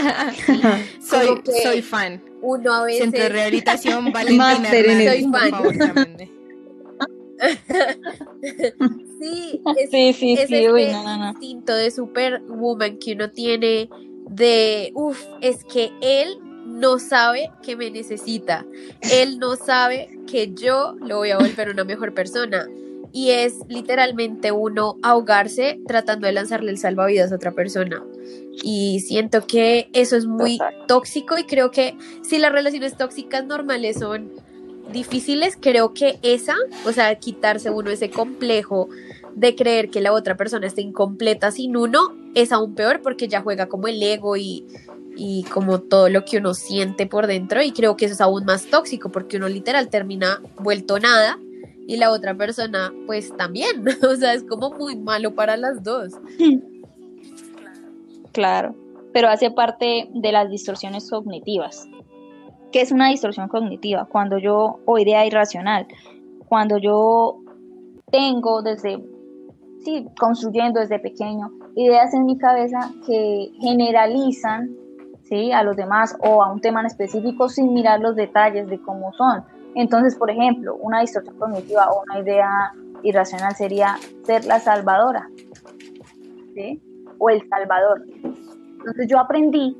soy, 1.05 1.41
soy 1.63 1.81
fan. 1.81 2.23
Uno 2.41 2.73
a 2.73 2.85
veces. 2.85 3.01
Centro 3.03 3.23
de 3.23 3.29
rehabilitación 3.29 4.11
Valentina 4.13 4.57
por 5.31 5.49
favor, 5.49 5.77
llámenme. 5.77 6.31
sí, 9.19 9.61
es, 9.77 9.89
Sí, 9.89 10.13
sí, 10.13 10.33
es 10.33 10.47
sí, 10.47 10.55
este 10.55 10.71
uy, 10.71 10.87
no, 10.87 11.03
no, 11.03 11.17
no. 11.17 11.29
instinto 11.31 11.75
de 11.75 11.91
superwoman 11.91 12.97
que 12.97 13.13
uno 13.13 13.31
tiene 13.31 13.89
de, 14.29 14.91
uff, 14.95 15.21
es 15.41 15.63
que 15.65 15.91
él 16.01 16.39
no 16.71 16.99
sabe 16.99 17.51
que 17.61 17.75
me 17.75 17.91
necesita, 17.91 18.65
él 19.11 19.39
no 19.39 19.55
sabe 19.55 20.09
que 20.27 20.53
yo 20.53 20.95
lo 20.99 21.17
voy 21.17 21.31
a 21.31 21.37
volver 21.37 21.69
una 21.69 21.83
mejor 21.83 22.13
persona. 22.13 22.67
Y 23.13 23.31
es 23.31 23.55
literalmente 23.67 24.53
uno 24.53 24.95
ahogarse 25.03 25.81
tratando 25.85 26.27
de 26.27 26.33
lanzarle 26.33 26.71
el 26.71 26.77
salvavidas 26.77 27.31
a 27.31 27.35
otra 27.35 27.51
persona. 27.51 28.01
Y 28.63 29.01
siento 29.01 29.45
que 29.45 29.89
eso 29.91 30.15
es 30.15 30.25
muy 30.25 30.57
Total. 30.57 30.85
tóxico 30.87 31.37
y 31.37 31.43
creo 31.43 31.71
que 31.71 31.97
si 32.21 32.37
las 32.37 32.53
relaciones 32.53 32.95
tóxicas 32.95 33.45
normales 33.45 33.97
son 33.99 34.31
difíciles, 34.93 35.57
creo 35.59 35.93
que 35.93 36.19
esa, 36.21 36.55
o 36.85 36.93
sea, 36.93 37.13
quitarse 37.15 37.69
uno 37.69 37.89
ese 37.89 38.09
complejo 38.09 38.87
de 39.35 39.55
creer 39.55 39.89
que 39.89 40.01
la 40.01 40.13
otra 40.13 40.37
persona 40.37 40.67
está 40.67 40.81
incompleta 40.81 41.51
sin 41.51 41.75
uno, 41.75 42.15
es 42.35 42.51
aún 42.51 42.75
peor 42.75 43.01
porque 43.01 43.27
ya 43.27 43.41
juega 43.41 43.67
como 43.67 43.87
el 43.87 44.01
ego 44.01 44.37
y, 44.37 44.65
y 45.15 45.43
como 45.43 45.79
todo 45.79 46.09
lo 46.09 46.25
que 46.25 46.37
uno 46.37 46.53
siente 46.53 47.05
por 47.05 47.27
dentro 47.27 47.61
y 47.61 47.71
creo 47.71 47.95
que 47.95 48.05
eso 48.05 48.13
es 48.13 48.21
aún 48.21 48.45
más 48.45 48.65
tóxico 48.65 49.11
porque 49.11 49.37
uno 49.37 49.49
literal 49.49 49.89
termina 49.89 50.41
vuelto 50.59 50.99
nada 50.99 51.37
y 51.87 51.97
la 51.97 52.11
otra 52.11 52.35
persona 52.35 52.93
pues 53.05 53.35
también, 53.35 53.83
o 54.09 54.15
sea, 54.15 54.33
es 54.33 54.43
como 54.43 54.71
muy 54.71 54.95
malo 54.95 55.35
para 55.35 55.57
las 55.57 55.83
dos. 55.83 56.13
Claro, 58.31 58.75
pero 59.13 59.27
hace 59.29 59.51
parte 59.51 60.09
de 60.13 60.31
las 60.31 60.49
distorsiones 60.49 61.09
cognitivas. 61.09 61.87
¿Qué 62.71 62.81
es 62.81 62.91
una 62.91 63.09
distorsión 63.09 63.49
cognitiva? 63.49 64.05
Cuando 64.05 64.37
yo, 64.37 64.79
o 64.85 64.97
idea 64.97 65.25
irracional, 65.25 65.87
cuando 66.47 66.77
yo 66.77 67.39
tengo 68.09 68.61
desde, 68.61 69.03
sí, 69.83 70.05
construyendo 70.17 70.79
desde 70.79 70.99
pequeño, 70.99 71.51
ideas 71.75 72.13
en 72.13 72.25
mi 72.25 72.37
cabeza 72.37 72.93
que 73.05 73.51
generalizan, 73.59 74.69
sí, 75.31 75.53
a 75.53 75.63
los 75.63 75.77
demás 75.77 76.17
o 76.19 76.43
a 76.43 76.51
un 76.51 76.59
tema 76.59 76.81
en 76.81 76.87
específico 76.87 77.47
sin 77.47 77.73
mirar 77.73 78.01
los 78.01 78.17
detalles 78.17 78.67
de 78.67 78.81
cómo 78.81 79.13
son. 79.13 79.45
Entonces, 79.75 80.17
por 80.17 80.29
ejemplo, 80.29 80.75
una 80.75 80.99
distorsión 80.99 81.37
cognitiva 81.37 81.89
o 81.89 82.03
una 82.03 82.19
idea 82.19 82.73
irracional 83.01 83.55
sería 83.55 83.95
ser 84.23 84.43
la 84.43 84.59
salvadora, 84.59 85.29
¿sí? 86.53 86.81
O 87.17 87.29
el 87.29 87.47
salvador. 87.47 88.03
Entonces 88.11 89.07
yo 89.07 89.19
aprendí 89.19 89.77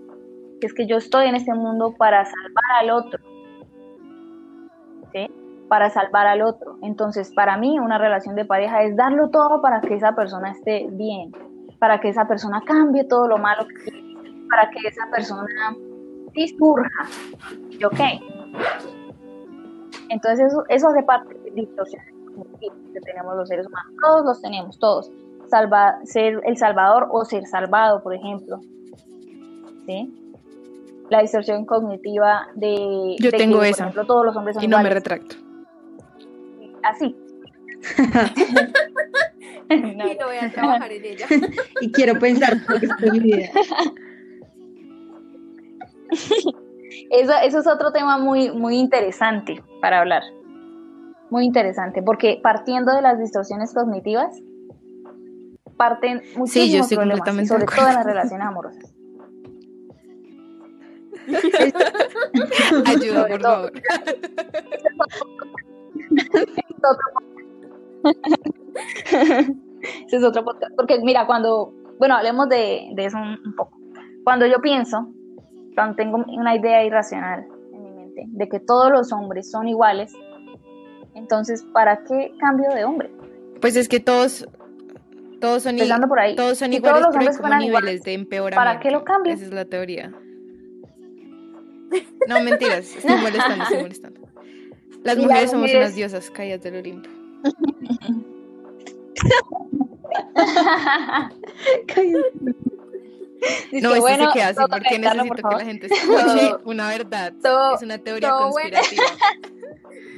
que 0.62 0.68
es 0.68 0.74
que 0.74 0.88
yo 0.88 0.96
estoy 0.96 1.28
en 1.28 1.36
este 1.36 1.54
mundo 1.54 1.96
para 1.98 2.24
salvar 2.24 2.72
al 2.80 2.90
otro, 2.92 3.20
¿sí? 5.12 5.30
Para 5.68 5.90
salvar 5.90 6.28
al 6.28 6.44
otro. 6.44 6.78
Entonces, 6.82 7.30
para 7.34 7.58
mí, 7.58 7.78
una 7.78 7.98
relación 7.98 8.36
de 8.36 8.46
pareja 8.46 8.84
es 8.84 8.96
darlo 8.96 9.30
todo 9.32 9.62
para 9.62 9.82
que 9.82 9.96
esa 9.96 10.16
persona 10.16 10.52
esté 10.52 10.88
bien, 10.92 11.34
para 11.78 12.00
que 12.00 12.08
esa 12.08 12.26
persona 12.26 12.62
cambie 12.66 13.04
todo 13.04 13.28
lo 13.28 13.38
malo 13.38 13.68
que 13.68 14.11
para 14.52 14.70
que 14.70 14.88
esa 14.88 15.10
persona 15.10 15.76
sí 16.36 16.48
surja. 16.50 17.08
¿Y 17.70 17.84
ok? 17.84 18.00
Entonces, 20.10 20.48
eso, 20.48 20.64
eso 20.68 20.90
hace 20.90 21.04
parte 21.04 21.34
de 21.34 21.52
distorsiones 21.52 22.14
cognitivas 22.26 22.78
que 22.94 23.00
tenemos 23.00 23.36
los 23.38 23.48
seres 23.48 23.66
humanos. 23.66 23.94
Todos 24.02 24.26
los 24.26 24.42
tenemos, 24.42 24.78
todos. 24.78 25.12
Salva, 25.50 26.00
ser 26.04 26.42
el 26.46 26.58
salvador 26.58 27.08
o 27.12 27.24
ser 27.26 27.46
salvado, 27.46 28.04
por 28.04 28.14
ejemplo. 28.14 28.60
¿Sí? 29.86 30.14
La 31.10 31.22
distorsión 31.22 31.66
cognitiva 31.66 32.48
de. 32.56 33.16
Yo 33.20 33.32
de 33.32 33.38
tengo 33.38 33.62
que, 33.62 33.70
esa. 33.70 33.86
Por 33.86 33.92
ejemplo, 33.92 34.06
todos 34.06 34.26
los 34.26 34.36
hombres 34.36 34.56
son 34.56 34.64
Y 34.64 34.68
no 34.68 34.82
me 34.84 34.90
retracto. 34.90 35.36
Así. 36.84 37.16
Y 39.78 40.16
no 40.16 40.26
voy 40.26 40.38
a 40.38 40.52
trabajar 40.52 40.92
en 40.92 41.06
ella. 41.06 41.26
Y 41.82 41.92
quiero 41.92 42.20
pensar 42.20 42.58
porque 42.68 42.86
es 42.86 43.12
mi 43.12 43.20
vida. 43.20 43.50
Eso, 47.10 47.32
eso 47.44 47.60
es 47.60 47.68
otro 47.68 47.92
tema 47.92 48.18
muy, 48.18 48.52
muy 48.52 48.78
interesante 48.78 49.64
para 49.82 50.00
hablar. 50.00 50.24
Muy 51.30 51.46
interesante, 51.46 52.04
porque 52.04 52.40
partiendo 52.44 52.94
de 52.94 53.02
las 53.02 53.18
distorsiones 53.18 53.74
cognitivas, 53.74 54.38
parten 55.78 56.22
muchísimos 56.36 56.92
estoy 56.92 56.98
problemas, 56.98 57.18
y 57.18 57.32
completamente 57.32 57.48
sobre 57.48 57.66
todo 57.66 57.88
en 57.88 57.96
las 57.96 58.06
relaciones 58.06 58.48
amorosas. 58.48 58.94
Ayuda, 62.86 63.28
por 63.28 63.42
todo. 63.42 63.54
favor. 63.54 63.72
Ese 70.08 70.18
es 70.18 70.24
otro 70.24 70.44
podcast. 70.44 70.74
Porque 70.76 71.00
mira, 71.02 71.26
cuando, 71.26 71.74
bueno, 72.00 72.16
hablemos 72.16 72.50
de, 72.50 72.90
de 72.96 73.06
eso 73.06 73.18
un, 73.18 73.40
un 73.46 73.56
poco. 73.56 73.78
Cuando 74.24 74.46
yo 74.46 74.60
pienso, 74.62 75.14
tengo 75.98 76.24
una 76.28 76.56
idea 76.56 76.84
irracional 76.86 77.46
en 77.74 77.84
mi 77.84 77.92
mente 77.92 78.24
de 78.28 78.50
que 78.50 78.60
todos 78.60 78.92
los 78.92 79.12
hombres 79.12 79.50
son 79.50 79.68
iguales, 79.68 80.14
entonces, 81.16 81.64
¿para 81.74 82.04
qué 82.04 82.32
cambio 82.40 82.70
de 82.74 82.84
hombre? 82.86 83.12
Pues 83.60 83.76
es 83.76 83.88
que 83.90 84.00
todos, 84.00 84.48
todos 85.40 85.64
son, 85.64 85.74
Empezando 85.74 86.08
por 86.08 86.20
ahí. 86.20 86.36
todos 86.36 86.58
son 86.58 86.72
Si 86.72 86.78
iguales, 86.78 87.02
todos 87.02 87.02
los 87.08 87.14
pero 87.16 87.20
hombres 87.22 87.38
como 87.38 87.48
fueran 87.48 87.60
niveles 87.60 87.80
iguales, 87.82 88.04
de 88.04 88.14
empeoramiento. 88.14 88.56
¿para 88.60 88.80
qué 88.80 88.92
lo 88.92 89.04
cambio? 89.04 89.34
Esa 89.34 89.46
es 89.46 89.54
la 89.54 89.66
teoría. 89.66 90.12
No, 92.28 92.42
mentiras, 92.44 92.96
estoy 92.96 93.16
molestando, 93.22 93.64
estoy 93.64 93.82
molestando. 93.82 94.22
Las 95.04 95.18
Y 95.18 95.20
las 95.20 95.26
mujeres 95.28 95.50
somos 95.52 95.64
mujeres- 95.64 95.86
unas 95.88 95.96
diosas 95.96 96.32
caídas 96.32 96.62
del 96.62 96.76
Olimpo. 96.78 97.10
Dice, 103.72 103.82
No, 103.88 103.90
esto 103.94 104.02
bueno, 104.02 104.28
se 104.32 104.34
queda 104.38 104.48
así 104.50 104.60
porque 104.70 105.00
necesito 105.00 105.26
por 105.28 105.36
que 105.36 105.42
favor. 105.42 105.58
la 105.60 105.66
gente 105.66 105.88
escuche 105.88 106.56
una 106.66 106.90
verdad. 106.90 107.34
todo- 107.42 107.76
es 107.76 107.82
una 107.82 107.98
teoría 107.98 108.34
bueno. 108.36 108.52
conspirativa. 108.52 109.04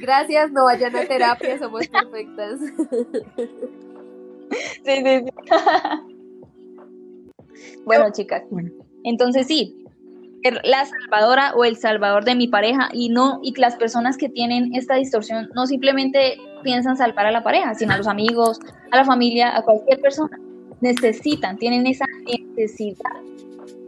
Gracias, 0.00 0.52
no 0.52 0.64
vayan 0.64 0.94
a 0.96 1.04
terapia, 1.06 1.58
somos 1.58 1.88
perfectas. 1.88 2.60
Sí, 4.84 4.84
sí, 4.84 5.02
sí. 5.04 5.30
bueno, 7.84 8.06
chicas. 8.12 8.42
Bueno. 8.50 8.70
Entonces 9.04 9.46
sí, 9.46 9.84
ser 10.42 10.60
la 10.64 10.84
salvadora 10.84 11.54
o 11.54 11.64
el 11.64 11.76
salvador 11.76 12.24
de 12.24 12.34
mi 12.34 12.48
pareja 12.48 12.88
y 12.92 13.08
no 13.08 13.40
y 13.42 13.52
que 13.54 13.60
las 13.62 13.76
personas 13.76 14.16
que 14.18 14.28
tienen 14.28 14.74
esta 14.74 14.96
distorsión 14.96 15.48
no 15.54 15.66
simplemente 15.66 16.36
piensan 16.62 16.96
salvar 16.96 17.26
a 17.26 17.30
la 17.30 17.42
pareja, 17.42 17.74
sino 17.74 17.94
a 17.94 17.96
los 17.98 18.06
amigos, 18.06 18.58
a 18.90 18.96
la 18.96 19.04
familia, 19.04 19.56
a 19.56 19.62
cualquier 19.62 20.00
persona. 20.00 20.38
Necesitan, 20.84 21.56
tienen 21.56 21.86
esa 21.86 22.04
necesidad 22.26 23.22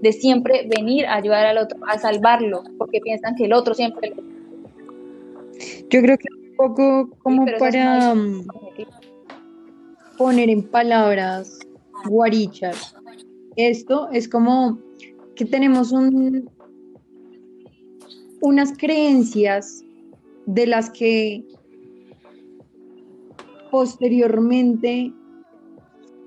de 0.00 0.12
siempre 0.12 0.66
venir 0.66 1.04
a 1.04 1.16
ayudar 1.16 1.44
al 1.44 1.58
otro, 1.58 1.78
a 1.86 1.98
salvarlo, 1.98 2.64
porque 2.78 3.00
piensan 3.00 3.34
que 3.34 3.44
el 3.44 3.52
otro 3.52 3.74
siempre 3.74 4.14
lo 4.16 4.22
Yo 5.90 6.00
creo 6.00 6.16
que 6.16 6.28
un 6.32 6.56
poco 6.56 7.10
como 7.18 7.46
es 7.46 7.58
para 7.58 8.14
cognitiva. 8.14 9.00
poner 10.16 10.48
en 10.48 10.62
palabras 10.62 11.58
guarichas. 12.08 12.96
Esto 13.56 14.08
es 14.10 14.26
como 14.26 14.78
que 15.34 15.44
tenemos 15.44 15.92
un, 15.92 16.48
unas 18.40 18.72
creencias 18.78 19.84
de 20.46 20.66
las 20.66 20.88
que 20.88 21.44
posteriormente 23.70 25.12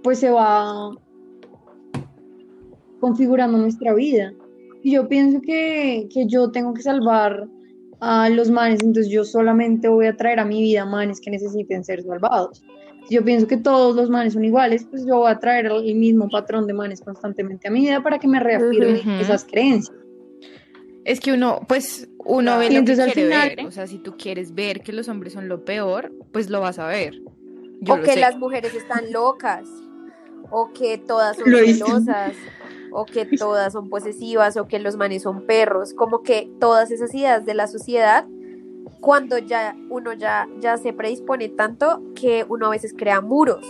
pues 0.03 0.19
se 0.19 0.29
va 0.29 0.91
configurando 2.99 3.57
nuestra 3.57 3.93
vida. 3.93 4.33
Y 4.83 4.93
yo 4.93 5.07
pienso 5.07 5.41
que, 5.41 6.07
que 6.13 6.25
yo 6.27 6.51
tengo 6.51 6.73
que 6.73 6.81
salvar 6.81 7.47
a 8.01 8.29
los 8.29 8.49
manes, 8.49 8.79
entonces 8.81 9.11
yo 9.11 9.25
solamente 9.25 9.89
voy 9.89 10.05
a 10.07 10.15
traer 10.15 10.39
a 10.39 10.45
mi 10.45 10.61
vida 10.61 10.85
manes 10.85 11.19
que 11.19 11.31
necesiten 11.31 11.83
ser 11.83 12.01
salvados. 12.03 12.63
yo 13.09 13.23
pienso 13.25 13.45
que 13.47 13.57
todos 13.57 13.95
los 13.95 14.09
manes 14.09 14.33
son 14.33 14.45
iguales, 14.45 14.85
pues 14.89 15.05
yo 15.05 15.17
voy 15.17 15.31
a 15.31 15.39
traer 15.39 15.65
el 15.65 15.95
mismo 15.95 16.29
patrón 16.29 16.65
de 16.67 16.73
manes 16.73 17.01
constantemente 17.01 17.67
a 17.67 17.71
mi 17.71 17.81
vida 17.81 18.01
para 18.01 18.19
que 18.19 18.27
me 18.27 18.39
reafirme 18.39 19.01
esas 19.19 19.43
creencias. 19.43 19.97
Es 21.03 21.19
que 21.19 21.33
uno, 21.33 21.61
pues, 21.67 22.07
uno 22.23 22.57
ve 22.59 22.65
Y 22.65 22.67
lo 22.67 22.71
que 22.73 22.77
entonces 22.77 23.05
al 23.05 23.11
final- 23.11 23.53
ver. 23.57 23.65
O 23.65 23.71
sea, 23.71 23.87
si 23.87 23.97
tú 23.97 24.15
quieres 24.17 24.53
ver 24.53 24.81
que 24.81 24.93
los 24.93 25.09
hombres 25.09 25.33
son 25.33 25.49
lo 25.49 25.65
peor, 25.65 26.13
pues 26.31 26.49
lo 26.49 26.61
vas 26.61 26.77
a 26.77 26.87
ver. 26.87 27.15
Yo 27.81 27.95
o 27.95 28.01
que 28.01 28.13
sé. 28.13 28.19
las 28.19 28.37
mujeres 28.37 28.75
están 28.75 29.11
locas, 29.11 29.67
o 30.51 30.71
que 30.73 30.97
todas 30.97 31.37
son 31.37 31.47
celosas, 31.51 32.35
o 32.91 33.05
que 33.05 33.25
todas 33.37 33.73
son 33.73 33.89
posesivas, 33.89 34.57
o 34.57 34.67
que 34.67 34.79
los 34.79 34.95
manes 34.95 35.23
son 35.23 35.45
perros, 35.45 35.93
como 35.93 36.21
que 36.23 36.51
todas 36.59 36.91
esas 36.91 37.13
ideas 37.13 37.45
de 37.45 37.53
la 37.53 37.67
sociedad, 37.67 38.25
cuando 39.01 39.37
ya 39.37 39.75
uno 39.89 40.13
ya, 40.13 40.47
ya 40.59 40.77
se 40.77 40.93
predispone 40.93 41.49
tanto 41.49 42.01
que 42.15 42.45
uno 42.49 42.67
a 42.67 42.69
veces 42.71 42.93
crea 42.97 43.21
muros. 43.21 43.65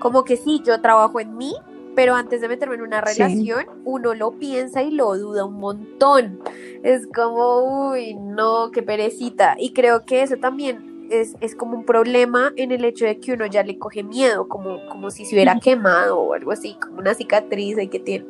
Como 0.00 0.24
que 0.24 0.36
sí, 0.36 0.62
yo 0.64 0.80
trabajo 0.80 1.20
en 1.20 1.36
mí, 1.36 1.54
pero 1.94 2.14
antes 2.14 2.40
de 2.40 2.48
meterme 2.48 2.76
en 2.76 2.82
una 2.82 3.00
Sí. 3.04 3.18
relación, 3.18 3.66
uno 3.84 4.14
lo 4.14 4.38
piensa 4.38 4.82
y 4.82 4.90
lo 4.92 5.16
duda 5.16 5.44
un 5.44 5.54
montón. 5.58 6.40
Es 6.82 7.06
como, 7.08 7.90
uy, 7.90 8.14
no, 8.14 8.70
qué 8.72 8.82
perecita. 8.82 9.56
Y 9.58 9.72
creo 9.72 10.04
que 10.04 10.22
eso 10.22 10.36
también 10.36 10.97
es, 11.10 11.36
es 11.40 11.54
como 11.54 11.76
un 11.76 11.84
problema 11.84 12.52
en 12.56 12.72
el 12.72 12.84
hecho 12.84 13.04
de 13.04 13.18
que 13.18 13.32
uno 13.32 13.46
ya 13.46 13.62
le 13.62 13.78
coge 13.78 14.02
miedo, 14.02 14.48
como, 14.48 14.86
como 14.88 15.10
si 15.10 15.24
se 15.24 15.34
hubiera 15.34 15.58
quemado 15.60 16.18
o 16.18 16.34
algo 16.34 16.52
así, 16.52 16.74
como 16.74 16.98
una 16.98 17.14
cicatriz 17.14 17.78
ahí 17.78 17.88
que 17.88 18.00
tiene. 18.00 18.26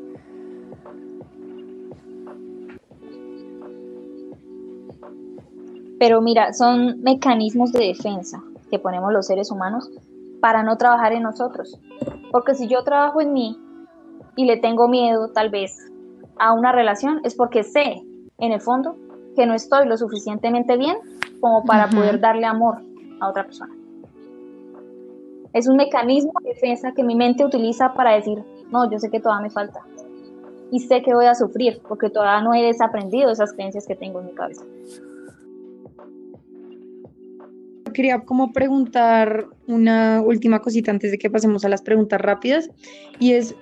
Pero 5.99 6.21
mira, 6.21 6.53
son 6.53 7.03
mecanismos 7.03 7.73
de 7.73 7.87
defensa 7.87 8.43
que 8.71 8.79
ponemos 8.79 9.13
los 9.13 9.27
seres 9.27 9.51
humanos 9.51 9.91
para 10.41 10.63
no 10.63 10.77
trabajar 10.77 11.13
en 11.13 11.23
nosotros. 11.23 11.81
Porque 12.31 12.55
si 12.55 12.69
yo 12.69 12.85
trabajo 12.85 13.21
en 13.21 13.33
mí 13.33 13.59
y 14.37 14.45
le 14.45 14.57
tengo 14.59 14.89
miedo 14.89 15.33
tal 15.33 15.51
vez 15.51 15.91
a 16.39 16.53
una 16.53 16.71
relación, 16.71 17.21
es 17.25 17.35
porque 17.35 17.65
sé, 17.65 18.03
en 18.39 18.53
el 18.53 18.61
fondo, 18.61 18.97
que 19.35 19.47
no 19.47 19.55
estoy 19.55 19.87
lo 19.87 19.97
suficientemente 19.97 20.77
bien 20.77 20.97
como 21.41 21.65
para 21.65 21.87
Ujú. 21.87 21.97
poder 21.97 22.21
darle 22.21 22.47
amor 22.47 22.79
a 23.21 23.29
otra 23.29 23.45
persona. 23.45 23.75
Es 25.53 25.67
un 25.67 25.77
mecanismo 25.77 26.33
de 26.43 26.51
defensa 26.51 26.93
que 26.93 27.03
mi 27.03 27.15
mente 27.15 27.45
utiliza 27.45 27.95
para 27.95 28.13
decir, 28.13 28.43
no, 28.71 28.91
yo 28.91 28.99
sé 28.99 29.11
que 29.11 29.21
todavía 29.21 29.49
me 29.49 29.51
falta. 29.51 29.81
Y 30.71 30.81
sé 30.81 31.03
que 31.03 31.15
voy 31.15 31.27
a 31.27 31.35
sufrir 31.35 31.81
porque 31.89 32.11
todavía 32.11 32.43
no 32.43 32.55
he 32.55 32.63
desaprendido 32.63 33.31
esas 33.31 33.53
creencias 33.55 33.87
que 33.87 33.95
tengo 33.95 34.21
en 34.21 34.27
mi 34.27 34.33
cabeza. 34.33 34.65
Quería 37.95 38.21
como 38.21 38.53
preguntar 38.53 39.47
una 39.67 40.21
última 40.21 40.61
cosita 40.61 40.91
antes 40.91 41.11
de 41.11 41.19
que 41.19 41.31
pasemos 41.31 41.65
a 41.65 41.69
las 41.69 41.83
preguntas 41.83 42.21
rápidas 42.21 42.71
y 43.19 43.33
es, 43.33 43.55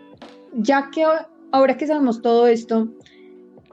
ya 0.53 0.91
que 0.91 1.05
ahora 1.53 1.77
que 1.77 1.87
sabemos 1.87 2.21
todo 2.21 2.49
esto, 2.49 2.89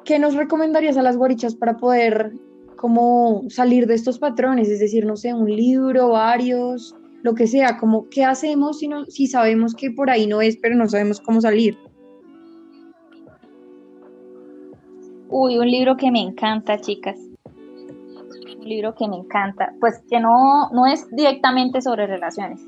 ¿qué 0.03 0.19
nos 0.19 0.35
recomendarías 0.35 0.97
a 0.97 1.01
las 1.01 1.17
guarichas 1.17 1.55
para 1.55 1.77
poder 1.77 2.33
como 2.75 3.43
salir 3.49 3.87
de 3.87 3.95
estos 3.95 4.19
patrones? 4.19 4.69
Es 4.69 4.79
decir, 4.79 5.05
no 5.05 5.15
sé, 5.15 5.33
un 5.33 5.49
libro, 5.49 6.09
varios, 6.09 6.95
lo 7.23 7.33
que 7.33 7.47
sea, 7.47 7.77
como 7.77 8.09
qué 8.09 8.25
hacemos 8.25 8.79
si, 8.79 8.87
no, 8.87 9.05
si 9.05 9.27
sabemos 9.27 9.73
que 9.73 9.91
por 9.91 10.09
ahí 10.09 10.27
no 10.27 10.41
es, 10.41 10.57
pero 10.57 10.75
no 10.75 10.87
sabemos 10.87 11.21
cómo 11.21 11.39
salir. 11.41 11.77
Uy, 15.29 15.57
un 15.57 15.71
libro 15.71 15.97
que 15.97 16.11
me 16.11 16.19
encanta, 16.19 16.79
chicas. 16.79 17.17
Un 18.59 18.65
libro 18.69 18.93
que 18.93 19.07
me 19.07 19.15
encanta. 19.15 19.73
Pues 19.79 20.03
que 20.09 20.19
no, 20.19 20.69
no 20.71 20.85
es 20.85 21.07
directamente 21.11 21.81
sobre 21.81 22.05
relaciones, 22.05 22.61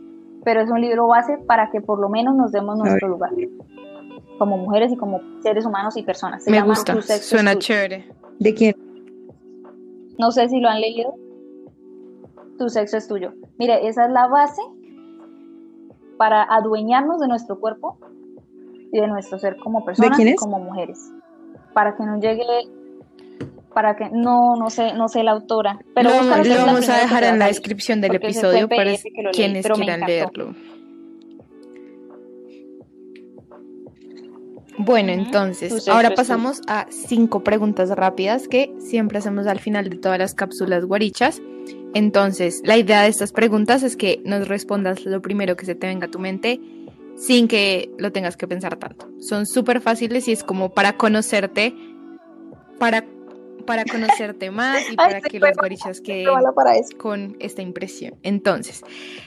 pero 0.44 0.62
es 0.62 0.72
un 0.72 0.82
libro 0.82 1.08
base 1.08 1.38
para 1.46 1.70
que 1.70 1.82
por 1.82 2.00
lo 2.00 2.10
menos 2.10 2.36
nos 2.36 2.52
demos 2.52 2.78
nuestro 2.78 3.10
lugar. 3.10 3.32
Como 4.38 4.58
mujeres 4.58 4.92
y 4.92 4.98
como 4.98 5.22
seres 5.42 5.66
humanos 5.66 5.96
y 5.98 6.04
personas. 6.04 6.44
Se 6.44 6.52
Me 6.52 6.58
llama 6.58 6.74
gusta, 6.74 6.94
Tu 6.94 7.02
sexo 7.02 7.14
es 7.14 7.26
suena 7.26 7.58
chévere. 7.58 8.10
¿De 8.40 8.54
quién? 8.54 8.76
No 10.18 10.32
sé 10.32 10.50
si 10.50 10.60
lo 10.60 10.70
han 10.70 10.82
leído. 10.82 11.16
Tu 12.58 12.70
sexo 12.70 12.98
es 12.98 13.08
tuyo. 13.08 13.34
Mire, 13.58 13.88
esa 13.88 14.06
es 14.06 14.12
la 14.12 14.28
base 14.28 14.62
para 16.18 16.44
adueñarnos 16.44 17.20
de 17.20 17.28
nuestro 17.28 17.60
cuerpo 17.60 17.98
y 18.92 19.00
de 19.00 19.08
nuestro 19.08 19.38
ser 19.40 19.58
como 19.58 19.84
personas 19.84 20.16
quién 20.16 20.30
y 20.30 20.32
es? 20.32 20.40
como 20.40 20.60
mujeres. 20.60 21.12
Para 21.74 21.98
que 21.98 22.04
no 22.06 22.20
llegue, 22.20 22.46
para 23.74 23.96
que 23.98 24.10
no, 24.10 24.56
no 24.56 24.70
sé, 24.70 24.94
no 24.94 25.10
sé 25.10 25.24
la 25.24 25.32
autora. 25.32 25.80
Pero 25.94 26.10
lo, 26.12 26.66
vamos 26.66 26.90
a 26.90 26.98
dejar 27.00 27.26
en 27.26 27.40
la 27.40 27.48
descripción 27.48 28.00
del 28.00 28.16
episodio 28.16 28.70
para 28.70 28.92
quienes 29.34 29.68
quieran 29.68 30.02
leerlo. 30.02 30.56
Bueno, 34.78 35.12
entonces, 35.12 35.88
ahora 35.88 36.10
es 36.10 36.16
pasamos 36.16 36.62
a 36.68 36.88
cinco 36.90 37.44
preguntas 37.44 37.90
rápidas 37.90 38.48
que 38.48 38.74
siempre 38.80 39.20
hacemos 39.20 39.48
al 39.48 39.60
final 39.60 39.90
de 39.90 39.98
todas 39.98 40.20
las 40.20 40.34
cápsulas 40.34 40.86
guarichas. 40.86 41.42
Entonces, 41.94 42.62
la 42.66 42.78
idea 42.78 43.02
de 43.02 43.08
estas 43.08 43.32
preguntas 43.32 43.82
es 43.84 43.96
que 43.96 44.22
nos 44.26 44.48
respondas 44.48 45.06
lo 45.06 45.22
primero 45.22 45.56
que 45.56 45.66
se 45.66 45.76
te 45.76 45.88
venga 45.88 46.08
a 46.08 46.12
tu 46.12 46.20
mente 46.20 46.60
sin 47.16 47.48
que 47.48 47.90
lo 47.98 48.12
tengas 48.12 48.36
que 48.36 48.48
pensar 48.48 48.76
tanto. 48.76 49.10
Son 49.22 49.46
súper 49.46 49.80
fáciles 49.80 50.28
y 50.28 50.34
es 50.34 50.44
como 50.44 50.74
para 50.74 50.98
conocerte, 50.98 51.74
para, 52.78 53.06
para 53.66 53.86
conocerte 53.92 54.52
más 54.52 54.82
y 54.90 54.90
Ay, 54.90 54.96
para 54.98 55.22
se 55.22 55.30
que 55.30 55.40
los 55.40 55.52
guarichas 55.56 56.02
queden 56.02 56.26
Pruébala 56.26 56.52
para 56.52 56.76
eso. 56.76 56.98
con 56.98 57.38
esta 57.40 57.62
impresión. 57.62 58.16
Entonces, 58.24 58.82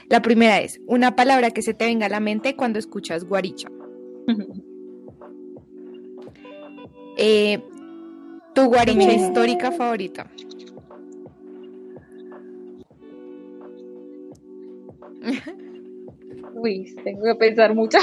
la 0.07 0.21
primera 0.21 0.59
es 0.61 0.79
una 0.85 1.15
palabra 1.15 1.49
que 1.49 1.63
se 1.63 1.73
te 1.73 1.85
venga 1.85 2.05
a 2.05 2.09
la 2.09 2.19
mente 2.19 2.55
cuando 2.55 2.77
escuchas 2.77 3.23
guaricha. 3.23 3.69
Eh, 7.21 7.61
tu 8.55 8.67
guaricha 8.67 9.11
histórica 9.11 9.73
favorita. 9.73 10.31
Uy, 16.53 16.95
tengo 17.03 17.23
que 17.25 17.35
pensar 17.35 17.75
mucho. 17.75 17.97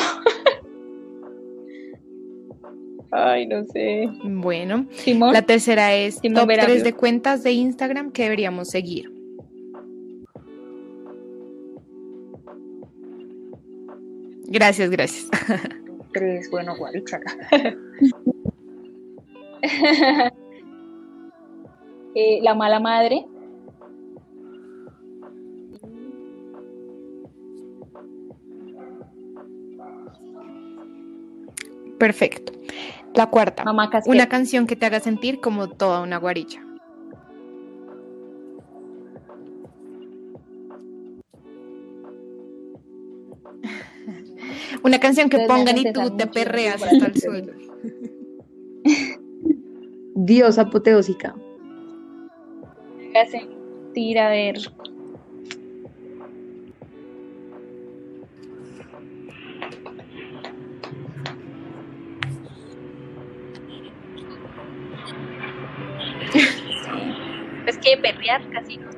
Ay, 3.11 3.47
no 3.47 3.65
sé. 3.65 4.07
Bueno, 4.23 4.87
Simón. 4.91 5.33
la 5.33 5.41
tercera 5.41 5.95
es 5.95 6.17
Simón 6.17 6.41
top 6.41 6.49
Verario. 6.49 6.75
3 6.75 6.85
de 6.85 6.93
cuentas 6.93 7.43
de 7.43 7.53
Instagram 7.53 8.13
que 8.13 8.25
deberíamos 8.25 8.69
seguir. 8.69 9.11
Gracias, 14.49 14.91
gracias. 14.91 15.29
Tres, 16.13 16.51
bueno, 16.51 16.77
guaricha. 16.77 17.19
Eh, 22.19 22.41
la 22.41 22.55
mala 22.55 22.81
madre. 22.81 23.27
Perfecto. 31.99 32.55
La 33.15 33.27
cuarta, 33.29 33.65
Mamá 33.65 33.91
una 34.07 34.31
canción 34.31 34.67
que 34.67 34.77
te 34.77 34.87
haga 34.87 35.01
sentir 35.01 35.41
como 35.41 35.69
toda 35.69 36.01
una 36.01 36.17
guaricha. 36.17 36.63
Una 44.83 44.99
canción 45.01 45.29
que 45.29 45.41
pongan 45.47 45.77
y 45.77 45.93
tú 45.93 46.17
te 46.17 46.27
perreas 46.27 46.83
hasta 46.83 47.07
el 47.07 47.21
suelo. 47.21 47.53
Dios 50.17 50.59
apoteósica. 50.59 51.35
Me 53.13 53.21
hace 53.21 53.41
sentir, 53.41 54.19
a 54.19 54.31
ver. 54.31 54.57
Es 67.67 67.79
que 67.79 67.97
perrear 68.01 68.41
casi 68.53 68.79
no. 68.79 68.91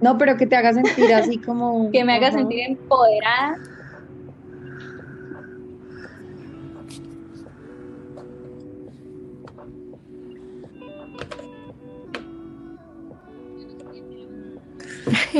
No, 0.00 0.16
pero 0.16 0.36
que 0.36 0.46
te 0.46 0.56
haga 0.56 0.72
sentir 0.72 1.12
así 1.12 1.40
como... 1.40 1.90
Que 1.92 2.04
me 2.04 2.14
haga 2.14 2.30
sentir 2.30 2.60
empoderada. 2.68 3.56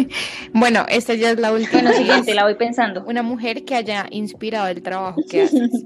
Bueno, 0.52 0.84
esta 0.88 1.14
ya 1.14 1.30
es 1.30 1.38
la 1.38 1.52
última. 1.52 1.82
Bueno, 1.82 1.92
siguiente, 1.96 2.34
la 2.34 2.44
voy 2.44 2.54
pensando. 2.54 3.04
Una 3.06 3.22
mujer 3.22 3.64
que 3.64 3.74
haya 3.74 4.06
inspirado 4.10 4.68
el 4.68 4.82
trabajo 4.82 5.20
que 5.28 5.42
haces. 5.42 5.84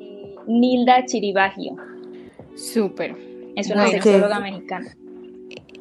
Eh, 0.00 0.36
Nilda 0.46 1.04
Chiribagio. 1.06 1.76
Súper. 2.54 3.16
Es 3.56 3.70
una 3.70 3.84
Bueno. 3.84 4.02
sexóloga 4.02 4.40
mexicana. 4.40 4.94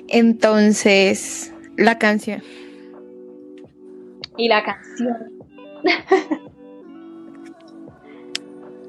Entonces, 0.08 1.54
la 1.78 1.98
canción. 1.98 2.42
Y 4.38 4.48
la 4.48 4.64
canción. 4.64 5.18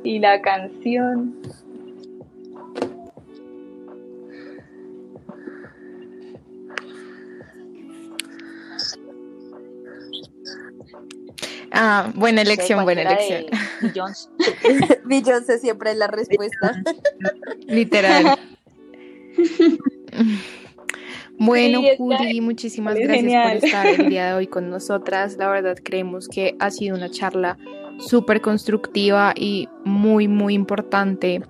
y 0.04 0.18
la 0.18 0.40
canción. 0.40 1.34
Ah, 11.74 12.12
buena 12.14 12.42
elección, 12.42 12.84
buena 12.84 13.02
elección. 13.02 13.46
Beyoncé. 15.04 15.58
Siempre 15.58 15.92
es 15.92 15.96
la 15.96 16.06
respuesta. 16.06 16.82
Literal. 17.66 18.38
Bueno, 21.38 21.80
Sí, 21.80 21.88
Juli, 21.96 22.40
muchísimas 22.40 22.94
gracias 22.94 23.16
genial. 23.16 23.58
por 23.58 23.64
estar 23.64 23.86
el 23.86 24.08
día 24.10 24.26
de 24.28 24.34
hoy 24.34 24.46
con 24.46 24.70
nosotras. 24.70 25.36
La 25.38 25.48
verdad, 25.48 25.76
creemos 25.82 26.28
que 26.28 26.54
ha 26.60 26.70
sido 26.70 26.94
una 26.94 27.10
charla 27.10 27.58
súper 28.02 28.40
constructiva 28.40 29.32
y 29.36 29.68
muy, 29.84 30.28
muy 30.28 30.54
importante 30.54 31.42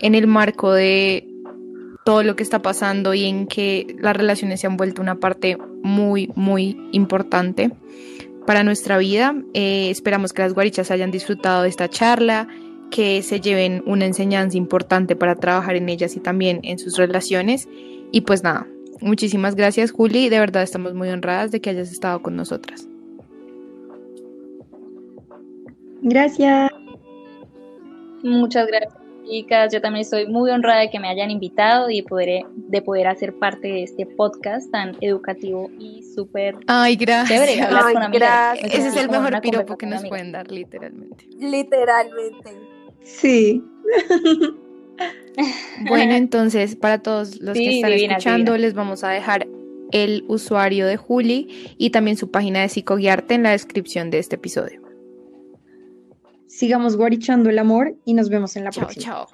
en 0.00 0.14
el 0.14 0.26
marco 0.26 0.72
de 0.72 1.26
todo 2.04 2.22
lo 2.22 2.36
que 2.36 2.42
está 2.42 2.60
pasando 2.60 3.14
y 3.14 3.24
en 3.24 3.46
que 3.46 3.96
las 3.98 4.16
relaciones 4.16 4.60
se 4.60 4.66
han 4.66 4.76
vuelto 4.76 5.00
una 5.00 5.16
parte 5.16 5.56
muy, 5.82 6.30
muy 6.34 6.76
importante 6.92 7.70
para 8.46 8.62
nuestra 8.62 8.98
vida. 8.98 9.34
Eh, 9.54 9.88
esperamos 9.90 10.32
que 10.32 10.42
las 10.42 10.52
guarichas 10.52 10.90
hayan 10.90 11.10
disfrutado 11.10 11.62
de 11.62 11.70
esta 11.70 11.88
charla, 11.88 12.48
que 12.90 13.22
se 13.22 13.40
lleven 13.40 13.82
una 13.86 14.04
enseñanza 14.04 14.58
importante 14.58 15.16
para 15.16 15.36
trabajar 15.36 15.76
en 15.76 15.88
ellas 15.88 16.14
y 16.16 16.20
también 16.20 16.60
en 16.62 16.78
sus 16.78 16.98
relaciones. 16.98 17.68
Y 18.12 18.20
pues 18.20 18.42
nada, 18.42 18.68
muchísimas 19.00 19.54
gracias 19.54 19.90
Juli, 19.90 20.28
de 20.28 20.38
verdad 20.38 20.62
estamos 20.62 20.94
muy 20.94 21.08
honradas 21.08 21.50
de 21.50 21.60
que 21.60 21.70
hayas 21.70 21.90
estado 21.90 22.20
con 22.20 22.36
nosotras. 22.36 22.86
Gracias. 26.04 26.70
Muchas 28.22 28.66
gracias, 28.66 28.94
chicas. 29.26 29.72
Yo 29.72 29.80
también 29.80 30.02
estoy 30.02 30.26
muy 30.26 30.50
honrada 30.50 30.80
de 30.80 30.90
que 30.90 31.00
me 31.00 31.08
hayan 31.08 31.30
invitado 31.30 31.88
y 31.90 31.96
de 31.96 32.02
poder, 32.02 32.44
de 32.54 32.82
poder 32.82 33.06
hacer 33.06 33.34
parte 33.38 33.68
de 33.68 33.82
este 33.82 34.04
podcast 34.04 34.70
tan 34.70 34.96
educativo 35.00 35.70
y 35.78 36.02
súper 36.14 36.56
Ay, 36.66 36.96
gracias. 36.96 37.40
chévere 37.40 37.62
hablar 37.62 37.84
Ay, 37.86 37.94
con 37.94 38.02
amigas. 38.02 38.20
gracias. 38.60 38.74
Ese 38.74 38.88
es 38.88 38.96
el 38.96 39.10
mejor 39.10 39.40
piropo 39.40 39.76
que 39.78 39.86
nos 39.86 40.02
de 40.02 40.08
pueden 40.08 40.32
dar, 40.32 40.50
literalmente. 40.50 41.26
Literalmente. 41.38 42.52
Sí. 43.02 43.62
Bueno, 45.88 46.14
entonces, 46.14 46.76
para 46.76 47.02
todos 47.02 47.40
los 47.40 47.54
que 47.54 47.78
están 47.78 47.92
escuchando, 47.92 48.56
les 48.56 48.74
vamos 48.74 49.02
a 49.02 49.08
dejar 49.08 49.48
el 49.90 50.24
usuario 50.28 50.86
de 50.86 50.96
Juli 50.96 51.74
y 51.76 51.90
también 51.90 52.16
su 52.16 52.30
página 52.30 52.60
de 52.60 52.68
psicoguiarte 52.68 53.34
en 53.34 53.42
la 53.42 53.50
descripción 53.50 54.10
de 54.10 54.20
este 54.20 54.36
episodio. 54.36 54.83
Sigamos 56.56 56.96
guarichando 56.96 57.50
el 57.50 57.58
amor 57.58 57.96
y 58.04 58.14
nos 58.14 58.28
vemos 58.28 58.54
en 58.54 58.62
la 58.62 58.70
Chao, 58.70 58.84
próxima. 58.84 59.04
chao. 59.04 59.26